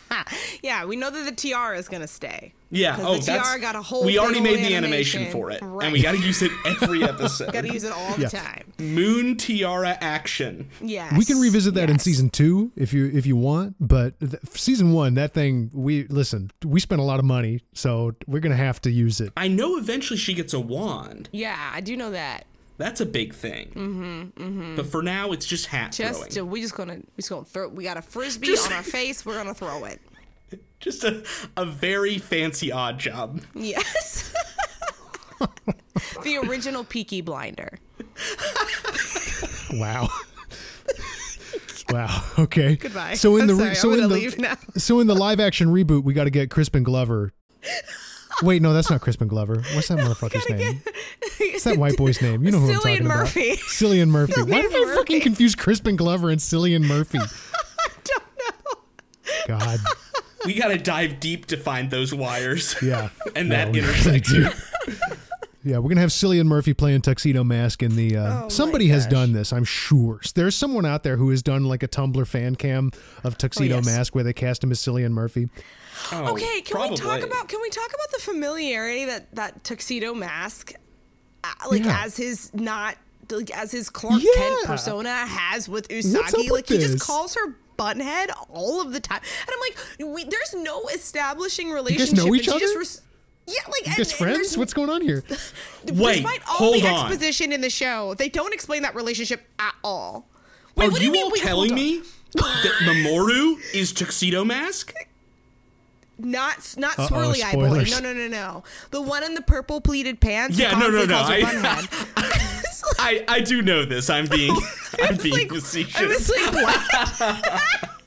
Yeah, 0.64 0.86
we 0.86 0.96
know 0.96 1.12
that 1.12 1.24
the 1.24 1.32
tiara 1.32 1.78
is 1.78 1.88
gonna 1.88 2.08
stay. 2.08 2.54
Yeah. 2.72 2.98
Oh, 3.00 3.16
the 3.18 3.22
tiara 3.22 3.44
that's, 3.44 3.62
got 3.62 3.76
a 3.76 3.82
whole 3.82 4.06
We 4.06 4.18
already 4.20 4.40
old 4.40 4.44
made 4.44 4.58
the 4.60 4.76
animation, 4.76 5.22
animation. 5.22 5.32
for 5.32 5.52
it, 5.52 5.62
and 5.62 5.94
we 5.94 6.02
got 6.02 6.12
to 6.14 6.20
use 6.20 6.42
it 6.42 6.52
every 6.66 7.04
episode. 7.14 7.54
Gotta 7.54 7.72
use 7.72 7.84
it 7.84 7.92
all 7.92 8.10
Yeah. 8.18 8.28
the 8.28 8.38
time. 8.38 8.74
Moon 8.80 9.38
tiara 9.38 9.98
action. 10.02 10.70
Yeah. 10.82 11.16
We 11.18 11.26
can 11.26 11.40
revisit 11.40 11.74
that 11.76 11.90
in 11.90 12.00
season 12.00 12.30
two 12.32 12.72
if 12.76 12.92
you 12.92 13.10
if 13.14 13.26
you 13.28 13.36
want. 13.38 13.76
But 13.80 14.20
th- 14.20 14.34
season 14.54 14.94
one, 14.94 15.14
that 15.14 15.34
thing 15.34 15.70
we 15.74 16.06
listen. 16.08 16.52
We 16.66 16.80
spent 16.80 17.00
a 17.02 17.04
lot 17.06 17.20
of 17.20 17.26
money, 17.26 17.62
so 17.74 18.16
we're 18.28 18.40
gonna 18.42 18.56
have 18.56 18.82
to 18.82 18.92
use 18.92 19.22
it. 19.22 19.32
I 19.38 19.48
know 19.48 19.78
eventually 19.78 19.99
she 20.02 20.34
gets 20.34 20.54
a 20.54 20.60
wand. 20.60 21.30
Yeah, 21.32 21.72
I 21.74 21.82
do 21.82 21.96
know 21.98 22.12
that. 22.12 22.46
That's 22.78 23.02
a 23.02 23.06
big 23.06 23.34
thing. 23.34 23.68
Mm-hmm, 23.76 24.22
mm-hmm. 24.42 24.76
But 24.78 24.86
for 24.86 25.02
now, 25.04 25.32
it's 25.34 25.46
just 25.46 25.66
hat 25.66 25.92
Just 25.92 26.32
throwing. 26.32 26.50
we 26.50 26.62
just 26.62 26.76
gonna 26.76 26.96
we 26.96 27.18
just 27.18 27.30
gonna 27.30 27.44
throw. 27.44 27.68
We 27.68 27.84
got 27.84 27.98
a 27.98 28.02
frisbee 28.02 28.48
Just- 28.48 28.68
on 28.68 28.74
our 28.74 28.84
face. 28.84 29.26
We're 29.26 29.36
gonna 29.36 29.54
throw 29.54 29.84
it. 29.86 30.00
Just 30.80 31.04
a, 31.04 31.24
a 31.58 31.66
very 31.66 32.18
fancy 32.18 32.72
odd 32.72 32.98
job. 32.98 33.42
Yes. 33.54 34.34
the 36.24 36.38
original 36.38 36.86
Peaky 36.86 37.20
Blinder. 37.22 37.78
Wow. 39.74 40.10
wow. 41.92 42.24
Okay. 42.40 42.76
Goodbye. 42.76 43.14
So 43.14 43.36
in 43.36 43.44
I'm 43.44 43.48
the 43.50 43.56
sorry, 43.56 43.76
so 43.76 43.90
I'm 43.92 43.96
in 43.96 44.02
the 44.02 44.08
leave 44.08 44.40
now. 44.40 44.56
so 44.78 45.00
in 45.00 45.06
the 45.08 45.14
live 45.16 45.40
action 45.40 45.68
reboot, 45.70 46.04
we 46.04 46.14
got 46.14 46.24
to 46.24 46.32
get 46.32 46.50
Crispin 46.50 46.82
Glover. 46.84 47.34
Wait, 48.42 48.62
no, 48.62 48.74
that's 48.74 48.90
not 48.90 49.02
Crispin 49.02 49.28
Glover. 49.28 49.64
What's 49.74 49.88
that 49.90 49.98
motherfucker's 50.00 50.50
name? 50.50 50.82
What's 51.52 51.64
that 51.66 51.78
white 51.78 51.98
boy's 51.98 52.22
name? 52.22 52.44
You 52.44 52.52
know 52.52 52.60
who 52.60 52.70
I'm 52.72 52.76
Cillian 52.80 52.82
talking 52.98 53.08
Murphy. 53.08 53.48
about. 53.50 53.60
Cillian 53.66 54.08
Murphy. 54.10 54.42
Why 54.44 54.62
did 54.62 54.72
I 54.74 54.96
fucking 54.96 55.22
confuse 55.22 55.56
Crispin 55.56 55.96
Glover 55.96 56.30
and 56.30 56.40
Cillian 56.40 56.84
Murphy? 56.84 57.20
I 57.20 57.90
don't 58.04 58.24
know. 58.38 59.58
God. 59.58 59.80
We 60.46 60.54
got 60.54 60.70
to 60.70 60.78
dive 60.78 61.20
deep 61.20 61.48
to 61.48 61.58
find 61.58 61.92
those 61.92 62.14
wires. 62.14 62.76
Yeah. 62.82 63.10
And 63.36 63.50
Yeah, 63.50 63.66
that 63.66 63.74
we 63.74 63.80
intersection. 63.80 64.50
Yeah, 65.62 65.80
we're 65.80 65.90
gonna 65.90 66.00
have 66.00 66.10
Cillian 66.12 66.46
Murphy 66.46 66.74
playing 66.74 67.02
Tuxedo 67.02 67.44
Mask 67.44 67.84
in 67.84 67.98
the. 67.98 68.16
Uh, 68.16 68.44
Oh 68.46 68.50
somebody 68.50 68.88
has 68.88 69.06
done 69.06 69.34
this, 69.34 69.52
I'm 69.52 69.66
sure. 69.66 70.22
There's 70.34 70.56
someone 70.56 70.86
out 70.86 71.04
there 71.04 71.18
who 71.18 71.30
has 71.32 71.44
done 71.44 71.66
like 71.66 71.84
a 71.84 71.88
Tumblr 71.90 72.26
fan 72.26 72.56
cam 72.56 72.92
of 73.26 73.38
Tuxedo 73.38 73.76
Oh, 73.76 73.78
yes. 73.80 73.86
Mask 73.86 74.16
where 74.16 74.24
they 74.24 74.32
cast 74.32 74.64
him 74.64 74.72
as 74.72 74.80
Cillian 74.80 75.12
Murphy. 75.12 75.50
Oh, 76.12 76.34
Okay, 76.34 76.62
can 76.62 76.90
we 76.90 76.96
talk 76.96 77.22
about 77.22 77.48
can 77.48 77.62
we 77.62 77.70
talk 77.70 77.88
about 77.90 78.12
the 78.12 78.20
familiarity 78.20 79.06
that 79.06 79.34
that 79.36 79.64
tuxedo 79.64 80.14
mask, 80.14 80.74
uh, 81.44 81.48
like 81.70 81.84
Yeah. 81.84 82.04
as 82.04 82.18
his 82.18 82.52
not 82.54 82.96
like 83.32 83.52
as 83.52 83.72
his 83.72 83.90
Clark 83.90 84.22
Yeah. 84.24 84.32
Kent 84.36 84.66
persona 84.66 85.14
has 85.26 85.68
with 85.70 85.88
Usagi? 85.90 86.34
with 86.38 86.52
Like 86.52 86.68
he 86.68 86.78
this? 86.78 86.92
just 86.94 87.06
calls 87.06 87.36
her 87.36 87.56
butthead 87.78 88.30
all 88.50 88.82
of 88.82 88.92
the 88.92 89.00
time, 89.00 89.22
and 89.22 89.50
I'm 89.54 89.60
like, 89.60 90.14
we, 90.16 90.24
there's 90.26 90.54
no 90.56 90.88
establishing 90.90 91.72
relationship. 91.72 92.18
know 92.18 92.34
each 92.36 92.46
she 92.46 92.52
just 92.52 92.64
other? 92.66 92.80
res- 92.80 93.02
yeah, 93.48 93.54
like 93.68 93.88
You 93.88 93.96
guys 93.96 94.10
and 94.10 94.18
friends? 94.18 94.38
there's- 94.38 94.58
What's 94.58 94.74
going 94.74 94.90
on 94.90 95.02
here? 95.02 95.24
Wait, 95.94 96.16
despite 96.16 96.42
all 96.48 96.56
hold 96.56 96.76
the 96.76 96.88
on. 96.88 97.06
exposition 97.06 97.52
in 97.54 97.62
the 97.62 97.70
show, 97.70 98.14
they 98.16 98.28
don't 98.30 98.54
explain 98.54 98.82
that 98.84 98.96
relationship 98.96 99.42
at 99.60 99.74
all. 99.84 100.28
Wait, 100.76 100.88
Are 100.90 100.92
do 100.92 101.04
you 101.04 101.16
all 101.24 101.32
Wait, 101.32 101.42
telling 101.42 101.74
me 101.74 102.02
that 102.34 102.74
Mamoru 102.84 103.56
is 103.74 103.92
Tuxedo 103.94 104.44
Mask? 104.44 104.94
Not 106.20 106.76
not 106.78 107.00
Uh-oh, 107.00 107.08
swirly 107.08 107.44
eye 107.44 107.54
boy. 107.54 107.84
No, 107.90 108.00
no, 108.00 108.14
no, 108.14 108.28
no. 108.28 108.64
The 108.92 109.02
one 109.02 109.24
in 109.24 109.36
the 109.36 109.42
purple 109.42 109.80
pleated 109.82 110.20
pants. 110.20 110.58
Yeah, 110.60 110.78
no, 110.78 110.90
no, 110.90 111.06
no, 111.06 111.16
I- 111.18 111.40
like- 111.40 111.90
I, 113.00 113.24
I 113.28 113.40
do 113.42 113.62
know 113.62 113.86
this. 113.86 114.10
I'm 114.10 114.26
being 114.28 114.56
I'm 115.04 115.16
being 115.18 115.34
like- 115.36 115.50
facetious. 115.50 115.96
I 115.98 116.06
was 116.06 116.30
like, 116.30 116.54
what? 116.54 117.90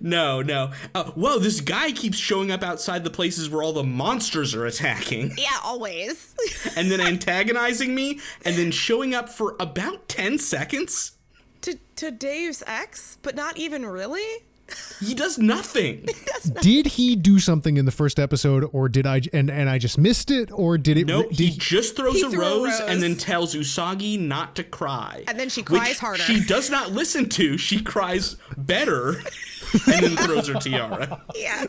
No, 0.00 0.40
no. 0.40 0.70
Uh, 0.94 1.04
whoa, 1.12 1.38
this 1.38 1.60
guy 1.60 1.90
keeps 1.92 2.16
showing 2.16 2.50
up 2.52 2.62
outside 2.62 3.02
the 3.04 3.10
places 3.10 3.50
where 3.50 3.62
all 3.62 3.72
the 3.72 3.82
monsters 3.82 4.54
are 4.54 4.64
attacking 4.66 5.32
yeah, 5.36 5.58
always. 5.64 6.34
and 6.76 6.90
then 6.90 7.00
antagonizing 7.00 7.94
me 7.94 8.20
and 8.44 8.56
then 8.56 8.70
showing 8.70 9.14
up 9.14 9.28
for 9.28 9.56
about 9.58 10.08
10 10.08 10.38
seconds. 10.38 11.12
to 11.62 11.78
to 11.96 12.10
Deus 12.12 12.62
Ex, 12.66 13.18
but 13.22 13.34
not 13.34 13.56
even 13.58 13.84
really. 13.84 14.44
He 15.00 15.12
does 15.14 15.38
nothing. 15.38 16.06
did 16.62 16.86
he 16.86 17.14
do 17.16 17.38
something 17.38 17.76
in 17.76 17.84
the 17.84 17.90
first 17.90 18.18
episode, 18.18 18.68
or 18.72 18.88
did 18.88 19.06
I 19.06 19.20
and 19.32 19.50
and 19.50 19.68
I 19.68 19.76
just 19.78 19.98
missed 19.98 20.30
it, 20.30 20.50
or 20.52 20.78
did 20.78 20.96
it? 20.96 21.06
No, 21.06 21.24
did 21.24 21.32
he 21.38 21.50
just 21.50 21.96
throws 21.96 22.14
He 22.14 22.22
a 22.22 22.30
threw 22.30 22.40
a 22.42 22.48
rose, 22.48 22.80
rose. 22.80 22.88
and 22.88 23.02
then 23.02 23.16
tells 23.16 23.54
Usagi 23.54 24.18
not 24.18 24.54
to 24.56 24.64
cry. 24.64 25.24
And 25.28 25.38
then 25.38 25.48
she 25.50 25.60
which 25.62 25.68
cries 25.80 25.98
harder. 25.98 26.22
She 26.22 26.42
does 26.44 26.70
not 26.70 26.92
listen 26.92 27.28
to. 27.30 27.58
She 27.58 27.82
cries 27.82 28.36
better 28.56 29.10
and 29.92 30.04
then 30.04 30.16
throws 30.16 30.48
her 30.48 30.54
tiara. 30.54 31.22
Yeah. 31.34 31.66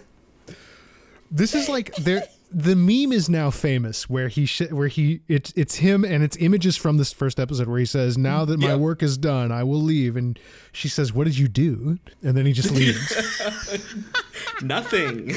This 1.32 1.56
is 1.56 1.68
like 1.68 1.94
there. 1.96 2.24
The 2.52 2.76
meme 2.76 3.12
is 3.12 3.28
now 3.30 3.50
famous, 3.50 4.10
where 4.10 4.28
he 4.30 4.46
sh- 4.46 4.70
where 4.72 4.88
he 4.88 5.22
it's 5.28 5.52
it's 5.56 5.76
him 5.76 6.06
and 6.06 6.24
it's 6.24 6.38
images 6.38 6.78
from 6.78 6.98
this 6.98 7.12
first 7.12 7.40
episode 7.40 7.68
where 7.68 7.80
he 7.80 7.86
says, 7.86 8.18
"Now 8.18 8.46
that 8.46 8.60
my 8.60 8.70
Yeah. 8.70 8.76
work 8.76 9.04
is 9.04 9.18
done, 9.18 9.52
I 9.52 9.64
will 9.64 9.82
leave." 9.82 10.16
And 10.16 10.40
she 10.72 10.88
says, 10.88 11.12
"What 11.12 11.26
did 11.26 11.38
you 11.38 11.48
do?" 11.48 12.00
And 12.24 12.38
then 12.38 12.46
he 12.46 12.54
just 12.54 12.72
leaves. 12.76 13.14
Nothing. 14.62 15.36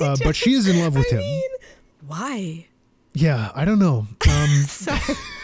uh, 0.00 0.16
but 0.24 0.34
she 0.34 0.52
is 0.54 0.66
in 0.66 0.80
love 0.80 0.96
with 0.96 1.06
I 1.12 1.16
him. 1.16 1.20
mean, 1.20 1.50
why? 2.06 2.66
Yeah, 3.14 3.52
I 3.54 3.64
don't 3.64 3.78
know. 3.78 4.06
Um, 4.28 4.64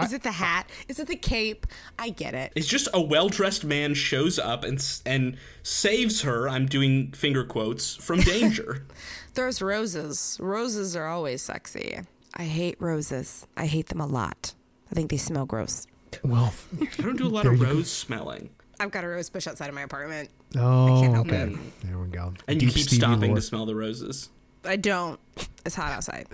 So, 0.00 0.06
is 0.06 0.12
it 0.12 0.22
the 0.22 0.32
hat? 0.32 0.68
Is 0.88 0.98
it 0.98 1.08
the 1.08 1.16
cape? 1.16 1.66
I 1.98 2.10
get 2.10 2.34
it. 2.34 2.52
It's 2.54 2.66
just 2.66 2.88
a 2.92 3.00
well-dressed 3.00 3.64
man 3.64 3.94
shows 3.94 4.38
up 4.38 4.64
and 4.64 4.84
and 5.04 5.36
saves 5.62 6.22
her. 6.22 6.48
I'm 6.48 6.66
doing 6.66 7.12
finger 7.12 7.44
quotes 7.44 7.94
from 7.96 8.20
danger. 8.20 8.86
Throws 9.34 9.62
roses. 9.62 10.36
Roses 10.40 10.96
are 10.96 11.06
always 11.06 11.42
sexy. 11.42 12.00
I 12.34 12.44
hate 12.44 12.80
roses. 12.80 13.46
I 13.56 13.66
hate 13.66 13.86
them 13.86 14.00
a 14.00 14.06
lot. 14.06 14.54
I 14.90 14.94
think 14.94 15.10
they 15.10 15.16
smell 15.16 15.46
gross. 15.46 15.86
well, 16.22 16.54
I 16.80 17.02
don't 17.02 17.16
do 17.16 17.26
a 17.26 17.28
lot 17.28 17.46
of 17.46 17.52
you 17.52 17.58
go. 17.58 17.72
rose 17.72 17.90
smelling, 17.90 18.50
I've 18.80 18.90
got 18.90 19.04
a 19.04 19.08
rose 19.08 19.28
bush 19.28 19.46
outside 19.46 19.68
of 19.68 19.74
my 19.74 19.82
apartment. 19.82 20.30
oh, 20.56 20.96
I 20.98 21.00
can't 21.00 21.14
help 21.14 21.26
okay. 21.26 21.52
it. 21.52 21.80
There 21.82 21.98
we 21.98 22.08
go. 22.08 22.32
and 22.46 22.62
you 22.62 22.68
keep 22.68 22.86
Stevie 22.86 23.00
stopping 23.00 23.30
lore. 23.30 23.36
to 23.36 23.42
smell 23.42 23.66
the 23.66 23.74
roses. 23.74 24.30
I 24.64 24.76
don't. 24.76 25.18
It's 25.66 25.74
hot 25.74 25.92
outside. 25.92 26.26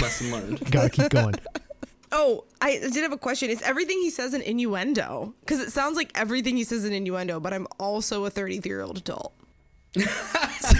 Lesson 0.00 0.30
learned. 0.30 0.70
Gotta 0.70 0.90
keep 0.90 1.08
going. 1.10 1.34
Oh, 2.10 2.44
I 2.60 2.78
did 2.78 2.96
have 2.96 3.12
a 3.12 3.18
question. 3.18 3.50
Is 3.50 3.62
everything 3.62 3.98
he 4.00 4.10
says 4.10 4.34
an 4.34 4.42
innuendo? 4.42 5.34
Because 5.40 5.60
it 5.60 5.70
sounds 5.72 5.96
like 5.96 6.10
everything 6.14 6.56
he 6.56 6.64
says 6.64 6.84
an 6.84 6.92
innuendo, 6.92 7.40
but 7.40 7.52
I'm 7.52 7.66
also 7.78 8.24
a 8.24 8.30
33 8.30 8.68
year 8.68 8.82
old 8.82 8.98
adult. 8.98 9.34
so, 9.94 10.76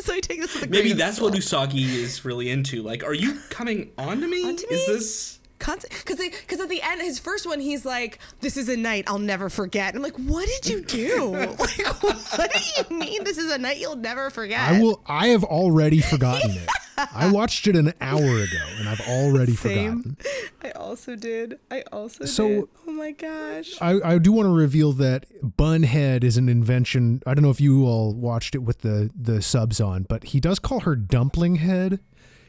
so 0.00 0.14
I 0.14 0.20
take 0.20 0.40
this 0.40 0.54
with 0.54 0.64
a 0.64 0.66
Maybe 0.68 0.82
grain 0.82 0.92
of 0.92 0.98
that's 0.98 1.20
what. 1.20 1.34
Usagi 1.34 1.94
is 1.94 2.24
really 2.24 2.50
into. 2.50 2.82
Like, 2.82 3.04
are 3.04 3.14
you 3.14 3.38
coming 3.50 3.92
on 3.98 4.20
to 4.20 4.26
me? 4.26 4.46
Onto 4.46 4.66
Is 4.68 4.86
this? 4.86 5.40
because 5.58 6.18
because 6.18 6.60
at 6.60 6.68
the 6.68 6.82
end 6.82 7.00
his 7.00 7.18
first 7.18 7.46
one 7.46 7.58
he's 7.58 7.86
like 7.86 8.18
this 8.40 8.56
is 8.56 8.68
a 8.68 8.76
night 8.76 9.04
I'll 9.06 9.18
never 9.18 9.48
forget. 9.48 9.94
I'm 9.94 10.02
like 10.02 10.16
what 10.16 10.46
did 10.46 10.70
you 10.70 10.82
do? 10.82 11.30
like 11.58 12.02
what 12.02 12.52
do 12.52 12.60
you 12.92 12.98
mean 12.98 13.24
this 13.24 13.38
is 13.38 13.50
a 13.50 13.58
night 13.58 13.78
you'll 13.78 13.96
never 13.96 14.30
forget? 14.30 14.60
I 14.60 14.82
will. 14.82 15.00
I 15.06 15.28
have 15.28 15.44
already 15.44 16.00
forgotten 16.00 16.50
it. 16.50 16.68
I 16.96 17.30
watched 17.32 17.66
it 17.66 17.76
an 17.76 17.92
hour 18.00 18.18
ago 18.20 18.64
and 18.78 18.88
I've 18.88 19.00
already 19.02 19.54
Same. 19.54 20.02
forgotten. 20.02 20.16
I 20.62 20.70
also 20.72 21.16
did. 21.16 21.58
I 21.70 21.82
also 21.92 22.24
So- 22.24 22.48
did. 22.48 22.64
Oh 22.86 22.92
my 22.92 23.10
gosh. 23.12 23.72
I, 23.80 24.00
I 24.14 24.18
do 24.18 24.30
want 24.32 24.46
to 24.46 24.52
reveal 24.52 24.92
that 24.94 25.26
Bunhead 25.42 26.22
is 26.24 26.36
an 26.36 26.48
invention. 26.48 27.22
I 27.26 27.34
don't 27.34 27.42
know 27.42 27.50
if 27.50 27.60
you 27.60 27.84
all 27.86 28.14
watched 28.14 28.54
it 28.54 28.58
with 28.58 28.82
the, 28.82 29.10
the 29.18 29.42
subs 29.42 29.80
on, 29.80 30.04
but 30.08 30.24
he 30.24 30.40
does 30.40 30.58
call 30.58 30.80
her 30.80 30.94
Dumpling 30.96 31.56
Head 31.56 32.00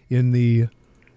in 0.09 0.31
the 0.31 0.67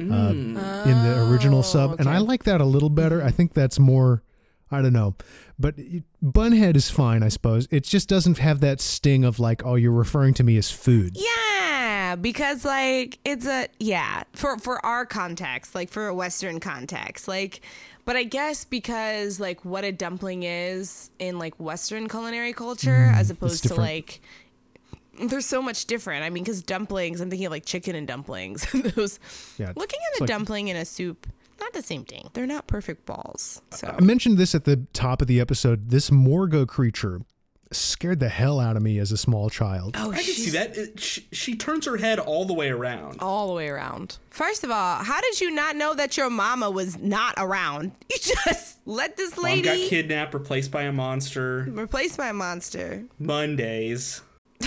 uh, 0.01 0.03
in 0.31 0.55
the 0.55 1.29
original 1.29 1.63
sub, 1.65 1.99
and 1.99 2.09
I 2.09 2.19
like 2.19 2.45
that 2.45 2.61
a 2.61 2.65
little 2.65 2.89
better. 2.89 3.21
I 3.23 3.33
think 3.33 3.53
that's 3.53 3.81
more. 3.81 4.23
I 4.71 4.81
don't 4.81 4.93
know, 4.93 5.17
but 5.59 5.75
it, 5.77 6.05
Bunhead 6.23 6.77
is 6.77 6.89
fine, 6.89 7.23
I 7.25 7.29
suppose. 7.29 7.67
It 7.73 7.83
just 7.83 8.09
doesn't 8.09 8.39
have 8.39 8.61
that 8.61 8.81
sting 8.81 9.25
of 9.25 9.41
like, 9.41 9.67
oh, 9.67 9.75
you're 9.75 9.91
referring 9.91 10.35
to 10.35 10.45
me 10.45 10.57
as 10.57 10.71
food. 10.71 11.17
Yeah, 11.17 11.25
because 12.17 12.65
like 12.65 13.19
it's 13.25 13.47
a 13.47 13.69
yeah 13.79 14.23
for 14.33 14.59
for 14.59 14.85
our 14.85 15.07
context, 15.07 15.75
like 15.75 15.91
for 15.91 16.09
a 16.09 16.15
Western 16.15 16.61
context, 16.61 17.29
like. 17.29 17.61
But 18.05 18.17
I 18.17 18.23
guess 18.23 18.65
because 18.65 19.39
like 19.39 19.67
what 19.67 19.85
a 19.85 19.93
dumpling 19.93 20.43
is 20.43 21.11
in 21.19 21.39
like 21.39 21.61
Western 21.61 22.09
culinary 22.09 22.55
culture, 22.55 22.89
mm-hmm. 22.89 23.21
as 23.21 23.29
opposed 23.29 23.65
to 23.65 23.75
like 23.75 24.23
there's 25.21 25.47
so 25.47 25.61
much 25.61 25.85
different. 25.87 26.25
I 26.25 26.31
mean, 26.31 26.45
because 26.45 26.63
dumplings, 26.63 27.21
I'm 27.21 27.31
thinking 27.31 27.47
of 27.47 27.53
like 27.53 27.67
chicken 27.67 27.95
and 27.95 28.07
dumplings. 28.07 28.67
Those 28.95 29.19
Yeah, 29.59 29.73
looking 29.77 30.01
at 30.15 30.21
a 30.21 30.23
like- 30.23 30.29
dumpling 30.29 30.69
in 30.69 30.77
a 30.77 30.85
soup, 30.85 31.27
not 31.61 31.73
the 31.73 31.83
same 31.83 32.05
thing. 32.05 32.31
They're 32.33 32.47
not 32.47 32.67
perfect 32.67 33.05
balls. 33.05 33.61
So 33.73 33.95
I 33.97 34.01
mentioned 34.03 34.39
this 34.39 34.55
at 34.55 34.65
the 34.65 34.87
top 34.93 35.21
of 35.21 35.29
the 35.29 35.41
episode. 35.41 35.91
This 35.91 36.11
Morgo 36.11 36.65
creature 36.67 37.21
scared 37.71 38.21
the 38.21 38.29
hell 38.29 38.61
out 38.61 38.77
of 38.77 38.83
me 38.83 38.99
as 38.99 39.13
a 39.13 39.17
small 39.17 39.51
child. 39.51 39.95
oh, 39.99 40.11
I 40.11 40.17
can 40.17 40.25
see 40.25 40.51
that. 40.51 40.77
It, 40.77 41.01
she, 41.01 41.27
she 41.33 41.57
turns 41.57 41.87
her 41.87 41.97
head 41.97 42.19
all 42.19 42.45
the 42.45 42.55
way 42.55 42.69
around. 42.71 43.19
all 43.21 43.49
the 43.49 43.53
way 43.55 43.69
around. 43.69 44.19
First 44.31 44.65
of 44.65 44.71
all, 44.71 44.97
how 45.05 45.21
did 45.21 45.41
you 45.41 45.51
not 45.51 45.77
know 45.77 45.95
that 45.95 46.17
your 46.17 46.31
mama 46.31 46.71
was 46.71 46.99
not 46.99 47.35
around? 47.37 47.93
You 48.11 48.17
just 48.45 48.79
let 48.87 49.17
this 49.17 49.37
lady 49.37 49.63
Mom 49.63 49.71
lady 49.73 49.83
got 49.83 49.91
kidnapped, 49.91 50.35
replaced 50.35 50.71
by 50.71 50.83
a 50.85 50.93
monster. 50.93 51.67
Replaced 51.71 52.17
by 52.17 52.29
a 52.29 52.33
monster. 52.33 53.05
Mondays. 53.19 54.23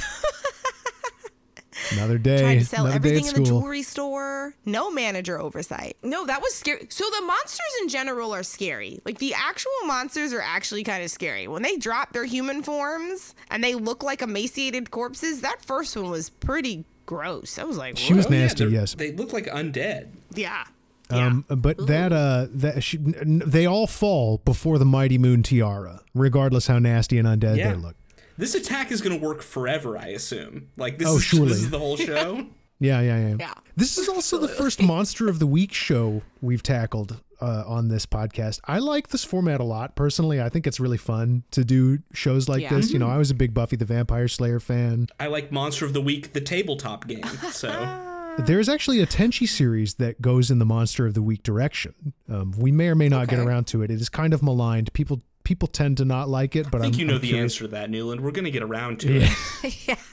Another 1.91 2.17
day, 2.17 2.39
Tried 2.41 2.59
to 2.59 2.65
sell 2.65 2.85
another 2.85 2.95
everything 2.97 3.27
at 3.27 3.37
in 3.37 3.43
the 3.43 3.49
jewelry 3.49 3.81
store. 3.83 4.53
No 4.65 4.91
manager 4.91 5.39
oversight. 5.39 5.97
No, 6.03 6.25
that 6.25 6.41
was 6.41 6.53
scary. 6.53 6.87
So 6.89 7.03
the 7.19 7.25
monsters 7.25 7.59
in 7.81 7.87
general 7.89 8.33
are 8.33 8.43
scary. 8.43 8.99
Like 9.05 9.17
the 9.19 9.33
actual 9.33 9.71
monsters 9.85 10.33
are 10.33 10.41
actually 10.41 10.83
kind 10.83 11.03
of 11.03 11.09
scary. 11.11 11.47
When 11.47 11.61
they 11.63 11.77
drop 11.77 12.13
their 12.13 12.25
human 12.25 12.61
forms 12.63 13.35
and 13.49 13.63
they 13.63 13.75
look 13.75 14.03
like 14.03 14.21
emaciated 14.21 14.91
corpses, 14.91 15.41
that 15.41 15.63
first 15.65 15.95
one 15.95 16.09
was 16.09 16.29
pretty 16.29 16.85
gross. 17.05 17.57
I 17.59 17.63
was 17.63 17.77
like, 17.77 17.97
She 17.97 18.13
was 18.13 18.25
"Whoa." 18.25 18.31
Oh, 18.31 18.35
yeah, 18.35 18.41
nasty. 18.43 18.65
yes. 18.65 18.93
They 18.95 19.11
look 19.11 19.33
like 19.33 19.45
undead. 19.47 20.09
yeah. 20.33 20.63
Um, 21.09 21.43
but 21.49 21.87
that 21.87 22.13
uh, 22.13 22.47
that 22.51 22.81
she, 22.85 22.97
they 22.97 23.65
all 23.65 23.85
fall 23.85 24.37
before 24.45 24.77
the 24.79 24.85
mighty 24.85 25.17
moon 25.17 25.43
tiara, 25.43 25.99
regardless 26.13 26.67
how 26.67 26.79
nasty 26.79 27.17
and 27.17 27.27
undead 27.27 27.57
Yeah. 27.57 27.71
they 27.73 27.77
look. 27.77 27.97
This 28.41 28.55
attack 28.55 28.91
is 28.91 29.01
going 29.01 29.17
to 29.19 29.23
work 29.25 29.41
forever, 29.43 29.97
I 29.97 30.07
assume. 30.07 30.69
Like 30.75 30.97
this 30.97 31.07
Oh, 31.07 31.17
is 31.17 31.23
surely. 31.23 31.49
this 31.49 31.57
is 31.59 31.69
the 31.69 31.77
whole 31.79 31.95
show. 32.09 32.47
Yeah, 32.79 32.99
yeah, 33.01 33.19
yeah. 33.29 33.35
Yeah. 33.39 33.53
This 33.75 33.99
is 33.99 34.09
also 34.09 34.39
the 34.39 34.47
first 34.47 34.81
monster 34.81 35.29
of 35.29 35.37
the 35.37 35.45
week 35.45 35.71
show 35.71 36.23
we've 36.41 36.63
tackled 36.63 37.21
uh, 37.39 37.63
on 37.67 37.89
this 37.89 38.07
podcast. 38.07 38.59
I 38.65 38.79
like 38.79 39.09
this 39.09 39.23
format 39.23 39.59
a 39.59 39.63
lot 39.63 39.95
personally. 39.95 40.41
I 40.41 40.49
think 40.49 40.65
it's 40.65 40.79
really 40.79 40.97
fun 40.97 41.43
to 41.51 41.63
do 41.63 41.99
shows 42.13 42.49
like 42.49 42.63
Yeah. 42.63 42.73
this. 42.75 42.91
You 42.91 42.97
know, 42.97 43.07
I 43.09 43.17
was 43.17 43.29
a 43.29 43.35
big 43.35 43.53
Buffy 43.53 43.75
the 43.75 43.85
Vampire 43.85 44.27
Slayer 44.27 44.59
fan. 44.59 45.05
I 45.19 45.27
like 45.27 45.51
Monster 45.51 45.85
of 45.85 45.93
the 45.93 46.01
Week, 46.01 46.33
the 46.33 46.41
tabletop 46.41 47.07
game. 47.07 47.23
So 47.51 47.69
There's 48.39 48.69
actually 48.69 49.01
a 49.01 49.05
Tenchi 49.05 49.47
series 49.47 49.95
that 49.95 50.19
goes 50.21 50.49
in 50.49 50.57
the 50.57 50.65
Monster 50.65 51.05
of 51.05 51.13
the 51.13 51.21
Week 51.21 51.43
direction. 51.43 52.13
Um, 52.29 52.53
we 52.57 52.71
may 52.71 52.87
or 52.87 52.95
may 52.95 53.09
not 53.09 53.27
get 53.27 53.39
around 53.39 53.65
to 53.67 53.83
it. 53.83 53.91
It 53.91 53.99
is 54.01 54.09
kind 54.09 54.33
of 54.33 54.41
maligned. 54.41 54.91
People 54.93 55.21
people 55.43 55.67
tend 55.67 55.97
to 55.97 56.05
not 56.05 56.29
like 56.29 56.55
it, 56.55 56.69
but 56.71 56.81
I 56.81 56.85
think 56.85 56.95
I'm, 56.95 56.99
you 56.99 57.05
know 57.07 57.15
I'm 57.15 57.21
the 57.21 57.27
curious. 57.29 57.53
answer 57.53 57.65
to 57.65 57.67
that, 57.69 57.89
Newland. 57.89 58.21
We're 58.21 58.31
going 58.31 58.45
to 58.45 58.51
get 58.51 58.63
around 58.63 58.99
to 59.01 59.21
it. 59.23 59.97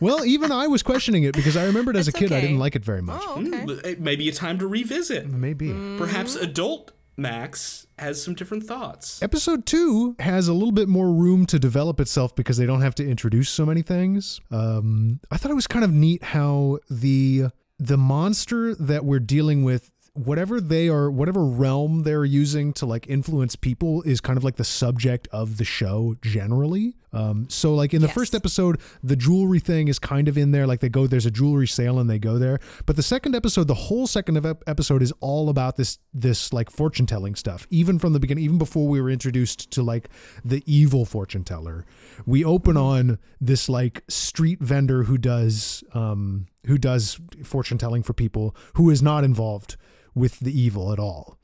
Well, 0.00 0.24
even 0.26 0.52
I 0.52 0.66
was 0.66 0.82
questioning 0.82 1.22
it 1.22 1.34
because 1.34 1.56
I 1.56 1.64
remembered 1.64 1.96
as 1.96 2.06
a 2.06 2.10
It's 2.10 2.18
kid 2.18 2.32
I 2.32 2.40
didn't 2.40 2.58
like 2.58 2.76
it 2.76 2.84
very 2.84 3.00
much. 3.00 3.22
Oh, 3.24 3.40
okay. 3.40 3.48
Mm, 3.64 3.84
it 3.86 4.00
may 4.00 4.14
be 4.16 4.28
a 4.28 4.32
time 4.32 4.58
to 4.58 4.66
revisit. 4.66 5.26
Maybe. 5.26 5.72
Perhaps 5.96 6.34
adult 6.34 6.92
Max 7.16 7.86
has 7.98 8.22
some 8.22 8.34
different 8.34 8.64
thoughts. 8.64 9.22
Episode 9.22 9.64
two 9.64 10.14
has 10.18 10.48
a 10.48 10.52
little 10.52 10.72
bit 10.72 10.88
more 10.88 11.10
room 11.12 11.46
to 11.46 11.58
develop 11.58 11.98
itself 11.98 12.34
because 12.36 12.58
they 12.58 12.66
don't 12.66 12.82
have 12.82 12.94
to 12.96 13.08
introduce 13.08 13.48
so 13.48 13.64
many 13.64 13.80
things. 13.80 14.38
Um, 14.50 15.20
I 15.30 15.38
thought 15.38 15.50
it 15.50 15.54
was 15.54 15.66
kind 15.66 15.84
of 15.84 15.92
neat 15.92 16.22
how 16.22 16.78
the 16.90 17.46
the 17.78 17.96
monster 17.96 18.74
that 18.74 19.04
we're 19.04 19.20
dealing 19.20 19.62
with, 19.64 19.90
whatever 20.16 20.60
they 20.60 20.88
are, 20.88 21.10
whatever 21.10 21.44
realm 21.44 22.02
they're 22.02 22.24
using 22.24 22.72
to 22.74 22.86
like 22.86 23.06
influence 23.08 23.56
people, 23.56 24.02
is 24.02 24.20
kind 24.20 24.36
of 24.36 24.44
like 24.44 24.56
the 24.56 24.64
subject 24.64 25.28
of 25.32 25.56
the 25.58 25.64
show 25.64 26.16
generally. 26.22 26.96
Um, 27.12 27.48
so 27.48 27.74
like 27.74 27.94
in 27.94 28.02
the 28.02 28.08
Yes. 28.08 28.14
first 28.14 28.34
episode, 28.34 28.78
the 29.02 29.16
jewelry 29.16 29.58
thing 29.58 29.88
is 29.88 29.98
kind 29.98 30.28
of 30.28 30.36
in 30.36 30.50
there. 30.50 30.66
Like 30.66 30.80
they 30.80 30.88
go, 30.90 31.06
there's 31.06 31.24
a 31.24 31.30
jewelry 31.30 31.66
sale 31.66 31.98
and 31.98 32.10
they 32.10 32.18
go 32.18 32.38
there. 32.38 32.58
But 32.84 32.96
the 32.96 33.02
second 33.02 33.34
episode, 33.34 33.68
the 33.68 33.74
whole 33.74 34.06
second 34.06 34.44
episode 34.66 35.02
is 35.02 35.12
all 35.20 35.48
about 35.48 35.76
this 35.76 35.98
this 36.12 36.52
like 36.52 36.68
fortune 36.70 37.06
telling 37.06 37.34
stuff. 37.34 37.66
Even 37.70 37.98
from 37.98 38.12
the 38.12 38.20
beginning, 38.20 38.44
even 38.44 38.58
before 38.58 38.86
we 38.88 39.00
were 39.00 39.08
introduced 39.08 39.70
to 39.70 39.82
like 39.82 40.10
the 40.44 40.62
evil 40.66 41.04
fortune 41.06 41.42
teller, 41.44 41.86
we 42.26 42.44
open 42.44 42.76
on 42.76 43.18
this 43.40 43.68
like 43.68 44.02
street 44.08 44.60
vendor 44.60 45.04
who 45.04 45.16
does 45.16 45.82
um 45.94 46.46
who 46.66 46.76
does 46.76 47.18
fortune 47.44 47.78
telling 47.78 48.02
for 48.02 48.12
people 48.12 48.54
who 48.74 48.90
is 48.90 49.00
not 49.02 49.24
involved 49.24 49.76
with 50.16 50.40
the 50.40 50.58
evil 50.58 50.92
at 50.92 50.98
all. 50.98 51.38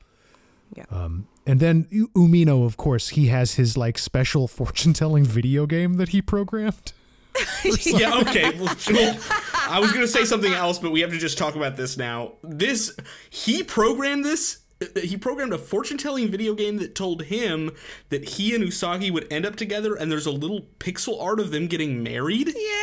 Yeah. 0.75 0.85
Um, 0.89 1.27
and 1.45 1.59
then 1.59 1.87
U- 1.91 2.09
Umino, 2.15 2.65
of 2.65 2.75
course, 2.75 3.09
he 3.09 3.27
has 3.27 3.53
his 3.53 3.77
like 3.77 3.97
special 3.97 4.47
fortune 4.59 4.91
telling 4.91 5.23
video 5.23 5.65
game 5.65 5.93
that 5.93 6.09
he 6.09 6.21
programmed. 6.21 6.91
yeah, 7.85 8.19
okay. 8.19 8.51
Well, 8.59 8.75
well, 8.91 9.19
I 9.67 9.79
was 9.79 9.91
going 9.91 10.05
to 10.05 10.11
say 10.11 10.23
something 10.23 10.53
else, 10.53 10.77
but 10.77 10.91
we 10.91 11.01
have 11.01 11.09
to 11.11 11.17
just 11.17 11.37
talk 11.37 11.55
about 11.55 11.77
this 11.77 11.97
now. 11.97 12.33
This 12.43 12.95
he 13.31 13.63
programmed 13.63 14.23
this 14.23 14.59
uh, 14.81 14.99
he 14.99 15.17
programmed 15.17 15.53
a 15.53 15.57
fortune 15.57 15.97
telling 15.97 16.29
video 16.29 16.53
game 16.53 16.77
that 16.77 16.95
told 16.95 17.23
him 17.23 17.71
that 18.09 18.29
he 18.29 18.53
and 18.53 18.63
Usagi 18.63 19.11
would 19.11 19.31
end 19.31 19.45
up 19.45 19.55
together 19.55 19.95
and 19.95 20.11
there's 20.11 20.25
a 20.25 20.31
little 20.31 20.67
pixel 20.79 21.21
art 21.21 21.39
of 21.39 21.51
them 21.51 21.67
getting 21.67 22.03
married. 22.03 22.49
Yeah. 22.55 22.82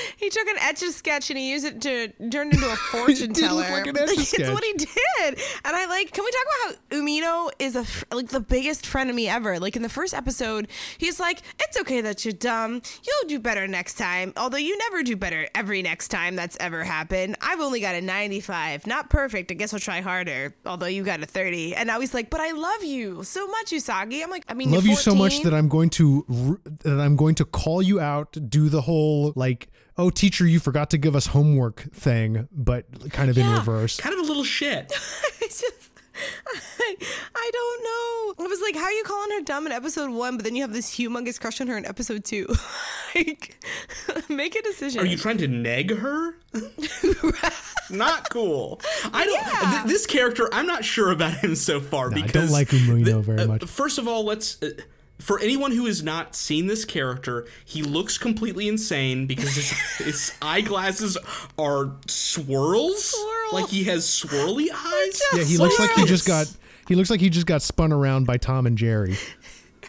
He 0.16 0.30
took 0.30 0.48
an 0.48 0.56
etch 0.60 0.82
a 0.82 0.92
sketch 0.92 1.30
and 1.30 1.38
he 1.38 1.50
used 1.50 1.64
it 1.64 1.80
to 1.82 2.08
turn 2.30 2.50
into 2.50 2.66
a 2.70 2.76
fortune 2.92 3.32
teller. 3.32 3.62
like. 3.62 3.86
It's 4.38 4.50
what 4.50 4.64
he 4.64 4.72
did. 4.72 5.40
And 5.64 5.76
I 5.76 5.86
like, 5.86 6.12
can 6.12 6.24
we 6.24 6.30
talk 6.30 6.42
about 6.42 6.76
how 6.90 6.96
Umino 6.98 7.50
is 7.58 7.76
a 7.76 7.84
like 8.14 8.28
the 8.28 8.40
biggest 8.40 8.84
frenemy 8.84 9.28
ever? 9.28 9.58
Like 9.60 9.76
in 9.76 9.82
the 9.82 9.88
first 9.88 10.14
episode, 10.14 10.68
he's 10.98 11.20
like, 11.20 11.42
"It's 11.60 11.78
okay 11.80 12.00
that 12.00 12.24
you're 12.24 12.32
dumb. 12.34 12.82
You'll 13.06 13.28
do 13.28 13.38
better 13.38 13.66
next 13.68 13.94
time. 13.94 14.32
Although 14.36 14.56
you 14.58 14.76
never 14.78 15.02
do 15.02 15.16
better 15.16 15.48
every 15.54 15.82
next 15.82 16.08
time 16.08 16.36
that's 16.36 16.56
ever 16.60 16.82
happened. 16.84 17.36
I've 17.40 17.60
only 17.60 17.80
got 17.80 17.94
a 17.94 18.00
95. 18.00 18.86
Not 18.86 19.10
perfect. 19.10 19.50
I 19.50 19.54
guess 19.54 19.72
I'll 19.72 19.80
try 19.80 20.00
harder. 20.00 20.54
Although 20.64 20.86
you 20.86 21.04
got 21.04 21.22
a 21.22 21.26
30." 21.26 21.74
And 21.74 21.86
now 21.86 22.00
he's 22.00 22.14
like, 22.14 22.30
"But 22.30 22.40
I 22.40 22.52
love 22.52 22.84
you 22.84 23.22
so 23.24 23.46
much, 23.46 23.70
Usagi." 23.70 24.22
I'm 24.22 24.30
like, 24.30 24.44
"I 24.48 24.54
mean, 24.54 24.70
Love 24.70 24.86
you 24.86 24.96
so 24.96 25.14
much 25.14 25.42
that 25.42 25.54
I'm 25.54 25.68
going 25.68 25.90
to 25.90 26.24
r- 26.28 26.60
that 26.82 27.00
I'm 27.00 27.16
going 27.16 27.34
to 27.36 27.44
call 27.44 27.82
you 27.82 28.00
out, 28.00 28.32
to 28.32 28.40
do 28.40 28.68
the 28.68 28.80
whole 28.82 29.32
like, 29.36 29.68
oh 29.98 30.10
teacher, 30.10 30.46
you 30.46 30.60
forgot 30.60 30.90
to 30.90 30.98
give 30.98 31.16
us 31.16 31.26
homework 31.26 31.80
thing, 31.92 32.48
but 32.52 32.86
kind 33.12 33.30
of 33.30 33.38
in 33.38 33.50
reverse. 33.50 33.96
Kind 33.96 34.14
of 34.14 34.20
a 34.20 34.24
little 34.24 34.44
shit. 34.44 34.92
It's 35.38 35.60
just, 35.60 35.90
I, 36.80 36.96
I 37.36 37.50
don't 37.52 37.84
know. 37.84 38.44
I 38.44 38.48
was 38.48 38.60
like, 38.60 38.74
how 38.74 38.84
are 38.84 38.92
you 38.92 39.04
calling 39.04 39.30
her 39.30 39.42
dumb 39.42 39.66
in 39.66 39.72
episode 39.72 40.10
one, 40.10 40.36
but 40.36 40.44
then 40.44 40.56
you 40.56 40.62
have 40.62 40.72
this 40.72 40.90
humongous 40.90 41.40
crush 41.40 41.60
on 41.60 41.68
her 41.68 41.76
in 41.76 41.86
episode 41.86 42.24
two? 42.24 42.46
like, 43.14 43.64
make 44.28 44.56
a 44.56 44.62
decision. 44.62 45.02
Are 45.02 45.06
you 45.06 45.16
trying 45.16 45.38
to 45.38 45.46
neg 45.46 45.94
her? 45.94 46.36
not 47.90 48.28
cool. 48.30 48.80
I 49.12 49.24
don't. 49.24 49.40
Yeah. 49.40 49.70
th- 49.70 49.92
this 49.92 50.06
character, 50.06 50.48
I'm 50.52 50.66
not 50.66 50.84
sure 50.84 51.12
about 51.12 51.34
him 51.34 51.54
so 51.54 51.80
far 51.80 52.10
I 52.10 52.14
because 52.14 52.34
I 52.34 52.40
don't 52.40 52.50
like 52.50 52.68
Umino 52.68 53.22
very 53.22 53.40
uh, 53.40 53.46
much. 53.46 53.64
First 53.64 53.98
of 53.98 54.08
all, 54.08 54.24
let's. 54.24 54.60
Uh, 54.62 54.70
for 55.18 55.38
anyone 55.40 55.72
who 55.72 55.86
has 55.86 56.02
not 56.02 56.34
seen 56.34 56.66
this 56.66 56.84
character, 56.84 57.46
he 57.64 57.82
looks 57.82 58.18
completely 58.18 58.68
insane 58.68 59.26
because 59.26 59.54
his, 59.54 59.70
his 59.98 60.34
eyeglasses 60.42 61.16
are 61.58 61.92
swirls. 62.06 63.04
Swirls. 63.04 63.52
Like 63.52 63.68
he 63.68 63.84
has 63.84 64.04
swirly 64.04 64.68
eyes. 64.74 65.22
Yeah, 65.34 65.44
he 65.44 65.56
looks 65.56 65.78
like 65.78 65.90
he 65.92 66.04
just 66.04 66.26
got 66.26 66.52
he 66.88 66.94
looks 66.94 67.10
like 67.10 67.20
he 67.20 67.30
just 67.30 67.46
got 67.46 67.62
spun 67.62 67.92
around 67.92 68.26
by 68.26 68.36
Tom 68.36 68.66
and 68.66 68.76
Jerry. 68.76 69.16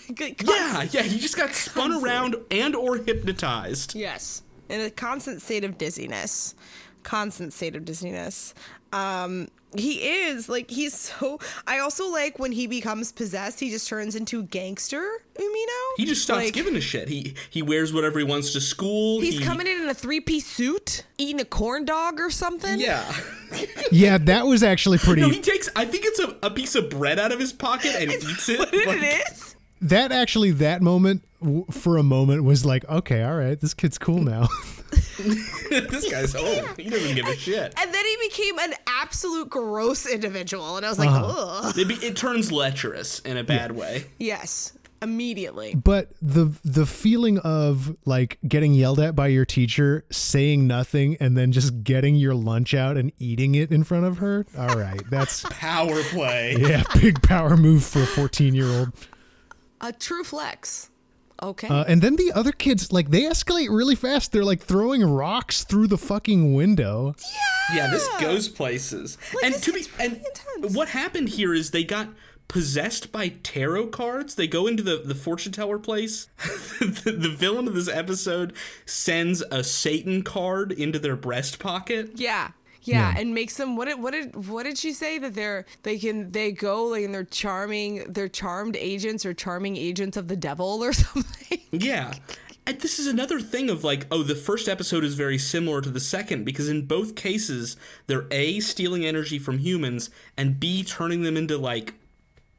Yeah, 0.10 0.84
yeah, 0.92 1.02
he 1.02 1.20
just 1.20 1.36
got 1.36 1.54
spun 1.54 1.92
around 1.92 2.38
and 2.50 2.78
or 2.78 2.96
hypnotized. 2.96 3.94
Yes. 3.94 4.42
In 4.70 4.80
a 4.80 4.90
constant 4.90 5.42
state 5.42 5.66
of 5.66 5.78
dizziness. 5.78 6.56
constant 7.04 7.52
state 7.52 7.76
of 7.76 7.84
dizziness. 7.84 8.54
Um, 8.94 9.50
he 9.76 9.96
is 10.26 10.48
like 10.48 10.70
he's 10.70 10.94
so. 10.94 11.40
I 11.66 11.80
also 11.80 12.10
like 12.10 12.40
when 12.40 12.52
he 12.52 12.68
becomes 12.68 13.12
possessed, 13.12 13.60
he 13.60 13.70
just 13.70 13.88
turns 13.88 14.16
into 14.16 14.44
gangster 14.44 15.06
Umino. 15.36 15.80
He 15.98 16.06
just 16.06 16.24
stops 16.24 16.46
Like, 16.46 16.54
giving 16.54 16.76
a 16.76 16.82
shit. 16.82 17.10
He 17.10 17.34
he 17.50 17.62
wears 17.62 17.94
whatever 17.94 18.20
he 18.20 18.26
wants 18.26 18.54
to 18.54 18.62
school. 18.62 19.20
He's 19.20 19.40
he, 19.40 19.44
coming 19.44 19.68
in 19.68 19.82
in 19.82 19.90
a 19.90 19.94
three 19.94 20.22
piece 20.22 20.48
suit, 20.48 21.04
eating 21.18 21.42
a 21.42 21.46
corn 21.46 21.86
dog 21.86 22.20
or 22.20 22.30
something. 22.30 22.80
Yeah. 22.80 23.12
Yeah, 23.90 24.18
that 24.18 24.46
was 24.46 24.62
actually 24.62 24.98
pretty. 24.98 25.22
No, 25.22 25.30
he 25.30 25.40
takes. 25.40 25.70
I 25.74 25.86
think 25.86 26.04
it's 26.06 26.20
a, 26.20 26.36
a 26.44 26.52
piece 26.52 26.76
of 26.76 26.90
bread 26.90 27.18
out 27.18 27.32
of 27.32 27.40
his 27.40 27.54
pocket 27.54 27.96
and 27.98 28.12
eats 28.12 28.50
it. 28.50 28.60
What 28.60 28.74
like- 28.74 29.02
it 29.02 29.32
is? 29.32 29.56
That 29.82 30.12
actually, 30.12 30.52
that 30.52 30.82
moment 30.82 31.24
for 31.72 31.98
a 31.98 32.04
moment 32.04 32.44
was 32.44 32.66
like, 32.66 32.88
okay, 32.90 33.24
all 33.24 33.36
right, 33.36 33.60
this 33.60 33.74
kid's 33.74 33.98
cool 33.98 34.22
now. 34.24 34.48
this 35.20 36.10
guy's 36.12 36.36
old. 36.36 36.78
He 36.78 36.90
doesn't 36.90 37.10
even 37.10 37.16
give 37.16 37.28
a 37.28 37.36
shit. 37.36 37.74
And 37.78 37.94
then 37.94 38.06
he 38.06 38.18
became 38.30 38.58
an 38.60 38.74
absolute 38.88 39.50
gross 39.50 40.06
individual, 40.08 40.78
and 40.78 40.86
I 40.86 40.90
was 40.90 41.00
like, 41.00 41.10
Uh-huh. 41.10 41.62
ugh. 41.68 41.78
It, 41.78 41.88
be, 41.88 41.96
it 41.96 42.16
turns 42.16 42.52
lecherous 42.52 43.20
in 43.20 43.38
a 43.38 43.44
bad 43.44 43.72
way. 43.74 44.06
Yes, 44.20 44.74
immediately. 45.02 45.76
but 45.76 46.10
the 46.22 46.58
the 46.64 46.86
feeling 46.88 47.38
of 47.40 47.96
like 48.06 48.40
getting 48.48 48.74
yelled 48.74 49.00
at 49.00 49.16
by 49.16 49.28
your 49.28 49.46
teacher, 49.46 50.06
saying 50.12 50.66
nothing, 50.68 51.18
and 51.20 51.38
then 51.38 51.52
just 51.52 51.84
getting 51.84 52.16
your 52.16 52.34
lunch 52.34 52.74
out 52.74 52.98
and 52.98 53.12
eating 53.20 53.56
it 53.56 53.72
in 53.72 53.84
front 53.84 54.06
of 54.06 54.18
her. 54.18 54.46
All 54.58 54.76
right, 54.78 55.02
that's 55.12 55.44
Power 55.50 56.02
play. 56.04 56.56
yeah, 56.60 56.84
big 56.96 57.22
power 57.22 57.56
move 57.58 57.84
for 57.84 58.02
a 58.04 58.08
fourteen 58.08 58.56
year 58.56 58.68
old. 58.68 58.92
A 59.82 59.92
true 59.94 60.24
flex. 60.24 60.90
Okay. 61.42 61.68
Uh, 61.68 61.84
and 61.88 62.02
then 62.02 62.16
the 62.16 62.32
other 62.34 62.52
kids, 62.52 62.92
like 62.92 63.12
they 63.12 63.22
escalate 63.22 63.70
really 63.70 63.94
fast. 63.96 64.32
They're 64.32 64.44
like 64.44 64.62
throwing 64.62 65.04
rocks 65.04 65.64
through 65.64 65.88
the 65.88 65.98
fucking 65.98 66.56
window. 66.56 67.14
Yeah, 67.72 67.76
Yeah, 67.76 67.92
this 67.92 68.08
goes 68.20 68.50
places. 68.50 69.20
and 69.44 69.54
to 69.56 69.72
be 69.72 69.82
gets 69.82 70.00
and 70.00 70.14
intense. 70.18 70.76
what 70.76 70.90
happened 70.90 71.30
here 71.30 71.54
is 71.54 71.70
they 71.70 71.84
got 71.84 72.10
possessed 72.48 73.12
by 73.12 73.28
tarot 73.44 73.88
cards. 73.88 74.34
They 74.34 74.48
go 74.48 74.66
into 74.66 74.82
the 74.82 74.98
the 75.06 75.14
fortune 75.14 75.52
teller 75.52 75.78
place. 75.78 76.28
the, 76.80 77.16
the 77.16 77.30
villain 77.30 77.68
of 77.68 77.76
this 77.76 77.90
episode 77.90 78.54
sends 78.88 79.42
a 79.52 79.64
Satan 79.64 80.24
card 80.24 80.72
into 80.72 80.98
their 80.98 81.16
breast 81.16 81.60
pocket. 81.60 82.12
yeah. 82.16 82.52
Yeah, 82.88 83.14
and 83.18 83.34
makes 83.34 83.58
them 83.58 83.76
what 83.76 83.86
did 83.86 84.02
what 84.02 84.12
did 84.12 84.48
what 84.48 84.64
did 84.64 84.78
she 84.78 84.94
say 84.94 85.18
that 85.20 85.34
they're 85.34 85.66
they 85.84 85.98
can 85.98 86.32
they 86.32 86.52
go 86.52 86.86
like 86.86 87.04
and 87.04 87.14
they're 87.14 87.24
charming 87.24 88.12
they're 88.12 88.28
charmed 88.28 88.76
agents 88.78 89.26
or 89.26 89.34
charming 89.34 89.78
agents 89.78 90.18
of 90.18 90.28
the 90.28 90.36
devil 90.38 90.84
or 90.84 90.94
something. 90.94 91.60
Yeah. 91.72 92.14
And 92.66 92.82
this 92.82 93.00
is 93.00 93.08
another 93.08 93.40
thing 93.40 93.70
of 93.70 93.86
like, 93.86 94.06
oh, 94.12 94.24
the 94.24 94.36
first 94.36 94.68
episode 94.68 95.06
is 95.06 95.14
very 95.16 95.38
similar 95.38 95.80
to 95.80 95.90
the 95.90 96.02
second 96.02 96.44
because 96.44 96.68
in 96.68 96.86
both 96.86 97.16
cases, 97.16 97.78
they're 98.08 98.28
A, 98.30 98.60
stealing 98.60 99.06
energy 99.06 99.40
from 99.40 99.60
humans, 99.60 100.10
and 100.36 100.60
B, 100.60 100.84
turning 100.84 101.22
them 101.24 101.38
into 101.38 101.58
like 101.58 101.94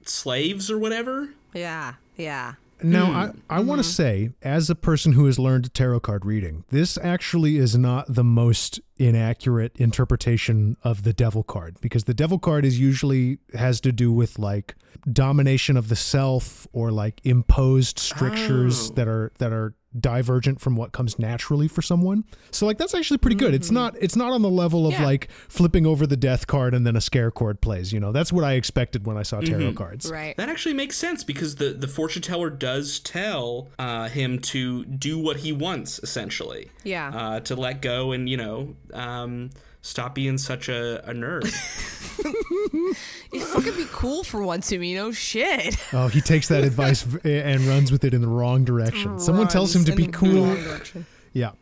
slaves 0.06 0.70
or 0.70 0.78
whatever. 0.78 1.28
yeah, 1.52 1.94
yeah. 2.16 2.54
Now, 2.82 3.06
Hmm. 3.06 3.40
I, 3.50 3.56
I 3.56 3.60
want 3.60 3.80
Mm-hmm. 3.80 3.88
to 3.88 3.94
say, 3.94 4.30
as 4.42 4.70
a 4.70 4.74
person 4.74 5.12
who 5.12 5.26
has 5.26 5.38
learned 5.38 5.72
tarot 5.74 6.00
card 6.00 6.24
reading, 6.24 6.64
this 6.70 6.96
actually 6.98 7.56
is 7.56 7.76
not 7.76 8.06
the 8.12 8.24
most 8.24 8.80
inaccurate 8.98 9.76
interpretation 9.76 10.76
of 10.82 11.02
the 11.02 11.12
devil 11.12 11.42
card 11.42 11.76
because 11.80 12.04
the 12.04 12.14
devil 12.14 12.38
card 12.38 12.64
is 12.64 12.78
usually 12.80 13.38
has 13.54 13.80
to 13.80 13.92
do 13.92 14.12
with 14.12 14.38
like 14.38 14.74
domination 15.12 15.76
of 15.76 15.88
the 15.88 15.96
self 15.96 16.66
or 16.72 16.90
like 16.90 17.20
imposed 17.24 17.98
strictures 17.98 18.90
Oh. 18.90 18.94
that 18.94 19.08
are 19.08 19.32
that 19.38 19.52
are 19.52 19.74
divergent 19.98 20.60
from 20.60 20.76
what 20.76 20.92
comes 20.92 21.18
naturally 21.18 21.66
for 21.68 21.80
someone. 21.82 22.24
So 22.50 22.66
like 22.66 22.76
that's 22.78 22.94
actually 22.94 23.18
pretty 23.18 23.36
good. 23.36 23.54
It's 23.54 23.70
not 23.70 23.96
it's 24.00 24.16
not 24.16 24.32
on 24.32 24.42
the 24.42 24.50
level 24.50 24.86
of 24.86 24.92
Mm-hmm. 24.94 25.02
Yeah. 25.02 25.06
like 25.08 25.28
flipping 25.48 25.86
over 25.86 26.06
the 26.06 26.16
death 26.16 26.46
card 26.46 26.74
and 26.74 26.86
then 26.86 26.96
a 26.96 27.00
scare 27.00 27.30
chord 27.30 27.60
plays, 27.60 27.92
you 27.92 28.00
know. 28.00 28.10
That's 28.12 28.32
what 28.32 28.44
I 28.44 28.54
expected 28.54 29.06
when 29.06 29.16
I 29.16 29.22
saw 29.22 29.40
tarot 29.40 29.58
Mm-hmm. 29.60 29.74
cards. 29.76 30.10
Right. 30.10 30.36
That 30.36 30.48
actually 30.48 30.74
makes 30.74 30.96
sense 30.96 31.24
because 31.24 31.56
the, 31.56 31.70
the 31.70 31.88
fortune 31.88 32.22
teller 32.22 32.50
does 32.50 32.98
tell 33.00 33.68
uh, 33.78 34.08
him 34.08 34.38
to 34.40 34.84
do 34.86 35.18
what 35.18 35.38
he 35.38 35.52
wants, 35.52 35.98
essentially. 36.00 36.70
Yeah. 36.84 37.10
Uh, 37.14 37.40
to 37.40 37.54
let 37.56 37.80
go 37.82 38.12
and, 38.12 38.28
you 38.28 38.36
know, 38.36 38.74
um, 38.94 39.50
stop 39.82 40.14
being 40.14 40.38
such 40.38 40.68
a, 40.68 41.08
a 41.08 41.12
nerd. 41.14 41.44
It 43.32 43.42
fucking 43.44 43.76
be 43.76 43.86
cool 43.92 44.24
for 44.24 44.42
once, 44.42 44.70
Umino. 44.70 45.14
Shit. 45.14 45.76
Oh, 45.92 46.08
he 46.08 46.20
takes 46.20 46.48
that 46.48 46.64
advice 46.64 47.06
and 47.24 47.60
runs 47.62 47.92
with 47.92 48.02
it 48.04 48.12
in 48.14 48.20
the 48.22 48.26
wrong 48.28 48.64
direction. 48.64 49.18
Someone 49.18 49.46
tells 49.48 49.76
him 49.76 49.84
to 49.84 49.94
be 49.94 50.06
cool. 50.08 50.56
Yeah. 51.32 51.52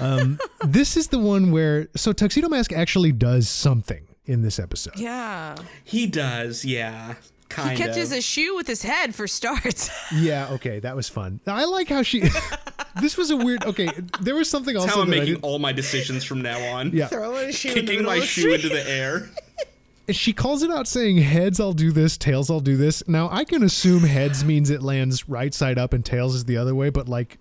Um, 0.00 0.38
this 0.64 0.96
is 0.96 1.08
the 1.08 1.18
one 1.18 1.50
where 1.52 1.88
so 1.96 2.12
Tuxedo 2.12 2.48
Mask 2.48 2.72
actually 2.72 3.12
does 3.12 3.48
something 3.48 4.06
in 4.24 4.42
this 4.42 4.58
episode. 4.58 4.96
Yeah. 4.96 5.56
he 5.84 6.06
does, 6.06 6.64
yeah. 6.64 7.14
Kind 7.50 7.76
He 7.78 7.84
catches 7.84 8.10
of. 8.10 8.18
a 8.18 8.20
shoe 8.22 8.56
with 8.56 8.66
his 8.66 8.82
head 8.82 9.14
for 9.14 9.26
starts. 9.28 9.90
Yeah, 10.14 10.48
okay, 10.52 10.80
that 10.80 10.96
was 10.96 11.08
fun. 11.08 11.40
I 11.46 11.64
like 11.66 11.88
how 11.88 12.02
she. 12.02 12.22
this 13.00 13.16
was 13.16 13.30
a 13.30 13.36
weird. 13.36 13.64
Okay, 13.64 13.88
there 14.20 14.34
was 14.34 14.48
something 14.48 14.74
That's 14.74 14.86
also 14.86 14.96
how 14.96 15.02
I'm 15.02 15.10
making 15.10 15.36
all 15.36 15.58
my 15.58 15.72
decisions 15.72 16.24
from 16.24 16.42
now 16.42 16.58
on. 16.74 16.90
Yeah, 16.92 17.06
Throwing 17.08 17.48
a 17.48 17.52
shoe 17.52 17.72
Kicking 17.72 18.02
my 18.04 18.20
shoe 18.20 18.42
street. 18.42 18.54
into 18.64 18.68
the 18.68 18.88
air. 18.88 19.30
she 20.10 20.32
calls 20.32 20.62
it 20.62 20.70
out 20.70 20.86
saying 20.86 21.18
heads 21.18 21.58
I'll 21.60 21.72
do 21.72 21.90
this, 21.90 22.16
tails 22.18 22.50
I'll 22.50 22.60
do 22.60 22.76
this. 22.76 23.06
Now 23.08 23.28
I 23.30 23.44
can 23.44 23.62
assume 23.62 24.02
heads 24.02 24.44
means 24.44 24.70
it 24.70 24.82
lands 24.82 25.28
right 25.28 25.54
side 25.54 25.78
up 25.78 25.92
and 25.92 26.04
tails 26.04 26.34
is 26.34 26.44
the 26.44 26.56
other 26.56 26.74
way, 26.74 26.90
but 26.90 27.08
like. 27.08 27.38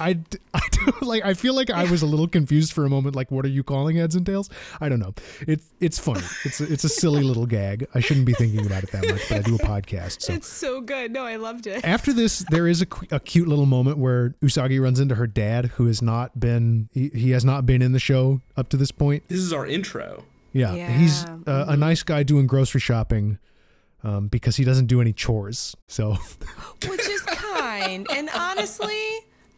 I, 0.00 0.14
d- 0.14 0.38
I 0.54 0.60
don't 0.72 1.02
like 1.02 1.24
I 1.24 1.34
feel 1.34 1.54
like 1.54 1.70
I 1.70 1.84
was 1.90 2.02
a 2.02 2.06
little 2.06 2.28
confused 2.28 2.72
for 2.72 2.84
a 2.84 2.88
moment 2.90 3.16
like 3.16 3.30
what 3.30 3.44
are 3.44 3.48
you 3.48 3.62
calling 3.62 3.96
heads 3.96 4.14
and 4.14 4.24
tails? 4.26 4.48
I 4.80 4.88
don't 4.88 4.98
know. 5.00 5.14
It's 5.40 5.66
it's 5.80 5.98
funny. 5.98 6.22
It's 6.44 6.60
a, 6.60 6.72
it's 6.72 6.84
a 6.84 6.88
silly 6.88 7.22
little 7.22 7.46
gag. 7.46 7.86
I 7.94 8.00
shouldn't 8.00 8.26
be 8.26 8.32
thinking 8.34 8.64
about 8.66 8.82
it 8.84 8.92
that 8.92 9.06
much, 9.06 9.28
but 9.28 9.38
I 9.38 9.42
do 9.42 9.54
a 9.54 9.58
podcast. 9.58 10.22
So 10.22 10.32
It's 10.32 10.48
so 10.48 10.80
good. 10.80 11.10
No, 11.12 11.24
I 11.24 11.36
loved 11.36 11.66
it. 11.66 11.84
after 11.84 12.12
this 12.12 12.44
there 12.50 12.66
is 12.66 12.82
a, 12.82 12.86
a 13.10 13.20
cute 13.20 13.48
little 13.48 13.66
moment 13.66 13.98
where 13.98 14.30
Usagi 14.42 14.80
runs 14.80 15.00
into 15.00 15.14
her 15.16 15.26
dad 15.26 15.66
who 15.76 15.86
has 15.86 16.00
not 16.02 16.38
been 16.40 16.88
he, 16.92 17.08
he 17.14 17.30
has 17.30 17.44
not 17.44 17.66
been 17.66 17.82
in 17.82 17.92
the 17.92 17.98
show 17.98 18.40
up 18.56 18.68
to 18.70 18.76
this 18.76 18.90
point. 18.90 19.24
This 19.28 19.40
is 19.40 19.52
our 19.52 19.66
intro. 19.66 20.24
Yeah, 20.52 20.74
he's 20.96 21.24
Yeah, 21.24 21.36
uh, 21.46 21.64
a 21.68 21.76
nice 21.76 22.02
guy 22.02 22.22
doing 22.22 22.46
grocery 22.46 22.80
shopping 22.80 23.38
um, 24.02 24.28
because 24.28 24.56
he 24.56 24.64
doesn't 24.64 24.86
do 24.86 25.00
any 25.02 25.12
chores. 25.12 25.76
So 25.86 26.16
Which 26.88 27.06
is 27.08 27.20
kind. 27.22 28.06
And 28.10 28.30
honestly, 28.34 28.98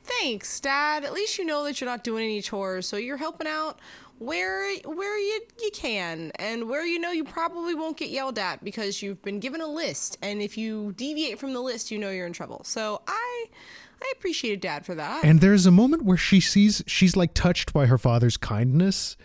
thanks, 0.09 0.59
Dad. 0.61 1.05
At 1.05 1.13
least 1.13 1.39
you 1.39 1.45
know 1.45 1.65
that 1.65 1.81
you're 1.81 1.89
not 1.89 2.03
doing 2.03 2.25
any 2.25 2.43
chores, 2.43 2.87
so 2.87 2.97
you're 2.97 3.17
helping 3.17 3.47
out 3.47 3.79
where 4.19 4.77
where 4.85 5.19
you 5.19 5.41
you 5.63 5.71
can 5.73 6.33
and 6.37 6.69
where 6.69 6.85
you 6.85 6.99
know 6.99 7.13
you 7.13 7.23
probably 7.23 7.75
won't 7.75 7.97
get 7.97 8.11
yelled 8.11 8.39
at 8.39 8.63
because 8.65 9.01
you've 9.01 9.23
been 9.23 9.39
given 9.39 9.61
a 9.61 9.67
list 9.67 10.19
and 10.23 10.43
if 10.43 10.59
you 10.59 10.93
deviate 10.97 11.39
from 11.39 11.53
the 11.53 11.61
list 11.61 11.93
you 11.93 11.99
know 11.99 12.11
you're 12.11 12.27
in 12.27 12.33
trouble 12.33 12.61
so 12.65 13.01
i 13.07 13.45
i 14.03 14.13
appreciated 14.17 14.61
dad 14.61 14.85
for 14.85 14.97
that 14.97 15.25
And 15.25 15.41
there's 15.41 15.67
a 15.67 15.71
moment 15.71 16.03
where 16.03 16.17
she 16.17 16.41
sees 16.41 16.83
she's 16.85 17.17
like 17.17 17.33
touched 17.33 17.73
by 17.73 17.87
her 17.87 17.97
father's 17.99 18.37
kindness, 18.37 19.17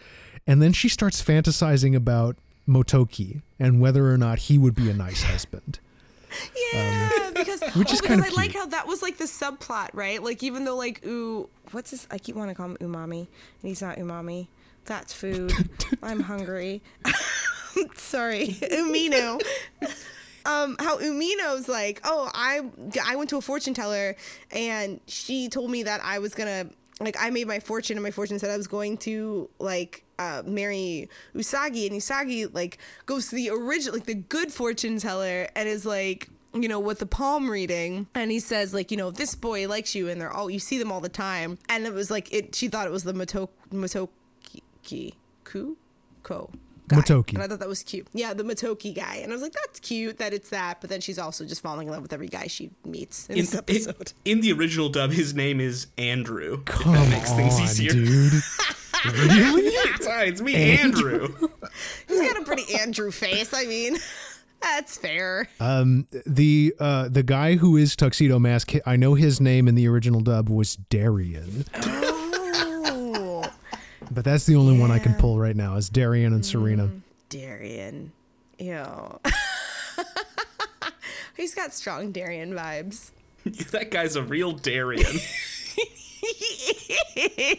and 0.45 0.61
then 0.61 0.73
she 0.73 0.89
starts 0.89 1.23
fantasizing 1.23 1.95
about 1.95 2.35
Motoki 2.67 3.41
and 3.59 3.81
whether 3.81 4.11
or 4.11 4.17
not 4.17 4.39
he 4.39 4.57
would 4.59 4.75
be 4.75 4.89
a 4.89 4.93
nice 4.93 5.23
husband. 5.23 5.79
Yeah, 6.73 7.31
because 7.35 7.61
um, 7.61 7.69
which 7.75 7.91
oh, 7.91 7.93
is 7.93 8.01
kind 8.01 8.19
of 8.19 8.27
I 8.27 8.29
like 8.29 8.53
how 8.53 8.65
that 8.67 8.87
was 8.87 9.01
like 9.01 9.17
the 9.17 9.25
subplot, 9.25 9.89
right? 9.93 10.21
Like 10.21 10.43
even 10.43 10.65
though 10.65 10.75
like 10.75 11.05
ooh, 11.05 11.49
what's 11.71 11.91
this? 11.91 12.07
I 12.11 12.17
keep 12.17 12.35
wanting 12.35 12.55
to 12.55 12.57
call 12.57 12.69
him 12.69 12.77
umami, 12.77 13.19
and 13.19 13.27
he's 13.61 13.81
not 13.81 13.97
umami. 13.97 14.47
That's 14.85 15.13
food. 15.13 15.53
I'm 16.03 16.21
hungry. 16.21 16.81
Sorry, 17.95 18.47
umino. 18.47 19.41
Um, 20.45 20.75
how 20.79 20.97
Umino's 20.97 21.69
like, 21.69 22.01
oh, 22.03 22.29
I 22.33 22.61
I 23.03 23.15
went 23.15 23.29
to 23.29 23.37
a 23.37 23.41
fortune 23.41 23.73
teller 23.73 24.15
and 24.51 24.99
she 25.07 25.47
told 25.47 25.71
me 25.71 25.83
that 25.83 26.01
I 26.03 26.19
was 26.19 26.35
gonna 26.35 26.69
like 26.99 27.15
I 27.19 27.29
made 27.29 27.47
my 27.47 27.59
fortune 27.59 27.97
and 27.97 28.03
my 28.03 28.11
fortune 28.11 28.39
said 28.39 28.49
I 28.49 28.57
was 28.57 28.67
going 28.67 28.97
to 28.99 29.49
like 29.59 30.02
uh, 30.19 30.43
marry 30.45 31.09
Usagi 31.35 31.87
and 31.89 31.99
Usagi 31.99 32.53
like 32.53 32.77
goes 33.05 33.29
to 33.29 33.35
the 33.35 33.49
original 33.49 33.95
like 33.95 34.05
the 34.05 34.15
good 34.15 34.51
fortune 34.51 34.97
teller 34.97 35.47
and 35.55 35.67
is 35.67 35.85
like 35.85 36.29
you 36.53 36.67
know 36.67 36.79
with 36.79 36.99
the 36.99 37.05
palm 37.05 37.49
reading 37.49 38.07
and 38.13 38.29
he 38.31 38.39
says 38.39 38.73
like 38.73 38.91
you 38.91 38.97
know 38.97 39.09
this 39.11 39.33
boy 39.35 39.67
likes 39.67 39.95
you 39.95 40.07
and 40.07 40.21
they're 40.21 40.31
all 40.31 40.49
you 40.49 40.59
see 40.59 40.77
them 40.77 40.91
all 40.91 41.01
the 41.01 41.09
time 41.09 41.57
and 41.69 41.85
it 41.85 41.93
was 41.93 42.11
like 42.11 42.31
it 42.33 42.53
she 42.53 42.67
thought 42.67 42.85
it 42.85 42.91
was 42.91 43.03
the 43.03 43.13
Moto 43.13 43.49
Motoki 43.71 45.13
ku 45.43 45.77
ko 46.21 46.49
guy. 46.87 46.97
Motoki. 46.97 47.33
and 47.33 47.41
I 47.41 47.47
thought 47.47 47.59
that 47.59 47.67
was 47.67 47.81
cute 47.81 48.07
yeah 48.13 48.33
the 48.33 48.43
Motoki 48.43 48.93
guy 48.93 49.15
and 49.15 49.31
I 49.31 49.35
was 49.35 49.41
like 49.41 49.53
that's 49.53 49.79
cute 49.79 50.19
that 50.19 50.31
it's 50.31 50.49
that 50.49 50.79
but 50.79 50.89
then 50.91 51.01
she's 51.01 51.17
also 51.17 51.43
just 51.45 51.61
falling 51.63 51.87
in 51.87 51.93
love 51.93 52.03
with 52.03 52.13
every 52.13 52.27
guy 52.27 52.45
she 52.47 52.69
meets 52.85 53.27
in, 53.29 53.37
In, 53.37 53.41
this 53.41 53.55
episode 53.55 54.13
in, 54.25 54.37
in 54.37 54.41
the 54.41 54.53
original 54.53 54.89
dub, 54.89 55.11
his 55.11 55.33
name 55.33 55.59
is 55.59 55.87
Andrew. 55.97 56.61
Come 56.65 56.93
that 56.93 57.09
makes 57.09 57.31
things 57.31 57.55
on, 57.55 57.63
easier. 57.63 57.91
dude. 57.93 58.33
really? 59.11 59.63
It's, 59.95 60.07
it's 60.09 60.41
me, 60.41 60.55
Andrew. 60.55 61.27
he's 62.07 62.21
got 62.21 62.41
a 62.41 62.45
pretty 62.45 62.73
Andrew 62.75 63.11
face 63.11 63.53
I 63.53 63.65
mean 63.65 63.97
that's 64.61 64.97
fair 64.97 65.47
Um, 65.59 66.07
the 66.25 66.73
uh, 66.79 67.09
the 67.09 67.23
guy 67.23 67.55
who 67.55 67.77
is 67.77 67.95
Tuxedo 67.95 68.39
Mask, 68.39 68.71
I 68.85 68.95
know 68.95 69.13
his 69.15 69.39
name 69.41 69.67
in 69.67 69.75
the 69.75 69.87
original 69.87 70.21
dub 70.21 70.49
was 70.49 70.75
Darien. 70.75 71.65
oh 71.75 73.43
But 74.11 74.23
that's 74.25 74.45
the 74.45 74.55
only 74.55 74.77
one 74.79 74.91
I 74.91 74.99
can 74.99 75.13
pull 75.15 75.37
right 75.39 75.55
now 75.55 75.75
is 75.75 75.89
Darien 75.89 76.33
and 76.33 76.45
Serena. 76.45 76.89
Darien. 77.29 78.11
Ew. 78.59 79.19
He's 81.35 81.55
got 81.55 81.73
strong 81.73 82.11
Darien 82.11 82.53
vibes. 82.53 83.11
that 83.71 83.89
guy's 83.91 84.15
a 84.15 84.21
real 84.23 84.51
Darien. 84.53 85.05
he 85.75 85.83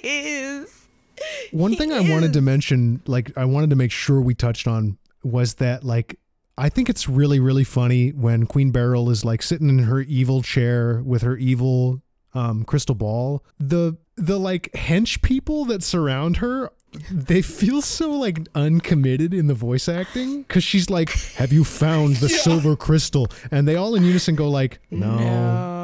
is. 0.03 0.74
One 1.53 1.77
thing 1.77 1.93
I 1.93 2.01
wanted 2.01 2.33
to 2.35 2.41
mention, 2.41 3.03
like 3.07 3.37
I 3.37 3.45
wanted 3.45 3.71
to 3.71 3.77
make 3.77 3.93
sure 3.93 4.21
we 4.21 4.35
touched 4.35 4.67
on, 4.67 4.99
was 5.23 5.55
that 5.55 5.85
like 5.85 6.19
I 6.57 6.69
think 6.69 6.89
it's 6.89 7.09
really 7.09 7.41
really 7.41 7.65
funny 7.65 8.11
when 8.11 8.47
Queen 8.47 8.71
Beryl 8.71 9.11
is 9.11 9.25
like 9.25 9.43
sitting 9.43 9.69
in 9.69 9.81
her 9.81 10.01
evil 10.01 10.43
chair 10.43 11.03
with 11.05 11.23
her 11.23 11.37
evil 11.37 12.03
um, 12.35 12.65
crystal 12.65 12.95
ball. 12.95 13.45
The 13.59 13.97
the 14.17 14.39
like 14.39 14.71
hench 14.73 15.23
people 15.23 15.65
that 15.67 15.83
surround 15.83 16.39
her. 16.39 16.71
They 17.11 17.43
feel 17.43 17.83
so 17.83 18.13
like 18.13 18.47
uncommitted 18.55 19.35
in 19.35 19.49
the 19.49 19.55
voice 19.55 19.89
acting 19.89 20.43
because 20.43 20.63
she's 20.63 20.89
like, 20.89 21.11
"Have 21.35 21.53
you 21.53 21.65
found 21.65 22.17
the 22.17 22.29
silver 22.45 22.77
crystal?" 22.77 23.27
And 23.51 23.67
they 23.67 23.75
all 23.75 23.97
in 23.97 24.05
unison 24.05 24.37
go 24.37 24.49
like, 24.49 24.79
"No." 24.93 25.19
Oh. 25.19 25.84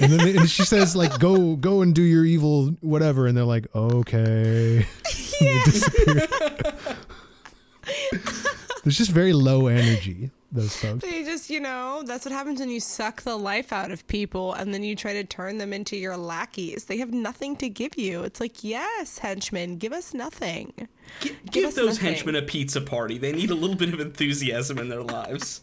And 0.00 0.12
then 0.12 0.18
they, 0.18 0.36
and 0.36 0.48
she 0.48 0.64
says 0.64 0.94
like, 0.94 1.18
"Go 1.18 1.56
go 1.56 1.82
and 1.82 1.94
do 1.94 2.02
your 2.02 2.24
evil 2.24 2.76
whatever," 2.80 3.26
and 3.26 3.36
they're 3.36 3.44
like, 3.44 3.66
"Okay." 3.74 4.86
They 5.40 5.60
disappear. 5.64 6.26
There's 8.82 8.98
just 8.98 9.10
very 9.10 9.32
low 9.32 9.66
energy. 9.68 10.30
Those 10.50 10.74
folks. 10.74 11.04
They 11.04 11.24
just, 11.24 11.50
you 11.50 11.60
know, 11.60 12.02
that's 12.06 12.24
what 12.24 12.32
happens 12.32 12.58
when 12.58 12.70
you 12.70 12.80
suck 12.80 13.20
the 13.20 13.36
life 13.36 13.70
out 13.70 13.90
of 13.90 14.06
people 14.08 14.54
and 14.54 14.72
then 14.72 14.82
you 14.82 14.96
try 14.96 15.12
to 15.12 15.22
turn 15.24 15.58
them 15.58 15.74
into 15.74 15.94
your 15.94 16.16
lackeys. 16.16 16.86
They 16.86 16.96
have 16.96 17.12
nothing 17.12 17.54
to 17.56 17.68
give 17.68 17.98
you. 17.98 18.22
It's 18.22 18.40
like, 18.40 18.64
yes, 18.64 19.18
henchmen, 19.18 19.76
give 19.76 19.92
us 19.92 20.14
nothing. 20.14 20.88
Gi- 21.20 21.36
give 21.50 21.66
us 21.66 21.74
those 21.74 21.96
nothing. 21.98 22.14
henchmen 22.14 22.34
a 22.36 22.42
pizza 22.42 22.80
party. 22.80 23.18
They 23.18 23.32
need 23.32 23.50
a 23.50 23.54
little 23.54 23.76
bit 23.76 23.92
of 23.92 24.00
enthusiasm 24.00 24.78
in 24.78 24.88
their 24.88 25.02
lives. 25.02 25.60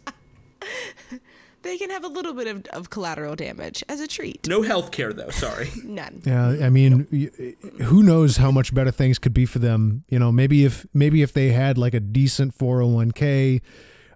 They 1.66 1.78
can 1.80 1.89
have 1.89 2.03
a 2.03 2.07
little 2.07 2.34
bit 2.34 2.47
of, 2.47 2.66
of 2.68 2.89
collateral 2.91 3.36
damage 3.36 3.84
as 3.89 3.99
a 3.99 4.07
treat. 4.07 4.47
No 4.47 4.61
health 4.61 4.91
care, 4.91 5.11
though. 5.13 5.32
Sorry. 5.32 5.70
None. 5.84 6.22
Yeah, 6.24 6.55
I 6.61 6.70
mean, 6.70 7.07
y- 7.11 7.55
who 7.84 8.03
knows 8.03 8.38
how 8.38 8.51
much 8.51 8.72
better 8.74 8.91
things 8.91 9.18
could 9.20 9.34
be 9.34 9.45
for 9.47 9.57
them? 9.59 10.03
You 10.07 10.20
know, 10.20 10.32
maybe 10.32 10.63
if 10.63 10.86
maybe 10.93 11.22
if 11.24 11.34
they 11.34 11.49
had 11.49 11.78
like 11.78 11.95
a 11.95 11.99
decent 11.99 12.55
401k, 12.57 13.61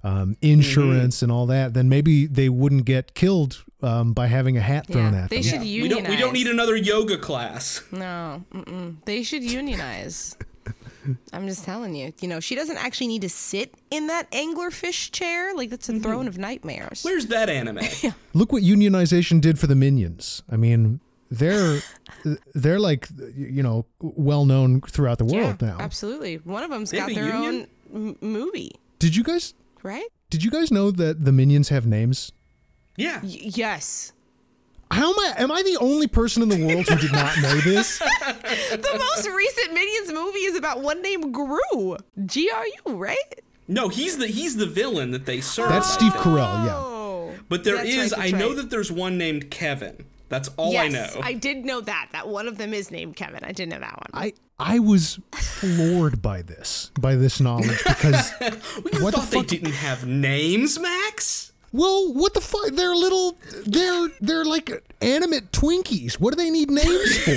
um, 0.03 0.37
insurance, 0.41 1.21
and 1.23 1.31
all 1.31 1.47
that, 1.47 1.73
then 1.73 1.89
maybe 1.89 2.25
they 2.27 2.49
wouldn't 2.49 2.85
get 2.85 3.15
killed 3.15 3.65
um, 3.81 4.13
by 4.13 4.27
having 4.27 4.55
a 4.55 4.61
hat 4.61 4.85
thrown 4.87 5.13
Yeah, 5.13 5.23
at 5.23 5.29
they 5.29 5.37
them. 5.37 5.43
They 5.43 5.49
should 5.49 5.61
we 5.61 5.67
unionize. 5.67 6.03
don't. 6.03 6.09
We 6.11 6.17
don't 6.17 6.33
need 6.33 6.47
another 6.47 6.75
yoga 6.77 7.17
class. 7.17 7.81
No, 7.91 8.45
mm-mm. 8.53 8.95
they 9.05 9.23
should 9.23 9.43
unionize. 9.43 10.37
I'm 11.33 11.47
just 11.47 11.63
telling 11.63 11.95
you. 11.95 12.13
You 12.21 12.27
know, 12.27 12.39
she 12.39 12.55
doesn't 12.55 12.77
actually 12.77 13.07
need 13.07 13.21
to 13.21 13.29
sit 13.29 13.73
in 13.91 14.07
that 14.07 14.29
anglerfish 14.31 15.11
chair. 15.11 15.53
Like 15.55 15.69
that's 15.69 15.87
a 15.89 15.93
Mm-hmm. 15.93 16.03
throne 16.03 16.27
of 16.27 16.37
nightmares. 16.37 17.03
Where's 17.03 17.27
that 17.27 17.49
anime? 17.49 17.79
Look 18.33 18.51
what 18.51 18.63
unionization 18.63 19.41
did 19.41 19.57
for 19.59 19.67
the 19.67 19.75
minions. 19.75 20.43
I 20.51 20.57
mean, 20.57 20.99
they're 21.31 21.79
they're 22.55 22.79
like 22.79 23.07
you 23.35 23.63
know 23.63 23.85
well 24.01 24.45
known 24.45 24.81
throughout 24.81 25.17
the 25.19 25.25
yeah, 25.25 25.43
world 25.43 25.61
now. 25.61 25.77
absolutely. 25.79 26.35
One 26.37 26.63
of 26.63 26.69
them's 26.69 26.91
They 26.91 26.97
got 26.97 27.13
their 27.13 27.25
union? 27.33 27.67
own 27.93 28.07
m- 28.09 28.17
movie, 28.21 28.71
Did 28.99 29.15
you 29.15 29.23
guys 29.23 29.53
right? 29.83 30.07
did 30.29 30.43
you 30.43 30.51
guys 30.51 30.71
know 30.71 30.91
that 30.91 31.25
the 31.25 31.31
minions 31.31 31.69
have 31.69 31.85
names? 31.87 32.31
Yeah. 32.97 33.19
Y- 33.23 33.39
yes. 33.55 34.11
How 34.91 35.11
am 35.13 35.19
I 35.19 35.33
am 35.37 35.51
I 35.51 35.61
the 35.61 35.77
only 35.79 36.07
person 36.07 36.41
in 36.41 36.49
the 36.49 36.65
world 36.65 36.87
who 36.87 36.95
did 36.97 37.11
not 37.11 37.37
know 37.41 37.55
this? 37.57 38.01
The 38.69 38.97
most 38.97 39.27
recent 39.29 39.73
Minions 39.73 40.11
movie 40.11 40.39
is 40.39 40.55
about 40.55 40.81
one 40.81 41.01
named 41.01 41.33
Gru. 41.33 41.97
G 42.25 42.49
R 42.49 42.65
U, 42.85 42.95
right? 42.95 43.41
No, 43.67 43.87
he's 43.89 44.17
the 44.17 44.27
he's 44.27 44.55
the 44.57 44.65
villain 44.65 45.11
that 45.11 45.25
they 45.25 45.41
serve. 45.41 45.69
That's 45.69 45.91
Steve 45.91 46.13
think. 46.13 46.23
Carell, 46.23 46.65
yeah. 46.65 46.75
Oh. 46.77 47.33
But 47.49 47.63
there 47.63 47.75
That's 47.77 47.89
is. 47.89 47.97
right, 47.97 48.09
that's 48.21 48.33
I 48.33 48.37
know 48.37 48.47
right. 48.49 48.57
that 48.57 48.69
there's 48.69 48.91
one 48.91 49.17
named 49.17 49.51
Kevin. 49.51 50.05
That's 50.29 50.49
all 50.57 50.71
yes, 50.71 50.85
I 50.85 51.19
know. 51.19 51.25
I 51.25 51.33
did 51.33 51.65
know 51.65 51.81
that. 51.81 52.09
That 52.11 52.27
one 52.27 52.47
of 52.47 52.57
them 52.57 52.73
is 52.73 52.91
named 52.91 53.15
Kevin. 53.15 53.43
I 53.43 53.51
didn't 53.51 53.69
know 53.71 53.79
that 53.79 53.97
one. 53.97 54.09
I 54.13 54.33
I 54.59 54.79
was 54.79 55.19
floored 55.33 56.21
by 56.21 56.41
this 56.43 56.91
by 56.99 57.15
this 57.15 57.39
knowledge 57.39 57.83
because 57.83 58.31
we 58.41 59.01
what 59.01 59.15
the 59.15 59.21
thought 59.21 59.29
they 59.31 59.41
didn't 59.41 59.73
have 59.73 60.05
names, 60.05 60.79
Max. 60.79 61.51
Well 61.71 62.13
what 62.13 62.33
the 62.33 62.41
fuck 62.41 62.71
they're 62.73 62.95
little 62.95 63.37
they're 63.65 64.09
they're 64.21 64.45
like 64.45 64.71
animate 65.01 65.51
Twinkies. 65.51 66.19
What 66.19 66.35
do 66.35 66.43
they 66.43 66.49
need 66.49 66.69
names 66.69 67.17
for? 67.17 67.35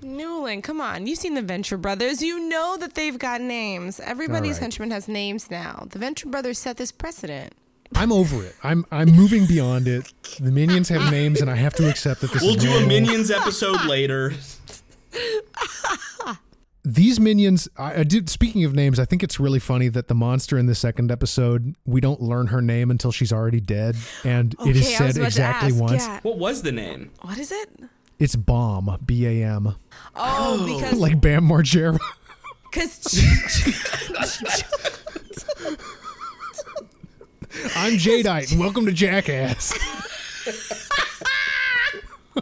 Newland, 0.06 0.62
come 0.62 0.80
on. 0.80 1.06
You've 1.06 1.18
seen 1.18 1.34
the 1.34 1.42
Venture 1.42 1.76
Brothers. 1.76 2.22
You 2.22 2.48
know 2.48 2.76
that 2.78 2.94
they've 2.94 3.18
got 3.18 3.40
names. 3.40 4.00
Everybody's 4.00 4.54
right. 4.54 4.62
henchman 4.62 4.90
has 4.90 5.08
names 5.08 5.50
now. 5.50 5.86
The 5.90 5.98
Venture 5.98 6.28
Brothers 6.28 6.58
set 6.58 6.76
this 6.76 6.92
precedent. 6.92 7.52
I'm 7.94 8.12
over 8.12 8.44
it. 8.44 8.54
I'm 8.62 8.84
I'm 8.90 9.10
moving 9.10 9.46
beyond 9.46 9.88
it. 9.88 10.12
The 10.40 10.52
minions 10.52 10.88
have 10.88 11.10
names 11.10 11.40
and 11.40 11.50
I 11.50 11.56
have 11.56 11.74
to 11.74 11.88
accept 11.88 12.20
that 12.20 12.32
this 12.32 12.42
We'll 12.42 12.56
is 12.56 12.62
do 12.62 12.68
a 12.68 12.72
normal. 12.72 12.88
Minions 12.88 13.30
episode 13.30 13.84
later. 13.86 14.32
these 16.88 17.20
minions 17.20 17.68
I, 17.76 18.00
I 18.00 18.02
did 18.02 18.30
speaking 18.30 18.64
of 18.64 18.74
names 18.74 18.98
i 18.98 19.04
think 19.04 19.22
it's 19.22 19.38
really 19.38 19.58
funny 19.58 19.88
that 19.88 20.08
the 20.08 20.14
monster 20.14 20.56
in 20.56 20.64
the 20.64 20.74
second 20.74 21.10
episode 21.10 21.76
we 21.84 22.00
don't 22.00 22.22
learn 22.22 22.46
her 22.46 22.62
name 22.62 22.90
until 22.90 23.12
she's 23.12 23.30
already 23.30 23.60
dead 23.60 23.94
and 24.24 24.54
it 24.64 24.74
is 24.74 24.86
Okay, 24.86 24.96
I 24.96 25.06
was 25.06 25.14
said 25.14 25.24
exactly 25.24 25.68
ask, 25.68 25.80
once 25.80 26.06
yeah. 26.06 26.20
What 26.22 26.38
was 26.38 26.62
the 26.62 26.72
name? 26.72 27.10
What 27.20 27.36
is 27.36 27.52
it? 27.52 27.68
it's 28.18 28.36
bomb 28.36 28.98
b-a-m 29.04 29.66
oh, 29.66 29.74
oh, 30.16 30.78
because 30.78 30.94
like 30.94 31.20
bam 31.20 31.46
margera 31.46 31.98
because 32.70 33.18
i'm 37.76 37.98
jadeite 37.98 38.58
welcome 38.58 38.86
to 38.86 38.92
jackass 38.92 39.74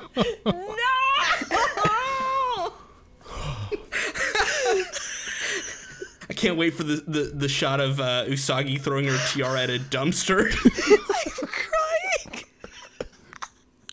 no. 0.46 0.62
I 6.25 6.25
can't 6.36 6.56
wait 6.56 6.74
for 6.74 6.84
the 6.84 6.96
the, 7.06 7.32
the 7.34 7.48
shot 7.48 7.80
of 7.80 7.98
uh, 8.00 8.24
Usagi 8.26 8.80
throwing 8.80 9.06
her 9.06 9.18
tiara 9.28 9.62
at 9.62 9.70
a 9.70 9.78
dumpster. 9.78 10.46
I'm 11.42 11.48
crying. 11.48 12.44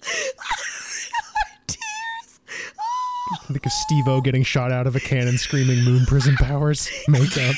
Tears. 1.68 2.40
Oh. 2.78 3.38
I 3.50 3.54
think 3.54 3.66
of 3.66 3.72
steve 3.72 4.08
o 4.08 4.22
getting 4.22 4.44
shot 4.44 4.72
out 4.72 4.86
of 4.86 4.96
a 4.96 5.00
cannon 5.00 5.38
screaming 5.38 5.84
moon 5.84 6.06
prism 6.06 6.36
powers 6.36 6.90
makeup 7.08 7.56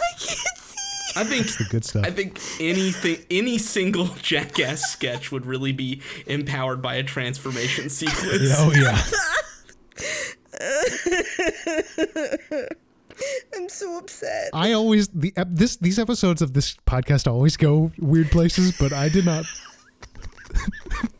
I 0.00 0.12
can't 0.18 0.58
see. 0.58 1.07
I 1.18 1.24
think 1.24 1.46
the 1.56 1.64
good 1.68 1.84
stuff 1.84 2.04
I 2.06 2.10
think 2.10 2.38
anything 2.60 3.18
any 3.30 3.58
single 3.58 4.06
jackass 4.22 4.82
sketch 4.90 5.30
would 5.32 5.44
really 5.46 5.72
be 5.72 6.00
empowered 6.26 6.80
by 6.80 6.94
a 6.94 7.02
transformation 7.02 7.88
sequence. 8.00 8.54
oh 8.56 8.72
yeah 8.74 9.02
I'm 13.56 13.68
so 13.68 13.98
upset. 13.98 14.50
i 14.54 14.72
always 14.72 15.08
the 15.08 15.32
ep- 15.36 15.48
this 15.50 15.76
these 15.76 15.98
episodes 15.98 16.40
of 16.40 16.52
this 16.52 16.76
podcast 16.86 17.26
always 17.26 17.56
go 17.56 17.90
weird 17.98 18.30
places 18.30 18.72
but 18.78 18.92
i 18.92 19.08
did 19.08 19.24
not 19.24 19.44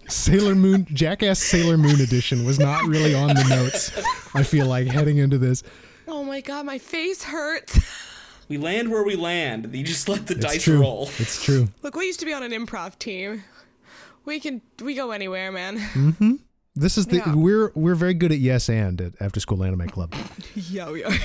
Sailor 0.09 0.55
Moon, 0.55 0.87
Jackass 0.95 1.39
Sailor 1.39 1.77
Moon 1.77 2.01
edition 2.01 2.47
was 2.47 2.59
not 2.59 2.83
really 2.85 3.15
on 3.15 3.29
the 3.29 3.45
notes. 3.45 3.93
I 4.35 4.43
feel 4.43 4.67
like 4.67 4.87
heading 4.87 5.19
into 5.19 5.37
this. 5.37 5.63
Oh 6.07 6.25
my 6.25 6.41
god, 6.41 6.65
my 6.65 6.79
face 6.79 7.25
hurts. 7.25 7.79
We 8.49 8.57
land 8.59 8.91
where 8.91 9.03
we 9.05 9.15
land. 9.17 9.69
You 9.75 9.85
just 9.85 10.09
let 10.09 10.27
the 10.27 10.35
It's 10.35 10.45
dice 10.45 10.63
true. 10.65 10.81
roll. 10.81 11.11
It's 11.19 11.43
true. 11.45 11.69
Look, 11.83 11.95
we 11.97 12.07
used 12.07 12.21
to 12.21 12.27
be 12.27 12.33
on 12.33 12.43
an 12.43 12.53
improv 12.53 12.99
team. 12.99 13.45
We 14.25 14.41
can 14.41 14.63
we 14.83 14.95
go 14.95 15.11
anywhere, 15.11 15.51
man. 15.53 15.79
Mm-hmm. 15.79 16.33
This 16.77 16.97
is 16.99 17.07
the 17.07 17.17
Yeah. 17.17 17.35
we're 17.35 17.73
we're 17.75 17.95
very 17.95 18.15
good 18.15 18.31
at 18.33 18.39
yes 18.39 18.69
and 18.69 19.01
at 19.01 19.13
After 19.21 19.41
School 19.41 19.63
Anime 19.65 19.89
Club. 19.89 20.15
yeah, 20.55 20.91
we 20.91 21.05
are. 21.05 21.13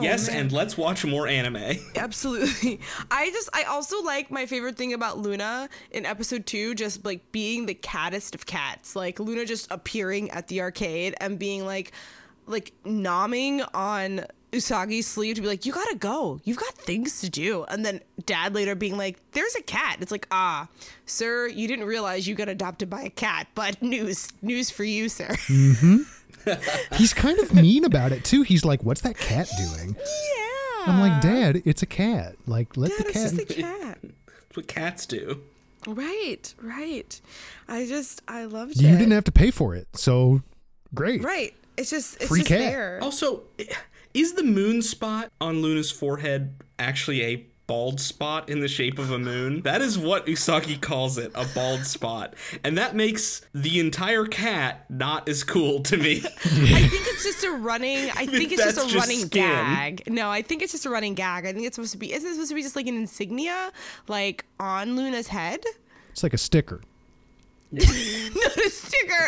yes, 0.00 0.28
man. 0.28 0.36
and 0.36 0.52
let's 0.52 0.76
watch 0.76 1.04
more 1.04 1.26
anime. 1.28 1.78
Absolutely. 1.96 2.80
I 3.10 3.30
just 3.30 3.48
I 3.52 3.62
also 3.64 4.02
like 4.02 4.30
my 4.30 4.46
favorite 4.46 4.76
thing 4.76 4.92
about 4.92 5.18
Luna 5.18 5.68
in 5.90 6.04
episode 6.06 6.46
2 6.46 6.74
just 6.74 7.04
like 7.04 7.30
being 7.32 7.66
the 7.66 7.74
cattest 7.74 8.34
of 8.34 8.46
cats. 8.46 8.96
Like 8.96 9.20
Luna 9.20 9.44
just 9.44 9.70
appearing 9.70 10.30
at 10.30 10.48
the 10.48 10.60
arcade 10.60 11.14
and 11.20 11.38
being 11.38 11.64
like 11.64 11.92
like 12.46 12.72
nomming 12.84 13.66
on 13.74 14.26
Usagi's 14.52 15.06
sleeve 15.06 15.36
to 15.36 15.42
be 15.42 15.46
like, 15.46 15.64
"You 15.64 15.72
got 15.72 15.88
to 15.90 15.96
go. 15.96 16.40
You've 16.44 16.56
got 16.56 16.74
things 16.74 17.20
to 17.20 17.30
do." 17.30 17.64
And 17.68 17.84
then 17.84 18.00
dad 18.26 18.54
later 18.54 18.74
being 18.74 18.96
like, 18.96 19.18
"There's 19.32 19.54
a 19.54 19.62
cat." 19.62 19.98
It's 20.00 20.10
like, 20.10 20.26
"Ah, 20.30 20.68
sir, 21.06 21.46
you 21.46 21.68
didn't 21.68 21.84
realize 21.86 22.26
you 22.26 22.34
got 22.34 22.48
adopted 22.48 22.90
by 22.90 23.02
a 23.02 23.10
cat, 23.10 23.46
but 23.54 23.80
news 23.82 24.28
news 24.42 24.70
for 24.70 24.84
you, 24.84 25.08
sir." 25.08 25.36
He's 26.96 27.12
kind 27.12 27.38
of 27.38 27.54
mean 27.54 27.84
about 27.84 28.12
it 28.12 28.24
too. 28.24 28.42
He's 28.42 28.64
like, 28.64 28.82
"What's 28.82 29.02
that 29.02 29.16
cat 29.18 29.48
doing?" 29.56 29.94
yeah. 29.96 30.84
I'm 30.86 31.00
like, 31.00 31.20
"Dad, 31.20 31.62
it's 31.64 31.82
a 31.82 31.86
cat. 31.86 32.34
Like, 32.46 32.76
let 32.76 32.90
Dad, 32.90 32.98
the 33.00 33.04
it's 33.08 33.12
cat." 33.12 33.30
just 33.46 33.50
a 33.58 33.62
cat. 33.62 33.98
what 34.54 34.66
cats 34.66 35.06
do. 35.06 35.42
Right, 35.86 36.52
right. 36.60 37.20
I 37.68 37.86
just 37.86 38.22
I 38.28 38.44
loved 38.44 38.76
You 38.80 38.88
it. 38.88 38.92
didn't 38.92 39.12
have 39.12 39.24
to 39.24 39.32
pay 39.32 39.50
for 39.50 39.74
it, 39.74 39.88
so 39.94 40.42
great. 40.94 41.22
Right. 41.22 41.54
It's 41.76 41.90
just 41.90 42.16
it's 42.16 42.26
Free 42.26 42.40
just 42.40 42.48
cat. 42.48 42.58
there. 42.58 42.98
Also, 43.02 43.42
is 44.14 44.34
the 44.34 44.42
moon 44.42 44.82
spot 44.82 45.30
on 45.40 45.62
Luna's 45.62 45.90
forehead 45.90 46.54
actually 46.78 47.22
a 47.22 47.46
bald 47.66 48.00
spot 48.00 48.48
in 48.48 48.58
the 48.58 48.66
shape 48.66 48.98
of 48.98 49.12
a 49.12 49.18
moon? 49.18 49.62
That 49.62 49.80
is 49.80 49.96
what 49.96 50.26
Usagi 50.26 50.80
calls 50.80 51.18
it, 51.18 51.30
a 51.36 51.46
bald 51.54 51.86
spot. 51.86 52.34
And 52.64 52.76
that 52.76 52.96
makes 52.96 53.42
the 53.54 53.78
entire 53.78 54.24
cat 54.24 54.86
not 54.90 55.28
as 55.28 55.44
cool 55.44 55.80
to 55.84 55.96
me. 55.96 56.18
I 56.24 56.28
think 56.88 57.04
it's 57.06 57.22
just 57.22 57.44
a 57.44 57.52
running. 57.52 58.10
I 58.10 58.26
think 58.26 58.50
it's 58.50 58.62
just 58.62 58.78
a 58.78 58.82
just 58.82 58.94
running 58.96 59.26
skin. 59.26 59.44
gag. 59.44 60.02
No, 60.08 60.28
I 60.30 60.42
think 60.42 60.62
it's 60.62 60.72
just 60.72 60.84
a 60.84 60.90
running 60.90 61.14
gag. 61.14 61.46
I 61.46 61.52
think 61.52 61.64
it's 61.64 61.76
supposed 61.76 61.92
to 61.92 61.98
be. 61.98 62.12
Isn't 62.12 62.28
it 62.28 62.34
supposed 62.34 62.48
to 62.48 62.56
be 62.56 62.62
just 62.62 62.74
like 62.74 62.88
an 62.88 62.96
insignia, 62.96 63.70
like 64.08 64.44
on 64.58 64.96
Luna's 64.96 65.28
head? 65.28 65.60
It's 66.10 66.24
like 66.24 66.34
a 66.34 66.38
sticker. 66.38 66.80
Not 67.72 67.86
a 67.86 68.68
sticker. 68.68 69.26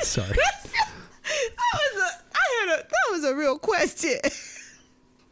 Sorry. 0.00 0.28
that 0.28 1.74
was 1.74 2.02
a. 2.02 2.22
I 2.34 2.68
had 2.68 2.78
a. 2.80 2.82
That 2.82 3.12
was 3.12 3.24
a 3.24 3.34
real 3.34 3.58
question. 3.58 4.18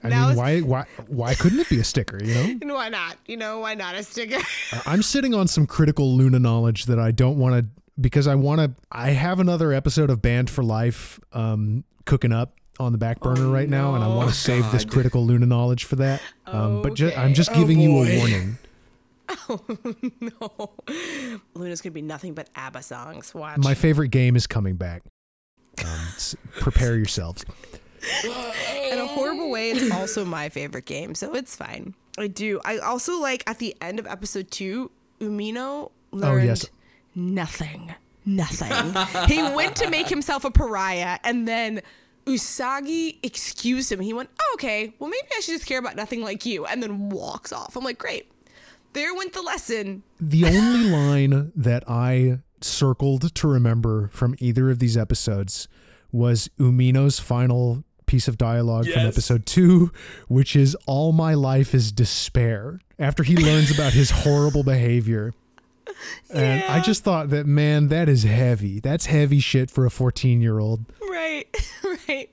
I 0.05 0.09
Now 0.09 0.28
mean, 0.28 0.36
why 0.36 0.61
why 0.61 0.84
why 1.07 1.34
couldn't 1.34 1.61
it 1.61 1.68
be 1.68 1.78
a 1.78 1.84
sticker, 1.84 2.18
you 2.22 2.34
know? 2.34 2.40
And 2.61 2.72
why 2.72 2.88
not? 2.88 3.18
You 3.26 3.36
know, 3.36 3.61
why 3.61 3.74
not 3.74 3.95
a 3.95 4.03
sticker? 4.03 4.38
I'm 4.86 5.03
sitting 5.03 5.32
on 5.32 5.47
some 5.47 5.66
critical 5.66 6.16
Luna 6.16 6.40
knowledge 6.40 6.86
that 6.86 6.99
I 6.99 7.12
don't 7.12 7.38
want 7.38 7.55
to 7.55 7.66
because 8.01 8.26
I 8.26 8.34
want 8.34 8.61
to. 8.61 8.72
I 8.90 9.11
have 9.11 9.38
another 9.38 9.72
episode 9.72 10.11
of 10.11 10.20
Band 10.20 10.51
for 10.51 10.64
Life 10.64 11.20
um, 11.32 11.84
cooking 12.05 12.32
up 12.32 12.55
on 12.80 12.90
the 12.90 12.99
back 12.99 13.20
burner 13.20 13.47
right 13.49 13.68
now, 13.68 13.95
and 13.95 14.03
I 14.03 14.09
want 14.09 14.28
to 14.30 14.34
save 14.34 14.72
this 14.72 14.84
critical 14.84 15.24
Luna 15.24 15.47
knowledge 15.47 15.84
for 15.84 15.97
that. 15.97 16.20
Um, 16.47 16.82
but 16.82 16.95
ju- 16.95 17.12
I'm 17.16 17.26
Okay. 17.26 17.32
just 17.34 17.51
Oh, 17.53 17.55
giving 17.61 17.78
you 17.78 18.03
a 18.03 18.18
boy. 18.18 18.45
Warning. 19.49 20.12
no. 20.20 20.72
Luna's 21.55 21.80
gonna 21.80 21.93
be 21.93 22.03
nothing 22.03 22.35
but 22.35 22.49
ABBA 22.55 22.83
songs. 22.83 23.35
Watch. 23.35 23.59
My 23.59 23.74
favorite 23.74 24.09
game 24.09 24.37
is 24.37 24.47
coming 24.47 24.76
back. 24.76 25.03
Um, 25.85 26.09
prepare 26.61 26.97
yourselves. 26.97 27.45
in 28.24 28.99
a 28.99 29.07
horrible 29.07 29.51
way, 29.51 29.70
it's 29.70 29.93
also 29.93 30.24
my 30.24 30.49
favorite 30.49 30.87
game, 30.87 31.14
so 31.14 31.35
it's 31.35 31.55
fine. 31.55 31.95
I 32.18 32.26
do. 32.26 32.61
I 32.64 32.78
also 32.78 33.20
like 33.20 33.43
at 33.47 33.59
the 33.59 33.76
end 33.80 33.99
of 33.99 34.07
episode 34.07 34.51
two, 34.51 34.91
Umino 35.20 35.93
learned 36.11 36.47
yes. 36.47 36.66
nothing. 37.14 37.95
Nothing. 38.24 38.95
he 39.28 39.43
went 39.43 39.76
to 39.76 39.91
make 39.91 40.09
himself 40.09 40.45
a 40.45 40.51
pariah, 40.51 41.18
and 41.24 41.49
then 41.49 41.83
Usagi 42.26 43.18
excused 43.22 43.91
him. 43.91 44.01
He 44.01 44.12
went, 44.12 44.30
oh, 44.41 44.51
"Okay, 44.55 44.95
well 44.99 45.11
maybe 45.11 45.26
I 45.37 45.41
should 45.41 45.55
just 45.55 45.66
care 45.66 45.78
about 45.78 45.97
nothing 45.97 46.22
like 46.22 46.47
you," 46.47 46.64
and 46.64 46.83
then 46.83 47.09
walks 47.09 47.53
off. 47.53 47.76
I'm 47.76 47.85
like, 47.85 47.99
"Great." 47.99 48.32
There 48.93 49.14
went 49.14 49.32
the 49.32 49.43
lesson. 49.43 50.03
The 50.20 50.45
only 50.45 50.90
line 50.90 51.53
that 51.57 51.88
I 51.88 52.40
circled 52.61 53.34
to 53.34 53.49
remember 53.49 54.09
from 54.12 54.34
either 54.38 54.70
of 54.70 54.78
these 54.78 54.97
episodes 54.97 55.68
was 56.11 56.49
Umino's 56.59 57.18
final 57.18 57.84
piece 58.07 58.28
of 58.28 58.36
dialogue 58.36 58.86
from 58.86 59.07
episode 59.07 59.47
two, 59.47 59.90
which 60.28 60.55
is 60.55 60.74
All 60.86 61.12
my 61.12 61.32
life 61.34 61.74
is 61.74 61.90
despair. 61.90 62.78
After 62.99 63.22
he 63.22 63.36
learns 63.36 63.70
about 63.70 63.95
his 63.95 64.11
horrible 64.11 64.62
behavior. 64.62 65.32
And 66.33 66.64
I 66.64 66.80
just 66.80 67.05
thought 67.05 67.28
that, 67.30 67.47
man, 67.47 67.89
that 67.89 68.09
is 68.09 68.22
heavy. 68.22 68.80
That's 68.80 69.07
heavy 69.07 69.39
shit 69.39 69.70
for 69.70 69.85
a 69.85 69.91
14 69.91 70.41
year 70.41 70.59
old. 70.59 70.85
Right, 71.11 71.45
right. 72.09 72.30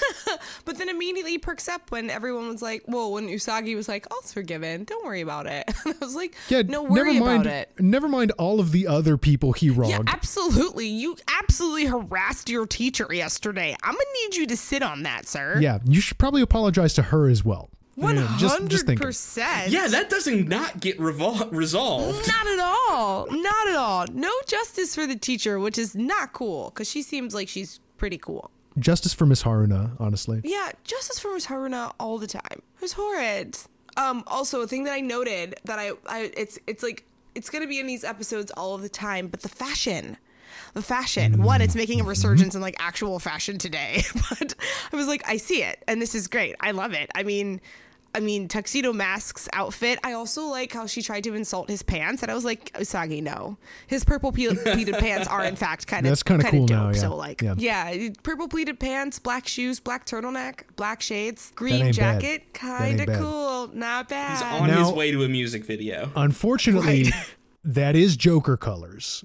but 0.64 0.76
then 0.76 0.88
immediately 0.88 1.38
perks 1.38 1.66
up 1.68 1.90
when 1.90 2.10
everyone 2.10 2.48
was 2.48 2.60
like, 2.60 2.84
"Well," 2.86 3.12
when 3.12 3.28
Usagi 3.28 3.74
was 3.74 3.88
like, 3.88 4.06
"All's 4.12 4.32
forgiven. 4.32 4.84
Don't 4.84 5.04
worry 5.04 5.22
about 5.22 5.46
it." 5.46 5.64
I 5.86 5.94
was 6.00 6.14
like, 6.14 6.36
Yeah, 6.48 6.62
no 6.62 6.82
worry 6.82 7.14
never 7.14 7.24
mind, 7.24 7.42
about 7.46 7.54
it." 7.54 7.72
Never 7.80 8.08
mind 8.08 8.32
all 8.32 8.60
of 8.60 8.70
the 8.72 8.86
other 8.86 9.16
people 9.16 9.52
he 9.52 9.70
wronged. 9.70 9.92
Yeah, 9.92 10.00
absolutely. 10.06 10.86
You 10.86 11.16
absolutely 11.40 11.86
harassed 11.86 12.48
your 12.50 12.66
teacher 12.66 13.06
yesterday. 13.10 13.74
I'm 13.82 13.92
gonna 13.92 14.04
need 14.24 14.36
you 14.36 14.46
to 14.46 14.56
sit 14.56 14.82
on 14.82 15.04
that, 15.04 15.26
sir. 15.26 15.58
Yeah, 15.60 15.78
you 15.84 16.00
should 16.00 16.18
probably 16.18 16.42
apologize 16.42 16.92
to 16.94 17.02
her 17.02 17.28
as 17.28 17.44
well. 17.44 17.70
One 17.94 18.16
Yeah, 18.16 18.22
just- 18.22 18.40
just 18.40 18.54
hundred 18.58 18.80
thinking. 18.86 18.96
percent. 19.06 19.70
Yeah, 19.70 19.86
that 19.88 20.08
doesn't 20.10 20.48
not 20.48 20.80
get 20.80 20.98
revol- 20.98 21.50
resolved. 21.52 22.26
Not 22.26 22.46
at 22.46 22.58
all. 22.58 23.26
Not 23.30 23.68
at 23.68 23.76
all. 23.76 24.06
No 24.12 24.30
justice 24.46 24.94
for 24.94 25.06
the 25.06 25.16
teacher, 25.16 25.58
which 25.58 25.76
is 25.78 25.94
not 25.94 26.32
cool 26.32 26.70
because 26.70 26.88
she 26.90 27.02
seems 27.02 27.34
like 27.34 27.48
she's 27.48 27.80
pretty 27.98 28.18
cool. 28.18 28.50
Justice 28.78 29.12
for 29.12 29.26
Miss 29.26 29.42
Haruna, 29.42 29.92
honestly. 30.00 30.40
Yeah, 30.44 30.70
justice 30.84 31.18
for 31.18 31.32
Miss 31.34 31.46
Haruna 31.46 31.92
all 32.00 32.16
the 32.18 32.26
time. 32.26 32.42
It 32.52 32.80
was 32.80 32.94
horrid. 32.94 33.58
Um, 33.98 34.24
also 34.26 34.62
a 34.62 34.66
thing 34.66 34.84
that 34.84 34.92
I 34.94 35.00
noted 35.00 35.56
that 35.64 35.78
I, 35.78 35.90
I 36.06 36.32
it's 36.34 36.58
it's 36.66 36.82
like 36.82 37.04
it's 37.34 37.50
gonna 37.50 37.66
be 37.66 37.78
in 37.78 37.86
these 37.86 38.04
episodes 38.04 38.50
all 38.56 38.74
of 38.74 38.80
the 38.80 38.88
time, 38.88 39.26
but 39.28 39.40
the 39.42 39.50
fashion. 39.50 40.16
The 40.74 40.82
fashion. 40.82 41.42
One, 41.42 41.60
it's 41.60 41.74
making 41.74 42.00
a 42.00 42.02
mm-hmm. 42.02 42.10
resurgence 42.10 42.54
in 42.54 42.60
like 42.60 42.76
actual 42.78 43.18
fashion 43.18 43.58
today. 43.58 44.02
but 44.30 44.54
I 44.92 44.96
was 44.96 45.06
like, 45.06 45.22
I 45.28 45.36
see 45.36 45.62
it, 45.62 45.82
and 45.86 46.00
this 46.00 46.14
is 46.14 46.28
great. 46.28 46.56
I 46.60 46.70
love 46.70 46.92
it. 46.92 47.10
I 47.14 47.22
mean 47.22 47.60
I 48.14 48.20
mean, 48.20 48.46
Tuxedo 48.46 48.92
Mask's 48.92 49.48
outfit. 49.52 49.98
I 50.04 50.12
also 50.12 50.44
like 50.44 50.72
how 50.72 50.86
she 50.86 51.00
tried 51.00 51.24
to 51.24 51.34
insult 51.34 51.70
his 51.70 51.82
pants, 51.82 52.22
and 52.22 52.30
I 52.30 52.34
was 52.34 52.44
like, 52.44 52.70
uh, 52.74 52.80
Usagi, 52.80 53.22
no. 53.22 53.56
His 53.86 54.04
purple 54.04 54.32
pe- 54.32 54.54
pleated 54.54 54.96
pants 54.96 55.26
are 55.26 55.44
in 55.44 55.56
fact 55.56 55.86
kind 55.86 56.04
of 56.04 56.10
That's 56.10 56.22
kinda 56.22 56.50
cool 56.50 56.66
dope. 56.66 56.78
now, 56.78 56.86
yeah. 56.88 57.00
So 57.00 57.16
like, 57.16 57.40
Yeah. 57.40 57.54
yeah, 57.56 58.10
purple 58.22 58.48
pleated 58.48 58.78
pants, 58.78 59.18
black 59.18 59.48
shoes, 59.48 59.80
black 59.80 60.04
turtleneck, 60.04 60.62
black 60.76 61.00
shades, 61.00 61.52
green 61.54 61.92
jacket, 61.92 62.52
kind 62.52 63.00
of 63.00 63.18
cool, 63.18 63.70
not 63.72 64.06
He's 64.06 64.10
bad. 64.10 64.60
on 64.60 64.68
his 64.68 64.92
way 64.92 65.10
to 65.10 65.24
a 65.24 65.28
music 65.28 65.64
video. 65.64 66.10
Unfortunately, 66.14 67.04
Right. 67.04 67.12
that 67.64 67.96
is 67.96 68.16
Joker 68.16 68.58
colors. 68.58 69.24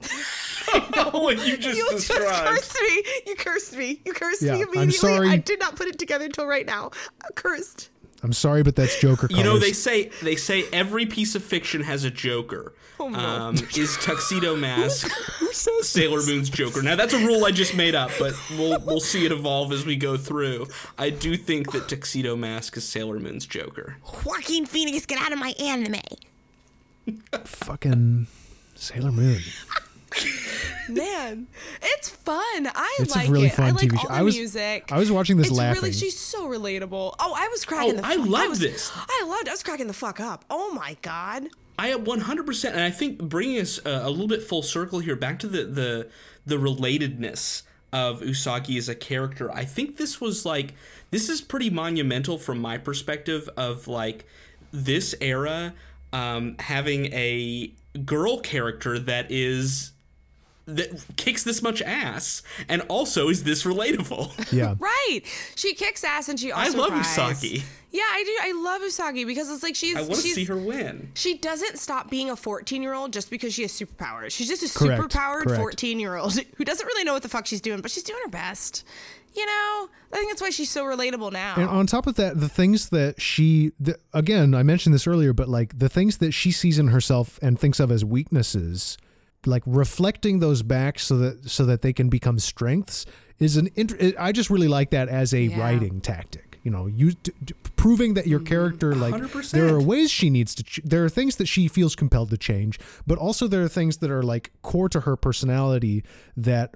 what 1.12 1.44
you 1.46 1.56
just 1.56 1.76
you 1.76 1.88
just 1.92 2.08
cursed 2.10 2.78
me. 2.80 3.02
You 3.26 3.34
cursed 3.36 3.76
me. 3.76 4.00
You 4.04 4.12
cursed 4.12 4.42
Yeah, 4.42 4.54
me 4.54 4.62
I'm 4.62 4.68
immediately. 4.68 4.92
sorry. 4.92 5.28
I 5.28 5.36
did 5.36 5.58
not 5.58 5.76
put 5.76 5.86
it 5.88 5.98
together 5.98 6.26
until 6.26 6.46
right 6.46 6.66
now. 6.66 6.90
I'm 7.24 7.32
cursed. 7.34 7.90
I'm 8.22 8.32
sorry, 8.32 8.64
but 8.64 8.74
that's 8.74 9.00
Joker 9.00 9.28
colors. 9.28 9.38
You 9.38 9.44
know 9.44 9.58
they 9.58 9.72
say 9.72 10.10
they 10.22 10.34
say 10.36 10.64
every 10.72 11.06
piece 11.06 11.34
of 11.36 11.42
fiction 11.44 11.82
has 11.82 12.02
a 12.04 12.10
Joker. 12.10 12.74
Oh, 13.00 13.08
no. 13.08 13.18
um, 13.18 13.54
is 13.76 13.96
Tuxedo 14.02 14.56
Mask 14.56 15.06
Who 15.38 15.52
says 15.52 15.88
Sailor 15.88 16.20
Moon's 16.26 16.50
Joker? 16.50 16.82
Now 16.82 16.96
that's 16.96 17.14
a 17.14 17.18
rule 17.24 17.44
I 17.44 17.52
just 17.52 17.76
made 17.76 17.94
up, 17.94 18.10
but 18.18 18.34
we'll 18.58 18.80
we'll 18.80 18.98
see 19.00 19.24
it 19.24 19.30
evolve 19.32 19.72
as 19.72 19.86
we 19.86 19.94
go 19.96 20.16
through. 20.16 20.66
I 20.98 21.10
do 21.10 21.36
think 21.36 21.70
that 21.72 21.88
Tuxedo 21.88 22.34
Mask 22.34 22.76
is 22.76 22.84
Sailor 22.88 23.20
Moon's 23.20 23.46
Joker. 23.46 23.98
Joaquin 24.24 24.66
Phoenix, 24.66 25.06
get 25.06 25.20
out 25.20 25.32
of 25.32 25.38
my 25.38 25.54
anime. 25.60 26.00
fucking 27.44 28.26
Sailor 28.74 29.12
Moon? 29.12 29.40
Man, 30.88 31.46
it's 31.82 32.08
fun. 32.08 32.36
I 32.66 32.96
It's 33.00 33.14
a 33.14 33.18
like 33.18 33.28
really 33.30 33.46
it. 33.48 33.52
fun 33.54 33.66
I 33.66 33.70
like 33.72 33.88
TV 33.90 33.96
all 33.96 34.02
show. 34.02 34.08
the 34.08 34.14
I 34.14 34.22
was- 34.22 34.36
music. 34.36 34.88
I 34.90 34.98
was 34.98 35.10
watching 35.12 35.36
this 35.36 35.48
it's 35.48 35.56
laughing. 35.56 35.82
Really, 35.82 35.92
she's 35.94 36.18
so 36.18 36.48
relatable. 36.48 37.14
Oh, 37.18 37.34
I 37.36 37.48
was 37.48 37.64
cracking 37.64 37.94
Oh, 37.94 37.96
the. 38.00 38.06
I 38.06 38.16
fuck- 38.16 38.26
love 38.28 38.48
was- 38.50 38.58
this. 38.60 38.90
I 38.94 39.24
loved. 39.26 39.48
I 39.48 39.52
was 39.52 39.62
cracking 39.62 39.86
the 39.86 39.92
fuck 39.92 40.18
up. 40.20 40.44
Oh 40.50 40.72
my 40.72 40.96
god. 41.02 41.48
I 41.80 41.90
100%, 41.92 42.70
and 42.72 42.80
I 42.80 42.90
think 42.90 43.18
bringing 43.18 43.60
us 43.60 43.78
uh, 43.86 44.00
a 44.02 44.10
little 44.10 44.26
bit 44.26 44.42
full 44.42 44.62
circle 44.62 44.98
here, 44.98 45.14
back 45.14 45.38
to 45.40 45.46
the 45.46 45.64
the 45.64 46.08
the 46.46 46.56
relatedness 46.56 47.62
of 47.92 48.20
Usagi 48.20 48.76
as 48.78 48.88
a 48.88 48.94
character. 48.94 49.50
I 49.52 49.64
think 49.64 49.96
this 49.96 50.20
was 50.20 50.44
like 50.46 50.74
this 51.10 51.28
is 51.28 51.40
pretty 51.40 51.70
monumental 51.70 52.36
from 52.38 52.58
my 52.60 52.78
perspective 52.78 53.48
of 53.56 53.86
like 53.88 54.24
this 54.72 55.14
era 55.20 55.74
um, 56.12 56.56
having 56.58 57.06
a 57.12 57.72
girl 58.04 58.40
character 58.40 58.98
that 58.98 59.26
is 59.30 59.92
that 60.68 61.16
kicks 61.16 61.44
this 61.44 61.62
much 61.62 61.80
ass 61.82 62.42
and 62.68 62.82
also 62.88 63.28
is 63.28 63.44
this 63.44 63.64
relatable. 63.64 64.32
Yeah. 64.58 64.76
Right. 64.78 65.20
She 65.56 65.74
kicks 65.74 66.02
ass 66.02 66.28
and 66.28 66.40
she 66.40 66.50
also 66.50 66.72
I 66.72 66.80
love 66.80 66.90
cries. 66.90 67.06
Usagi. 67.06 67.62
Yeah, 67.90 68.02
I 68.02 68.22
do. 68.24 68.38
I 68.42 68.62
love 68.62 68.82
Usagi 68.82 69.26
because 69.26 69.50
it's 69.50 69.62
like 69.62 69.74
she's. 69.74 69.96
I 69.96 70.00
want 70.00 70.14
to 70.16 70.20
she's, 70.20 70.34
see 70.34 70.44
her 70.44 70.56
win. 70.56 71.10
She 71.14 71.36
doesn't 71.36 71.78
stop 71.78 72.10
being 72.10 72.30
a 72.30 72.36
14 72.36 72.82
year 72.82 72.94
old 72.94 73.12
just 73.12 73.30
because 73.30 73.54
she 73.54 73.62
has 73.62 73.72
superpowers. 73.72 74.30
She's 74.30 74.48
just 74.48 74.62
a 74.62 74.78
Correct, 74.78 75.02
superpowered 75.02 75.56
14 75.56 76.00
year 76.00 76.16
old 76.16 76.38
who 76.56 76.64
doesn't 76.64 76.86
really 76.86 77.04
know 77.04 77.12
what 77.12 77.22
the 77.22 77.28
fuck 77.28 77.46
she's 77.46 77.60
doing, 77.60 77.80
but 77.80 77.90
she's 77.90 78.02
doing 78.02 78.20
her 78.24 78.30
best. 78.30 78.84
You 79.34 79.46
know, 79.46 79.88
I 80.12 80.16
think 80.16 80.30
that's 80.30 80.42
why 80.42 80.50
she's 80.50 80.70
so 80.70 80.84
relatable 80.84 81.32
now. 81.32 81.54
And 81.56 81.68
on 81.68 81.86
top 81.86 82.06
of 82.06 82.14
that, 82.16 82.40
the 82.40 82.48
things 82.48 82.88
that 82.88 83.20
she, 83.20 83.72
the, 83.78 83.98
again, 84.12 84.54
I 84.54 84.62
mentioned 84.62 84.94
this 84.94 85.06
earlier, 85.06 85.32
but 85.32 85.48
like 85.48 85.78
the 85.78 85.88
things 85.88 86.18
that 86.18 86.32
she 86.32 86.50
sees 86.50 86.78
in 86.78 86.88
herself 86.88 87.38
and 87.42 87.58
thinks 87.58 87.78
of 87.78 87.92
as 87.92 88.04
weaknesses, 88.04 88.96
like 89.46 89.62
reflecting 89.66 90.40
those 90.40 90.62
back 90.62 90.98
so 90.98 91.16
that 91.18 91.48
so 91.48 91.64
that 91.64 91.82
they 91.82 91.92
can 91.92 92.08
become 92.08 92.38
strengths 92.38 93.06
is 93.38 93.56
an. 93.56 93.68
Int- 93.76 94.14
I 94.18 94.32
just 94.32 94.50
really 94.50 94.68
like 94.68 94.90
that 94.90 95.08
as 95.08 95.32
a 95.32 95.42
Yeah. 95.42 95.58
writing 95.60 96.00
tactic. 96.00 96.58
You 96.64 96.72
know, 96.72 96.86
you 96.86 97.12
d- 97.12 97.32
d- 97.44 97.54
proving 97.76 98.14
that 98.14 98.26
your 98.26 98.40
character, 98.40 98.94
like, 98.94 99.14
100%. 99.14 99.52
there 99.52 99.68
are 99.72 99.80
ways 99.80 100.10
she 100.10 100.28
needs 100.28 100.54
to. 100.56 100.64
Ch- 100.64 100.80
there 100.84 101.04
are 101.04 101.08
things 101.08 101.36
that 101.36 101.46
she 101.46 101.68
feels 101.68 101.94
compelled 101.94 102.30
to 102.30 102.36
change, 102.36 102.78
but 103.06 103.16
also 103.16 103.46
there 103.46 103.62
are 103.62 103.68
things 103.68 103.98
that 103.98 104.10
are 104.10 104.22
like 104.24 104.50
core 104.62 104.88
to 104.88 105.00
her 105.00 105.16
personality 105.16 106.02
that 106.36 106.74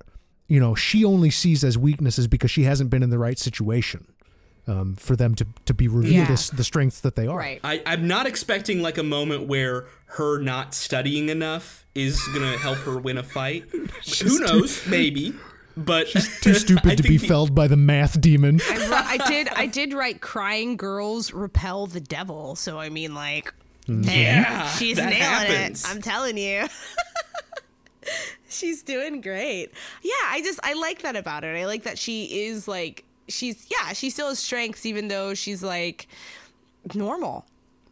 you 0.48 0.60
know 0.60 0.74
she 0.76 1.04
only 1.04 1.30
sees 1.30 1.64
as 1.64 1.76
weaknesses 1.76 2.26
because 2.28 2.50
she 2.50 2.62
hasn't 2.62 2.90
been 2.90 3.02
in 3.02 3.10
the 3.10 3.18
right 3.18 3.38
situation 3.38 4.06
um, 4.66 4.94
for 4.96 5.16
them 5.16 5.34
to 5.36 5.46
to 5.66 5.74
be 5.74 5.88
revealed 5.88 6.28
Yeah. 6.28 6.32
as 6.32 6.50
the 6.50 6.64
strengths 6.64 7.00
that 7.00 7.16
they 7.16 7.26
are. 7.26 7.36
Right. 7.38 7.60
I, 7.64 7.82
I'm 7.86 8.06
not 8.06 8.26
expecting 8.26 8.80
like 8.82 8.98
a 8.98 9.02
moment 9.02 9.46
where 9.48 9.86
her 10.06 10.38
not 10.38 10.74
studying 10.74 11.28
enough 11.30 11.84
is 11.94 12.20
gonna 12.34 12.56
help 12.58 12.78
her 12.78 12.98
win 12.98 13.18
a 13.18 13.22
fight. 13.22 13.64
Who 14.22 14.38
knows? 14.40 14.86
Maybe. 14.86 15.34
But 15.76 16.06
she's 16.08 16.40
Too 16.40 16.52
stupid 16.66 16.98
to 16.98 17.02
be 17.02 17.16
the- 17.16 17.26
felled 17.26 17.54
by 17.54 17.66
the 17.66 17.76
math 17.78 18.20
demon. 18.20 18.60
I, 18.62 19.18
I 19.18 19.26
did. 19.28 19.48
I 19.48 19.66
did 19.66 19.94
write 19.94 20.20
"Crying 20.20 20.76
girls 20.76 21.32
repel 21.32 21.86
the 21.86 22.00
devil." 22.00 22.56
So 22.56 22.78
I 22.78 22.88
mean, 22.90 23.14
like, 23.14 23.52
hey, 23.86 24.24
Yeah, 24.24 24.68
she's 24.68 24.98
nailing 24.98 25.14
happens. 25.14 25.82
it. 25.84 25.90
I'm 25.90 26.02
telling 26.02 26.36
you. 26.36 26.66
she's 28.48 28.82
doing 28.82 29.20
great. 29.20 29.70
Yeah, 30.02 30.12
I 30.28 30.40
just 30.44 30.60
I 30.62 30.74
like 30.74 31.02
that 31.02 31.16
about 31.16 31.42
her. 31.44 31.54
I 31.56 31.64
like 31.64 31.84
that 31.84 31.98
she 31.98 32.24
is 32.46 32.68
like 32.68 33.04
she's 33.32 33.66
yeah 33.70 33.92
she 33.92 34.10
still 34.10 34.28
has 34.28 34.38
strengths 34.38 34.84
even 34.86 35.08
though 35.08 35.34
she's 35.34 35.62
like 35.62 36.06
normal. 36.94 37.44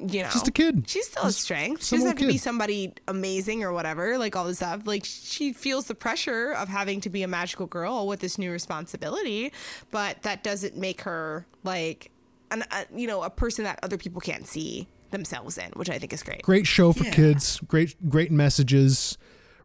You 0.02 0.22
know, 0.22 0.30
Just 0.30 0.48
a 0.48 0.50
kid. 0.50 0.84
She 0.88 1.02
still 1.02 1.24
has 1.24 1.36
strength. 1.36 1.84
She 1.84 1.94
doesn't 1.96 2.08
have 2.08 2.18
to 2.20 2.26
be 2.26 2.38
somebody 2.38 2.94
amazing 3.06 3.62
or 3.64 3.70
whatever, 3.74 4.16
like 4.16 4.34
all 4.34 4.46
this 4.46 4.56
stuff. 4.56 4.86
Like 4.86 5.04
she 5.04 5.52
feels 5.52 5.88
the 5.88 5.94
pressure 5.94 6.52
of 6.52 6.68
having 6.68 7.02
to 7.02 7.10
be 7.10 7.22
a 7.22 7.28
magical 7.28 7.66
girl 7.66 8.06
with 8.06 8.20
this 8.20 8.38
new 8.38 8.50
responsibility, 8.50 9.52
but 9.90 10.22
that 10.22 10.42
doesn't 10.42 10.74
make 10.74 11.02
her 11.02 11.44
like 11.64 12.10
an 12.50 12.64
a, 12.70 12.86
you 12.98 13.06
know 13.06 13.22
a 13.22 13.28
person 13.28 13.64
that 13.64 13.78
other 13.82 13.98
people 13.98 14.22
can't 14.22 14.46
see 14.46 14.88
themselves 15.10 15.58
in, 15.58 15.70
which 15.72 15.90
I 15.90 15.98
think 15.98 16.14
is 16.14 16.22
great. 16.22 16.40
Great 16.42 16.66
show 16.66 16.94
for 16.94 17.04
Yeah. 17.04 17.10
kids. 17.10 17.60
Great 17.68 18.08
great 18.08 18.30
messages. 18.32 19.18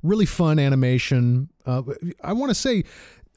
Really 0.03 0.25
fun 0.25 0.59
animation. 0.59 1.47
Uh, 1.65 1.81
I 2.21 2.33
want 2.33 2.49
to 2.49 2.55
say 2.55 2.83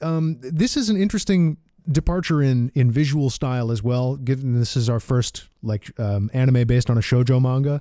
um, 0.02 0.36
this 0.40 0.76
is 0.76 0.90
an 0.90 0.96
interesting 0.96 1.58
departure 1.90 2.42
in 2.42 2.70
in 2.74 2.90
visual 2.90 3.30
style 3.30 3.70
as 3.70 3.82
well. 3.82 4.16
Given 4.16 4.58
this 4.58 4.76
is 4.76 4.88
our 4.88 5.00
first 5.00 5.48
like 5.62 5.90
um, 5.98 6.30
anime 6.34 6.66
based 6.66 6.90
on 6.90 6.98
a 6.98 7.00
shojo 7.00 7.40
manga. 7.40 7.80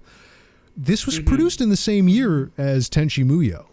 This 0.76 1.06
was 1.06 1.20
produced 1.20 1.60
in 1.60 1.70
the 1.70 1.78
same 1.78 2.08
year 2.08 2.52
as 2.58 2.88
Tenchi 2.88 3.26
Muyo, 3.26 3.66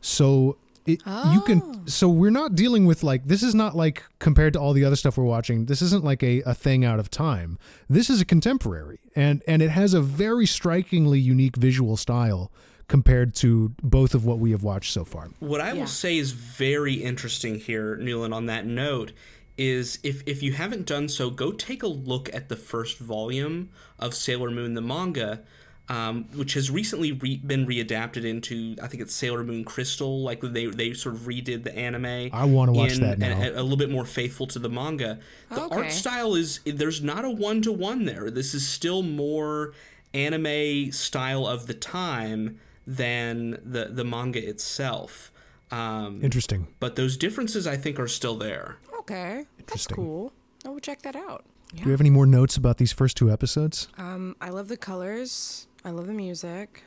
so 0.00 0.58
it, 0.86 1.00
you 1.06 1.40
can. 1.46 1.86
So 1.86 2.08
we're 2.08 2.30
not 2.30 2.54
dealing 2.56 2.84
with 2.84 3.02
like 3.04 3.26
this 3.26 3.42
is 3.44 3.54
not 3.54 3.76
like 3.76 4.02
compared 4.18 4.54
to 4.54 4.58
all 4.60 4.72
the 4.72 4.84
other 4.84 4.96
stuff 4.96 5.16
we're 5.16 5.24
watching. 5.24 5.66
This 5.66 5.82
isn't 5.82 6.02
like 6.02 6.22
a, 6.24 6.40
a 6.42 6.54
thing 6.54 6.84
out 6.84 6.98
of 6.98 7.10
time. 7.10 7.58
This 7.88 8.10
is 8.10 8.20
a 8.20 8.24
contemporary, 8.24 8.98
and 9.14 9.42
and 9.46 9.62
it 9.62 9.70
has 9.70 9.94
a 9.94 10.00
very 10.00 10.46
strikingly 10.46 11.20
unique 11.20 11.56
visual 11.56 11.96
style 11.96 12.50
compared 12.88 13.34
to 13.36 13.74
both 13.82 14.14
of 14.14 14.24
what 14.24 14.38
we 14.38 14.50
have 14.50 14.62
watched 14.64 14.92
so 14.92 15.04
far. 15.04 15.28
What 15.40 15.60
I 15.60 15.68
Yeah. 15.74 15.80
will 15.80 15.86
say 15.86 16.16
is 16.16 16.32
very 16.32 16.94
interesting 16.94 17.60
here, 17.60 17.96
Newland, 17.96 18.32
on 18.32 18.46
that 18.46 18.64
note, 18.66 19.12
is 19.58 19.98
if, 20.02 20.22
if 20.26 20.42
you 20.42 20.52
haven't 20.52 20.86
done 20.86 21.08
so, 21.08 21.28
go 21.30 21.50
take 21.52 21.82
a 21.82 21.88
look 21.88 22.32
at 22.34 22.48
the 22.48 22.56
first 22.56 22.98
volume 22.98 23.68
of 23.98 24.14
Sailor 24.14 24.50
Moon, 24.50 24.74
the 24.74 24.80
manga, 24.80 25.40
um, 25.88 26.24
which 26.34 26.54
has 26.54 26.70
recently 26.70 27.12
re- 27.12 27.38
been 27.44 27.66
readapted 27.66 28.24
into, 28.24 28.76
I 28.82 28.86
think 28.86 29.02
it's 29.02 29.14
Sailor 29.14 29.42
Moon 29.42 29.64
Crystal. 29.64 30.22
Like 30.22 30.40
they, 30.42 30.66
they 30.66 30.92
sort 30.92 31.14
of 31.16 31.22
redid 31.22 31.64
the 31.64 31.74
anime. 31.76 32.30
I 32.32 32.44
wanna 32.44 32.72
watch 32.72 32.92
in- 32.92 33.00
that 33.00 33.18
now. 33.18 33.30
and- 33.32 33.42
and 33.42 33.56
a 33.56 33.62
little 33.62 33.76
bit 33.78 33.90
more 33.90 34.04
faithful 34.04 34.46
to 34.48 34.58
the 34.58 34.68
manga. 34.68 35.18
The 35.50 35.62
Okay. 35.62 35.74
art 35.76 35.92
style 35.92 36.34
is, 36.34 36.60
there's 36.64 37.02
not 37.02 37.24
a 37.24 37.30
one 37.30 37.60
to 37.62 37.72
one 37.72 38.04
there. 38.04 38.30
This 38.30 38.54
is 38.54 38.66
still 38.66 39.02
more 39.02 39.72
anime 40.14 40.92
style 40.92 41.46
of 41.46 41.66
the 41.66 41.74
time 41.74 42.58
than 42.86 43.58
the, 43.64 43.86
the 43.90 44.04
manga 44.04 44.46
itself. 44.46 45.32
Um, 45.70 46.20
Interesting. 46.22 46.68
but 46.80 46.96
those 46.96 47.16
differences 47.18 47.66
I 47.66 47.76
think 47.76 47.98
are 47.98 48.08
still 48.08 48.36
there. 48.36 48.78
Okay, 49.10 49.46
that's 49.66 49.86
cool. 49.86 50.32
I 50.66 50.68
will 50.68 50.80
check 50.80 51.00
that 51.02 51.16
out. 51.16 51.44
Do 51.74 51.82
you 51.82 51.90
have 51.90 52.00
any 52.00 52.10
more 52.10 52.26
notes 52.26 52.56
about 52.56 52.76
these 52.78 52.92
first 52.92 53.16
two 53.16 53.30
episodes? 53.30 53.88
Um, 53.96 54.36
I 54.40 54.50
love 54.50 54.68
the 54.68 54.76
colors. 54.76 55.66
I 55.84 55.90
love 55.90 56.06
the 56.06 56.12
music. 56.12 56.82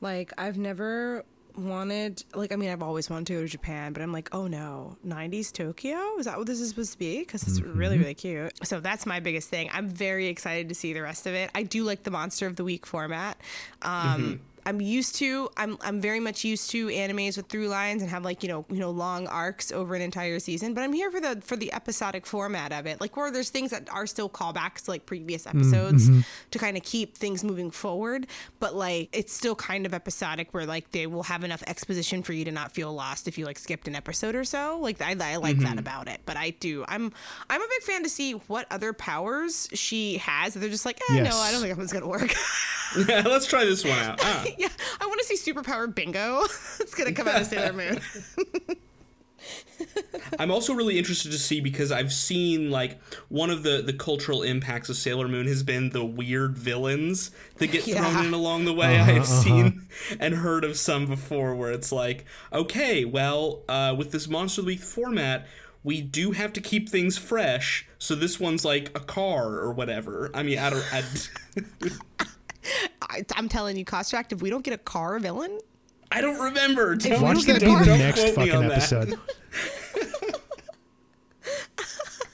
Like 0.00 0.32
I've 0.38 0.58
never 0.58 1.24
wanted 1.56 2.22
like 2.34 2.52
I 2.52 2.56
mean 2.56 2.70
I've 2.70 2.82
always 2.82 3.10
wanted 3.10 3.26
to 3.26 3.32
go 3.34 3.40
to 3.42 3.48
Japan, 3.48 3.92
but 3.92 4.02
I'm 4.02 4.12
like, 4.12 4.28
oh 4.32 4.46
no, 4.46 4.96
90s 5.06 5.52
Tokyo? 5.52 6.16
Is 6.18 6.26
that 6.26 6.38
what 6.38 6.46
this 6.46 6.60
is 6.60 6.68
supposed 6.70 6.92
to 6.92 6.98
be? 6.98 7.18
Because 7.20 7.42
it's 7.42 7.60
really 7.60 7.98
really 7.98 8.14
cute. 8.14 8.52
So 8.64 8.78
that's 8.80 9.04
my 9.06 9.18
biggest 9.20 9.48
thing. 9.48 9.68
I'm 9.72 9.88
very 9.88 10.26
excited 10.28 10.68
to 10.68 10.74
see 10.74 10.92
the 10.92 11.02
rest 11.02 11.26
of 11.26 11.34
it. 11.34 11.50
I 11.54 11.64
do 11.64 11.82
like 11.84 12.04
the 12.04 12.10
Monster 12.10 12.46
of 12.46 12.56
the 12.56 12.64
Week 12.64 12.86
format. 12.86 13.40
Um, 13.82 14.40
I'm 14.66 14.80
used 14.80 15.14
to 15.16 15.48
I'm 15.56 15.76
I'm 15.80 16.00
very 16.00 16.20
much 16.20 16.44
used 16.44 16.70
to 16.70 16.88
animes 16.88 17.36
with 17.36 17.48
through 17.48 17.68
lines 17.68 18.02
and 18.02 18.10
have 18.10 18.24
like 18.24 18.42
you 18.42 18.48
know 18.48 18.64
you 18.70 18.78
know 18.78 18.90
long 18.90 19.26
arcs 19.26 19.70
over 19.72 19.94
an 19.94 20.02
entire 20.02 20.38
season. 20.38 20.74
But 20.74 20.82
I'm 20.82 20.92
here 20.92 21.10
for 21.10 21.20
the 21.20 21.40
for 21.42 21.56
the 21.56 21.72
episodic 21.72 22.26
format 22.26 22.72
of 22.72 22.86
it, 22.86 23.00
like 23.00 23.16
where 23.16 23.30
there's 23.30 23.50
things 23.50 23.70
that 23.70 23.88
are 23.92 24.06
still 24.06 24.28
callbacks 24.28 24.84
to 24.84 24.90
like 24.92 25.06
previous 25.06 25.46
episodes 25.46 26.08
to 26.50 26.58
kind 26.58 26.76
of 26.76 26.82
keep 26.82 27.16
things 27.16 27.42
moving 27.44 27.70
forward. 27.70 28.26
But 28.58 28.74
like 28.74 29.08
it's 29.12 29.32
still 29.32 29.54
kind 29.54 29.86
of 29.86 29.94
episodic 29.94 30.52
where 30.52 30.66
like 30.66 30.90
they 30.90 31.06
will 31.06 31.24
have 31.24 31.44
enough 31.44 31.62
exposition 31.66 32.22
for 32.22 32.32
you 32.32 32.44
to 32.44 32.52
not 32.52 32.72
feel 32.72 32.92
lost 32.92 33.28
if 33.28 33.38
you 33.38 33.44
like 33.46 33.58
skipped 33.58 33.88
an 33.88 33.94
episode 33.94 34.34
or 34.34 34.44
so. 34.44 34.78
Like 34.80 35.00
I, 35.02 35.16
I 35.20 35.36
like 35.36 35.58
that 35.58 35.78
about 35.78 36.08
it. 36.08 36.20
But 36.26 36.36
I 36.36 36.50
do 36.50 36.84
I'm 36.88 37.12
I'm 37.48 37.60
a 37.60 37.66
big 37.68 37.82
fan 37.82 38.02
to 38.02 38.08
see 38.08 38.32
what 38.32 38.66
other 38.70 38.92
powers 38.92 39.68
she 39.72 40.18
has. 40.18 40.54
They're 40.54 40.68
just 40.68 40.84
like 40.86 41.00
eh, 41.10 41.14
Yes. 41.16 41.30
no, 41.32 41.36
I 41.38 41.50
don't 41.52 41.60
think 41.60 41.72
that 41.72 41.78
one's 41.78 41.92
gonna 41.92 42.08
work. 42.08 42.34
Yeah, 43.08 43.22
let's 43.24 43.46
try 43.46 43.64
this 43.64 43.84
one 43.84 43.96
out. 43.96 44.18
Ah. 44.20 44.44
yeah, 44.58 44.68
I 45.00 45.06
want 45.06 45.20
to 45.20 45.26
see 45.36 45.52
superpower 45.52 45.92
bingo. 45.94 46.40
it's 46.80 46.94
gonna 46.94 47.12
come 47.12 47.28
out 47.28 47.40
of 47.42 47.46
Sailor 47.46 47.72
Moon. 47.72 48.00
I'm 50.38 50.50
also 50.50 50.74
really 50.74 50.98
interested 50.98 51.32
to 51.32 51.38
see 51.38 51.60
because 51.60 51.90
I've 51.90 52.12
seen 52.12 52.70
like 52.70 53.00
one 53.28 53.48
of 53.50 53.62
the 53.62 53.80
the 53.82 53.94
cultural 53.94 54.42
impacts 54.42 54.90
of 54.90 54.96
Sailor 54.96 55.28
Moon 55.28 55.46
has 55.46 55.62
been 55.62 55.90
the 55.90 56.04
weird 56.04 56.58
villains 56.58 57.30
that 57.56 57.68
get 57.68 57.86
Yeah. 57.86 58.02
thrown 58.04 58.26
in 58.26 58.34
along 58.34 58.66
the 58.66 58.74
way. 58.74 58.98
Uh-huh, 58.98 59.12
I've 59.12 59.26
seen 59.26 59.86
and 60.18 60.34
heard 60.34 60.64
of 60.64 60.76
some 60.76 61.06
before 61.06 61.54
where 61.54 61.72
it's 61.72 61.90
like, 61.90 62.26
okay, 62.52 63.04
well, 63.06 63.62
uh, 63.68 63.94
with 63.96 64.12
this 64.12 64.28
Monster 64.28 64.60
of 64.60 64.66
the 64.66 64.72
Week 64.74 64.80
format. 64.80 65.46
We 65.82 66.02
do 66.02 66.32
have 66.32 66.52
to 66.52 66.60
keep 66.60 66.90
things 66.90 67.16
fresh, 67.16 67.86
so 67.98 68.14
this 68.14 68.38
one's 68.38 68.66
like 68.66 68.90
a 68.94 69.00
car 69.00 69.54
or 69.54 69.72
whatever. 69.72 70.30
I 70.34 70.42
mean, 70.42 70.58
I 70.58 70.68
don't. 70.68 70.84
I, 70.92 71.02
I, 73.02 73.24
I'm 73.36 73.48
telling 73.48 73.76
you, 73.76 73.84
Kostrach, 73.84 74.32
if 74.32 74.42
we 74.42 74.50
don't 74.50 74.64
get 74.64 74.74
a 74.74 74.78
car 74.78 75.18
villain, 75.18 75.58
I 76.12 76.20
don't 76.20 76.38
remember. 76.38 76.96
Don't, 76.96 77.22
Watch 77.22 77.44
that 77.44 77.60
be 77.60 77.66
the 77.66 77.96
next 77.96 78.34
fucking 78.34 78.64
episode. 78.64 79.18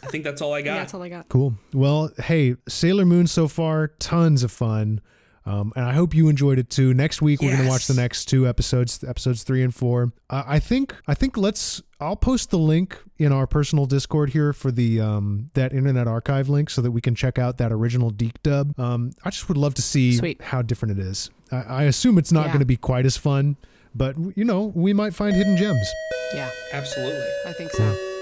I 0.02 0.08
think 0.08 0.24
that's 0.24 0.40
all 0.40 0.54
I 0.54 0.62
got. 0.62 0.76
that's 0.76 0.94
all 0.94 1.02
I 1.02 1.08
got. 1.08 1.28
Cool. 1.28 1.54
Well, 1.72 2.10
hey, 2.16 2.54
Sailor 2.68 3.04
Moon 3.04 3.26
so 3.26 3.48
far, 3.48 3.88
tons 3.98 4.42
of 4.44 4.52
fun. 4.52 5.00
Um, 5.46 5.72
and 5.76 5.84
I 5.84 5.92
hope 5.92 6.12
you 6.14 6.28
enjoyed 6.28 6.58
it 6.58 6.68
too. 6.70 6.92
Next 6.92 7.22
week 7.22 7.40
we're 7.40 7.56
gonna 7.56 7.68
watch 7.68 7.86
the 7.86 7.94
next 7.94 8.24
two 8.26 8.48
episodes, 8.48 9.04
episodes 9.04 9.44
three 9.44 9.62
and 9.62 9.72
four. 9.74 10.12
Uh, 10.28 10.42
I 10.46 10.58
think 10.58 10.94
I 11.06 11.14
think 11.14 11.36
let's. 11.36 11.82
I'll 12.00 12.16
post 12.16 12.50
the 12.50 12.58
link 12.58 12.98
in 13.16 13.32
our 13.32 13.46
personal 13.46 13.86
Discord 13.86 14.30
here 14.30 14.52
for 14.52 14.70
the 14.70 15.00
um, 15.00 15.48
that 15.54 15.72
Internet 15.72 16.06
Archive 16.08 16.48
link 16.48 16.68
so 16.68 16.82
that 16.82 16.90
we 16.90 17.00
can 17.00 17.14
check 17.14 17.38
out 17.38 17.56
that 17.58 17.72
original 17.72 18.10
DIC 18.10 18.42
dub. 18.42 18.78
Um, 18.78 19.12
I 19.24 19.30
just 19.30 19.48
would 19.48 19.56
love 19.56 19.72
to 19.74 19.82
see 19.82 20.12
Sweet. 20.16 20.42
how 20.42 20.60
different 20.62 20.98
it 20.98 21.02
is. 21.06 21.30
I, 21.52 21.56
I 21.62 21.82
assume 21.84 22.18
it's 22.18 22.32
not 22.32 22.46
Yeah. 22.46 22.48
going 22.48 22.60
to 22.60 22.66
be 22.66 22.76
quite 22.76 23.06
as 23.06 23.16
fun, 23.16 23.56
but 23.94 24.16
you 24.36 24.44
know 24.44 24.72
we 24.74 24.92
might 24.92 25.14
find 25.14 25.34
hidden 25.36 25.56
gems. 25.56 25.88
Yeah, 26.34 26.50
Absolutely. 26.72 27.24
I 27.46 27.52
think 27.52 27.70
so. 27.70 28.15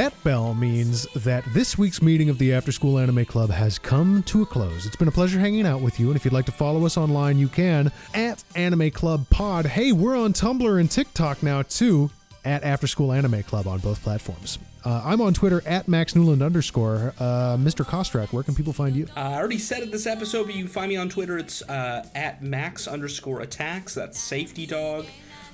That 0.00 0.24
bell 0.24 0.54
means 0.54 1.06
that 1.14 1.44
this 1.52 1.76
week's 1.76 2.00
meeting 2.00 2.30
of 2.30 2.38
the 2.38 2.54
After 2.54 2.72
School 2.72 2.98
Anime 2.98 3.26
Club 3.26 3.50
has 3.50 3.78
come 3.78 4.22
to 4.22 4.40
a 4.40 4.46
close. 4.46 4.86
It's 4.86 4.96
been 4.96 5.08
a 5.08 5.12
pleasure 5.12 5.38
hanging 5.38 5.66
out 5.66 5.82
with 5.82 6.00
you, 6.00 6.06
and 6.06 6.16
if 6.16 6.24
you'd 6.24 6.32
like 6.32 6.46
to 6.46 6.52
follow 6.52 6.86
us 6.86 6.96
online, 6.96 7.36
you 7.36 7.48
can 7.48 7.92
at 8.14 8.42
Anime 8.54 8.92
Club 8.92 9.28
Pod. 9.28 9.66
Hey, 9.66 9.92
we're 9.92 10.16
on 10.16 10.32
Tumblr 10.32 10.80
and 10.80 10.90
TikTok 10.90 11.42
now 11.42 11.60
too, 11.60 12.10
at 12.46 12.64
After 12.64 12.86
School 12.86 13.12
Anime 13.12 13.42
Club 13.42 13.66
on 13.66 13.80
both 13.80 14.02
platforms. 14.02 14.58
Uh, 14.86 15.02
I'm 15.04 15.20
on 15.20 15.34
Twitter 15.34 15.62
at 15.66 15.86
Max 15.86 16.16
Newland 16.16 16.40
underscore. 16.40 17.12
Uh, 17.18 17.58
Mr. 17.58 17.84
Kostrach, 17.84 18.32
where 18.32 18.42
can 18.42 18.54
people 18.54 18.72
find 18.72 18.96
you? 18.96 19.06
Uh, 19.14 19.20
I 19.20 19.34
already 19.34 19.58
said 19.58 19.82
it 19.82 19.92
this 19.92 20.06
episode, 20.06 20.46
but 20.46 20.54
you 20.54 20.64
can 20.64 20.72
find 20.72 20.88
me 20.88 20.96
on 20.96 21.10
Twitter. 21.10 21.36
It's 21.36 21.60
uh, 21.68 22.08
at 22.14 22.42
max 22.42 22.88
underscore 22.88 23.42
attacks. 23.42 23.92
That's 23.92 24.18
safety 24.18 24.64
dog. 24.64 25.04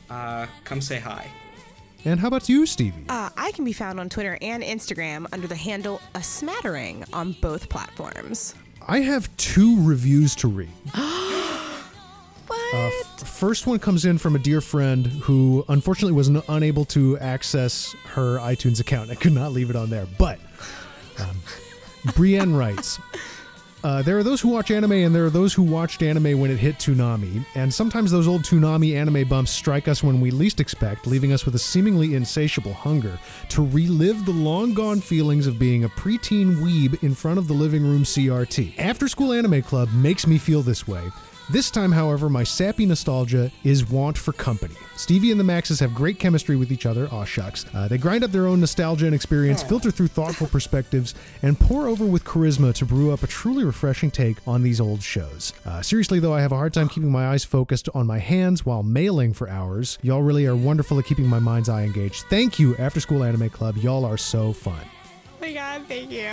Uh, 0.08 0.46
come 0.62 0.80
say 0.80 1.00
hi. 1.00 1.28
And 2.06 2.20
how 2.20 2.28
about 2.28 2.48
you, 2.48 2.66
Stevie? 2.66 3.04
Uh, 3.08 3.30
I 3.36 3.50
can 3.50 3.64
be 3.64 3.72
found 3.72 3.98
on 3.98 4.08
Twitter 4.08 4.38
and 4.40 4.62
Instagram 4.62 5.26
under 5.32 5.48
the 5.48 5.56
handle 5.56 6.00
a 6.14 6.22
smattering 6.22 7.04
on 7.12 7.32
both 7.32 7.68
platforms. 7.68 8.54
I 8.86 9.00
have 9.00 9.28
two 9.36 9.82
reviews 9.84 10.34
to 10.36 10.48
read. 10.48 10.70
What? 12.46 12.74
Uh, 12.74 12.90
f- 13.18 13.28
first 13.28 13.66
one 13.66 13.80
comes 13.80 14.04
in 14.04 14.18
from 14.18 14.36
a 14.36 14.38
dear 14.38 14.60
friend 14.60 15.04
who 15.04 15.64
unfortunately 15.68 16.12
was 16.12 16.28
n- 16.28 16.42
unable 16.48 16.84
to 16.86 17.18
access 17.18 17.92
her 18.10 18.38
iTunes 18.38 18.78
account. 18.78 19.10
I 19.10 19.16
could 19.16 19.32
not 19.32 19.50
leave 19.50 19.68
it 19.68 19.74
on 19.74 19.90
there. 19.90 20.06
But 20.16 20.38
um, 21.18 21.36
Brienne 22.14 22.54
writes 22.54 23.00
Uh, 23.86 24.02
there 24.02 24.18
are 24.18 24.24
those 24.24 24.40
who 24.40 24.48
watch 24.48 24.72
anime, 24.72 24.90
and 24.90 25.14
there 25.14 25.24
are 25.24 25.30
those 25.30 25.54
who 25.54 25.62
watched 25.62 26.02
anime 26.02 26.40
when 26.40 26.50
it 26.50 26.58
hit 26.58 26.76
Toonami. 26.76 27.46
And 27.54 27.72
sometimes 27.72 28.10
those 28.10 28.26
old 28.26 28.42
Toonami 28.42 28.96
anime 28.96 29.28
bumps 29.28 29.52
strike 29.52 29.86
us 29.86 30.02
when 30.02 30.20
we 30.20 30.32
least 30.32 30.58
expect, 30.58 31.06
leaving 31.06 31.32
us 31.32 31.44
with 31.44 31.54
a 31.54 31.58
seemingly 31.60 32.16
insatiable 32.16 32.72
hunger 32.72 33.16
to 33.50 33.64
relive 33.64 34.26
the 34.26 34.32
long 34.32 34.74
gone 34.74 35.00
feelings 35.00 35.46
of 35.46 35.60
being 35.60 35.84
a 35.84 35.88
preteen 35.90 36.56
weeb 36.56 37.00
in 37.04 37.14
front 37.14 37.38
of 37.38 37.46
the 37.46 37.54
living 37.54 37.84
room 37.84 38.02
CRT. 38.02 38.76
After 38.76 39.06
School 39.06 39.32
Anime 39.32 39.62
Club 39.62 39.88
makes 39.92 40.26
me 40.26 40.36
feel 40.36 40.62
this 40.62 40.88
way. 40.88 41.04
This 41.48 41.70
time, 41.70 41.92
however, 41.92 42.28
my 42.28 42.42
sappy 42.42 42.86
nostalgia 42.86 43.52
is 43.62 43.88
want 43.88 44.18
for 44.18 44.32
company. 44.32 44.74
Stevie 44.96 45.30
and 45.30 45.38
the 45.38 45.44
Maxes 45.44 45.78
have 45.78 45.94
great 45.94 46.18
chemistry 46.18 46.56
with 46.56 46.72
each 46.72 46.86
other. 46.86 47.08
Aw, 47.12 47.22
shucks. 47.24 47.64
Uh, 47.72 47.86
they 47.86 47.98
grind 47.98 48.24
up 48.24 48.32
their 48.32 48.48
own 48.48 48.58
nostalgia 48.58 49.06
and 49.06 49.14
experience, 49.14 49.62
filter 49.62 49.92
through 49.92 50.08
thoughtful 50.08 50.48
perspectives, 50.48 51.14
and 51.42 51.56
pour 51.58 51.86
over 51.86 52.04
with 52.04 52.24
charisma 52.24 52.74
to 52.74 52.84
brew 52.84 53.12
up 53.12 53.22
a 53.22 53.28
truly 53.28 53.62
refreshing 53.62 54.10
take 54.10 54.38
on 54.48 54.60
these 54.64 54.80
old 54.80 55.00
shows. 55.00 55.52
Uh, 55.64 55.80
seriously, 55.82 56.18
though, 56.18 56.34
I 56.34 56.40
have 56.40 56.50
a 56.50 56.56
hard 56.56 56.74
time 56.74 56.88
keeping 56.88 57.12
my 57.12 57.28
eyes 57.28 57.44
focused 57.44 57.88
on 57.94 58.08
my 58.08 58.18
hands 58.18 58.66
while 58.66 58.82
mailing 58.82 59.32
for 59.32 59.48
hours. 59.48 59.98
Y'all 60.02 60.22
really 60.22 60.46
are 60.46 60.56
wonderful 60.56 60.98
at 60.98 61.04
keeping 61.04 61.28
my 61.28 61.38
mind's 61.38 61.68
eye 61.68 61.84
engaged. 61.84 62.24
Thank 62.28 62.58
you, 62.58 62.74
After 62.76 62.98
School 62.98 63.22
Anime 63.22 63.50
Club. 63.50 63.76
Y'all 63.76 64.04
are 64.04 64.16
so 64.18 64.52
fun. 64.52 64.80
Oh 64.82 65.40
my 65.42 65.52
god, 65.52 65.82
thank 65.86 66.10
you. 66.10 66.26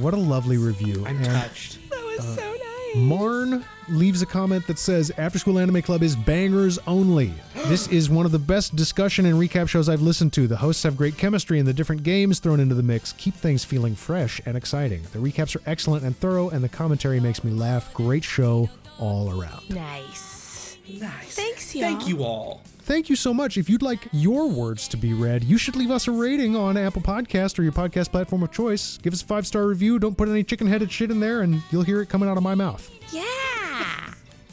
What 0.00 0.14
a 0.14 0.18
lovely 0.18 0.58
review. 0.58 1.04
I'm 1.08 1.16
And- 1.16 1.24
touched. 1.24 1.78
That 1.90 2.04
was 2.04 2.22
so 2.36 2.52
nice. 2.52 2.60
Marn 2.94 3.64
leaves 3.88 4.22
a 4.22 4.26
comment 4.26 4.66
that 4.68 4.78
says 4.78 5.10
After 5.18 5.38
School 5.38 5.58
Anime 5.58 5.82
Club 5.82 6.02
is 6.02 6.14
bangers 6.16 6.78
only. 6.86 7.32
This 7.64 7.88
is 7.88 8.10
one 8.10 8.26
of 8.26 8.32
the 8.32 8.38
best 8.38 8.76
discussion 8.76 9.24
and 9.24 9.36
recap 9.36 9.70
shows 9.70 9.88
I've 9.88 10.02
listened 10.02 10.34
to. 10.34 10.46
The 10.46 10.58
hosts 10.58 10.82
have 10.82 10.98
great 10.98 11.16
chemistry 11.16 11.58
and 11.58 11.66
the 11.66 11.72
different 11.72 12.02
games 12.02 12.38
thrown 12.38 12.60
into 12.60 12.74
the 12.74 12.82
mix 12.82 13.12
keep 13.14 13.32
things 13.32 13.64
feeling 13.64 13.94
fresh 13.94 14.38
and 14.44 14.54
exciting. 14.54 15.02
The 15.14 15.18
recaps 15.18 15.56
are 15.56 15.62
excellent 15.64 16.04
and 16.04 16.14
thorough 16.14 16.50
and 16.50 16.62
the 16.62 16.68
commentary 16.68 17.20
makes 17.20 17.42
me 17.42 17.52
laugh. 17.52 17.92
Great 17.94 18.22
show 18.22 18.68
all 18.98 19.30
around. 19.30 19.70
Nice. 19.70 20.76
Nice. 20.86 21.34
Thanks, 21.34 21.74
y'all. 21.74 21.84
Thank 21.84 22.06
you 22.06 22.22
all. 22.22 22.60
Thank 22.84 23.08
you 23.08 23.16
so 23.16 23.32
much. 23.32 23.56
If 23.56 23.70
you'd 23.70 23.82
like 23.82 24.08
your 24.12 24.46
words 24.46 24.88
to 24.88 24.98
be 24.98 25.14
read, 25.14 25.42
you 25.42 25.56
should 25.56 25.74
leave 25.74 25.90
us 25.90 26.06
a 26.06 26.10
rating 26.10 26.54
on 26.54 26.76
Apple 26.76 27.00
Podcast 27.00 27.58
or 27.58 27.62
your 27.62 27.72
podcast 27.72 28.10
platform 28.10 28.42
of 28.42 28.52
choice. 28.52 28.98
Give 28.98 29.12
us 29.12 29.22
a 29.22 29.24
five-star 29.24 29.66
review. 29.66 29.98
Don't 29.98 30.16
put 30.16 30.28
any 30.28 30.44
chicken-headed 30.44 30.92
shit 30.92 31.10
in 31.10 31.18
there 31.18 31.40
and 31.40 31.62
you'll 31.70 31.82
hear 31.82 32.02
it 32.02 32.10
coming 32.10 32.28
out 32.28 32.36
of 32.36 32.42
my 32.42 32.54
mouth. 32.54 32.90
Yeah. 33.10 34.12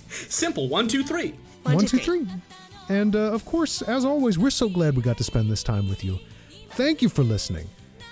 Simple. 0.10 0.70
One, 0.70 0.88
two, 0.88 1.04
three. 1.04 1.36
One, 1.64 1.76
One, 1.76 1.86
two, 1.86 1.98
two, 1.98 2.04
three. 2.04 2.28
And 2.88 3.16
uh, 3.16 3.34
of 3.34 3.44
course, 3.46 3.82
as 3.82 4.06
always, 4.06 4.40
we're 4.40 4.50
so 4.50 4.70
glad 4.70 4.96
we 4.96 5.02
got 5.02 5.18
to 5.18 5.24
spend 5.26 5.52
this 5.52 5.62
time 5.62 5.90
with 5.90 6.04
you. 6.04 6.18
Thank 6.72 7.02
you 7.02 7.10
for 7.10 7.24
listening. 7.24 7.68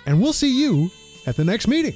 And 0.05 0.21
we'll 0.21 0.33
see 0.33 0.51
you 0.61 0.91
at 1.27 1.37
the 1.37 1.45
next 1.45 1.67
meeting. 1.67 1.95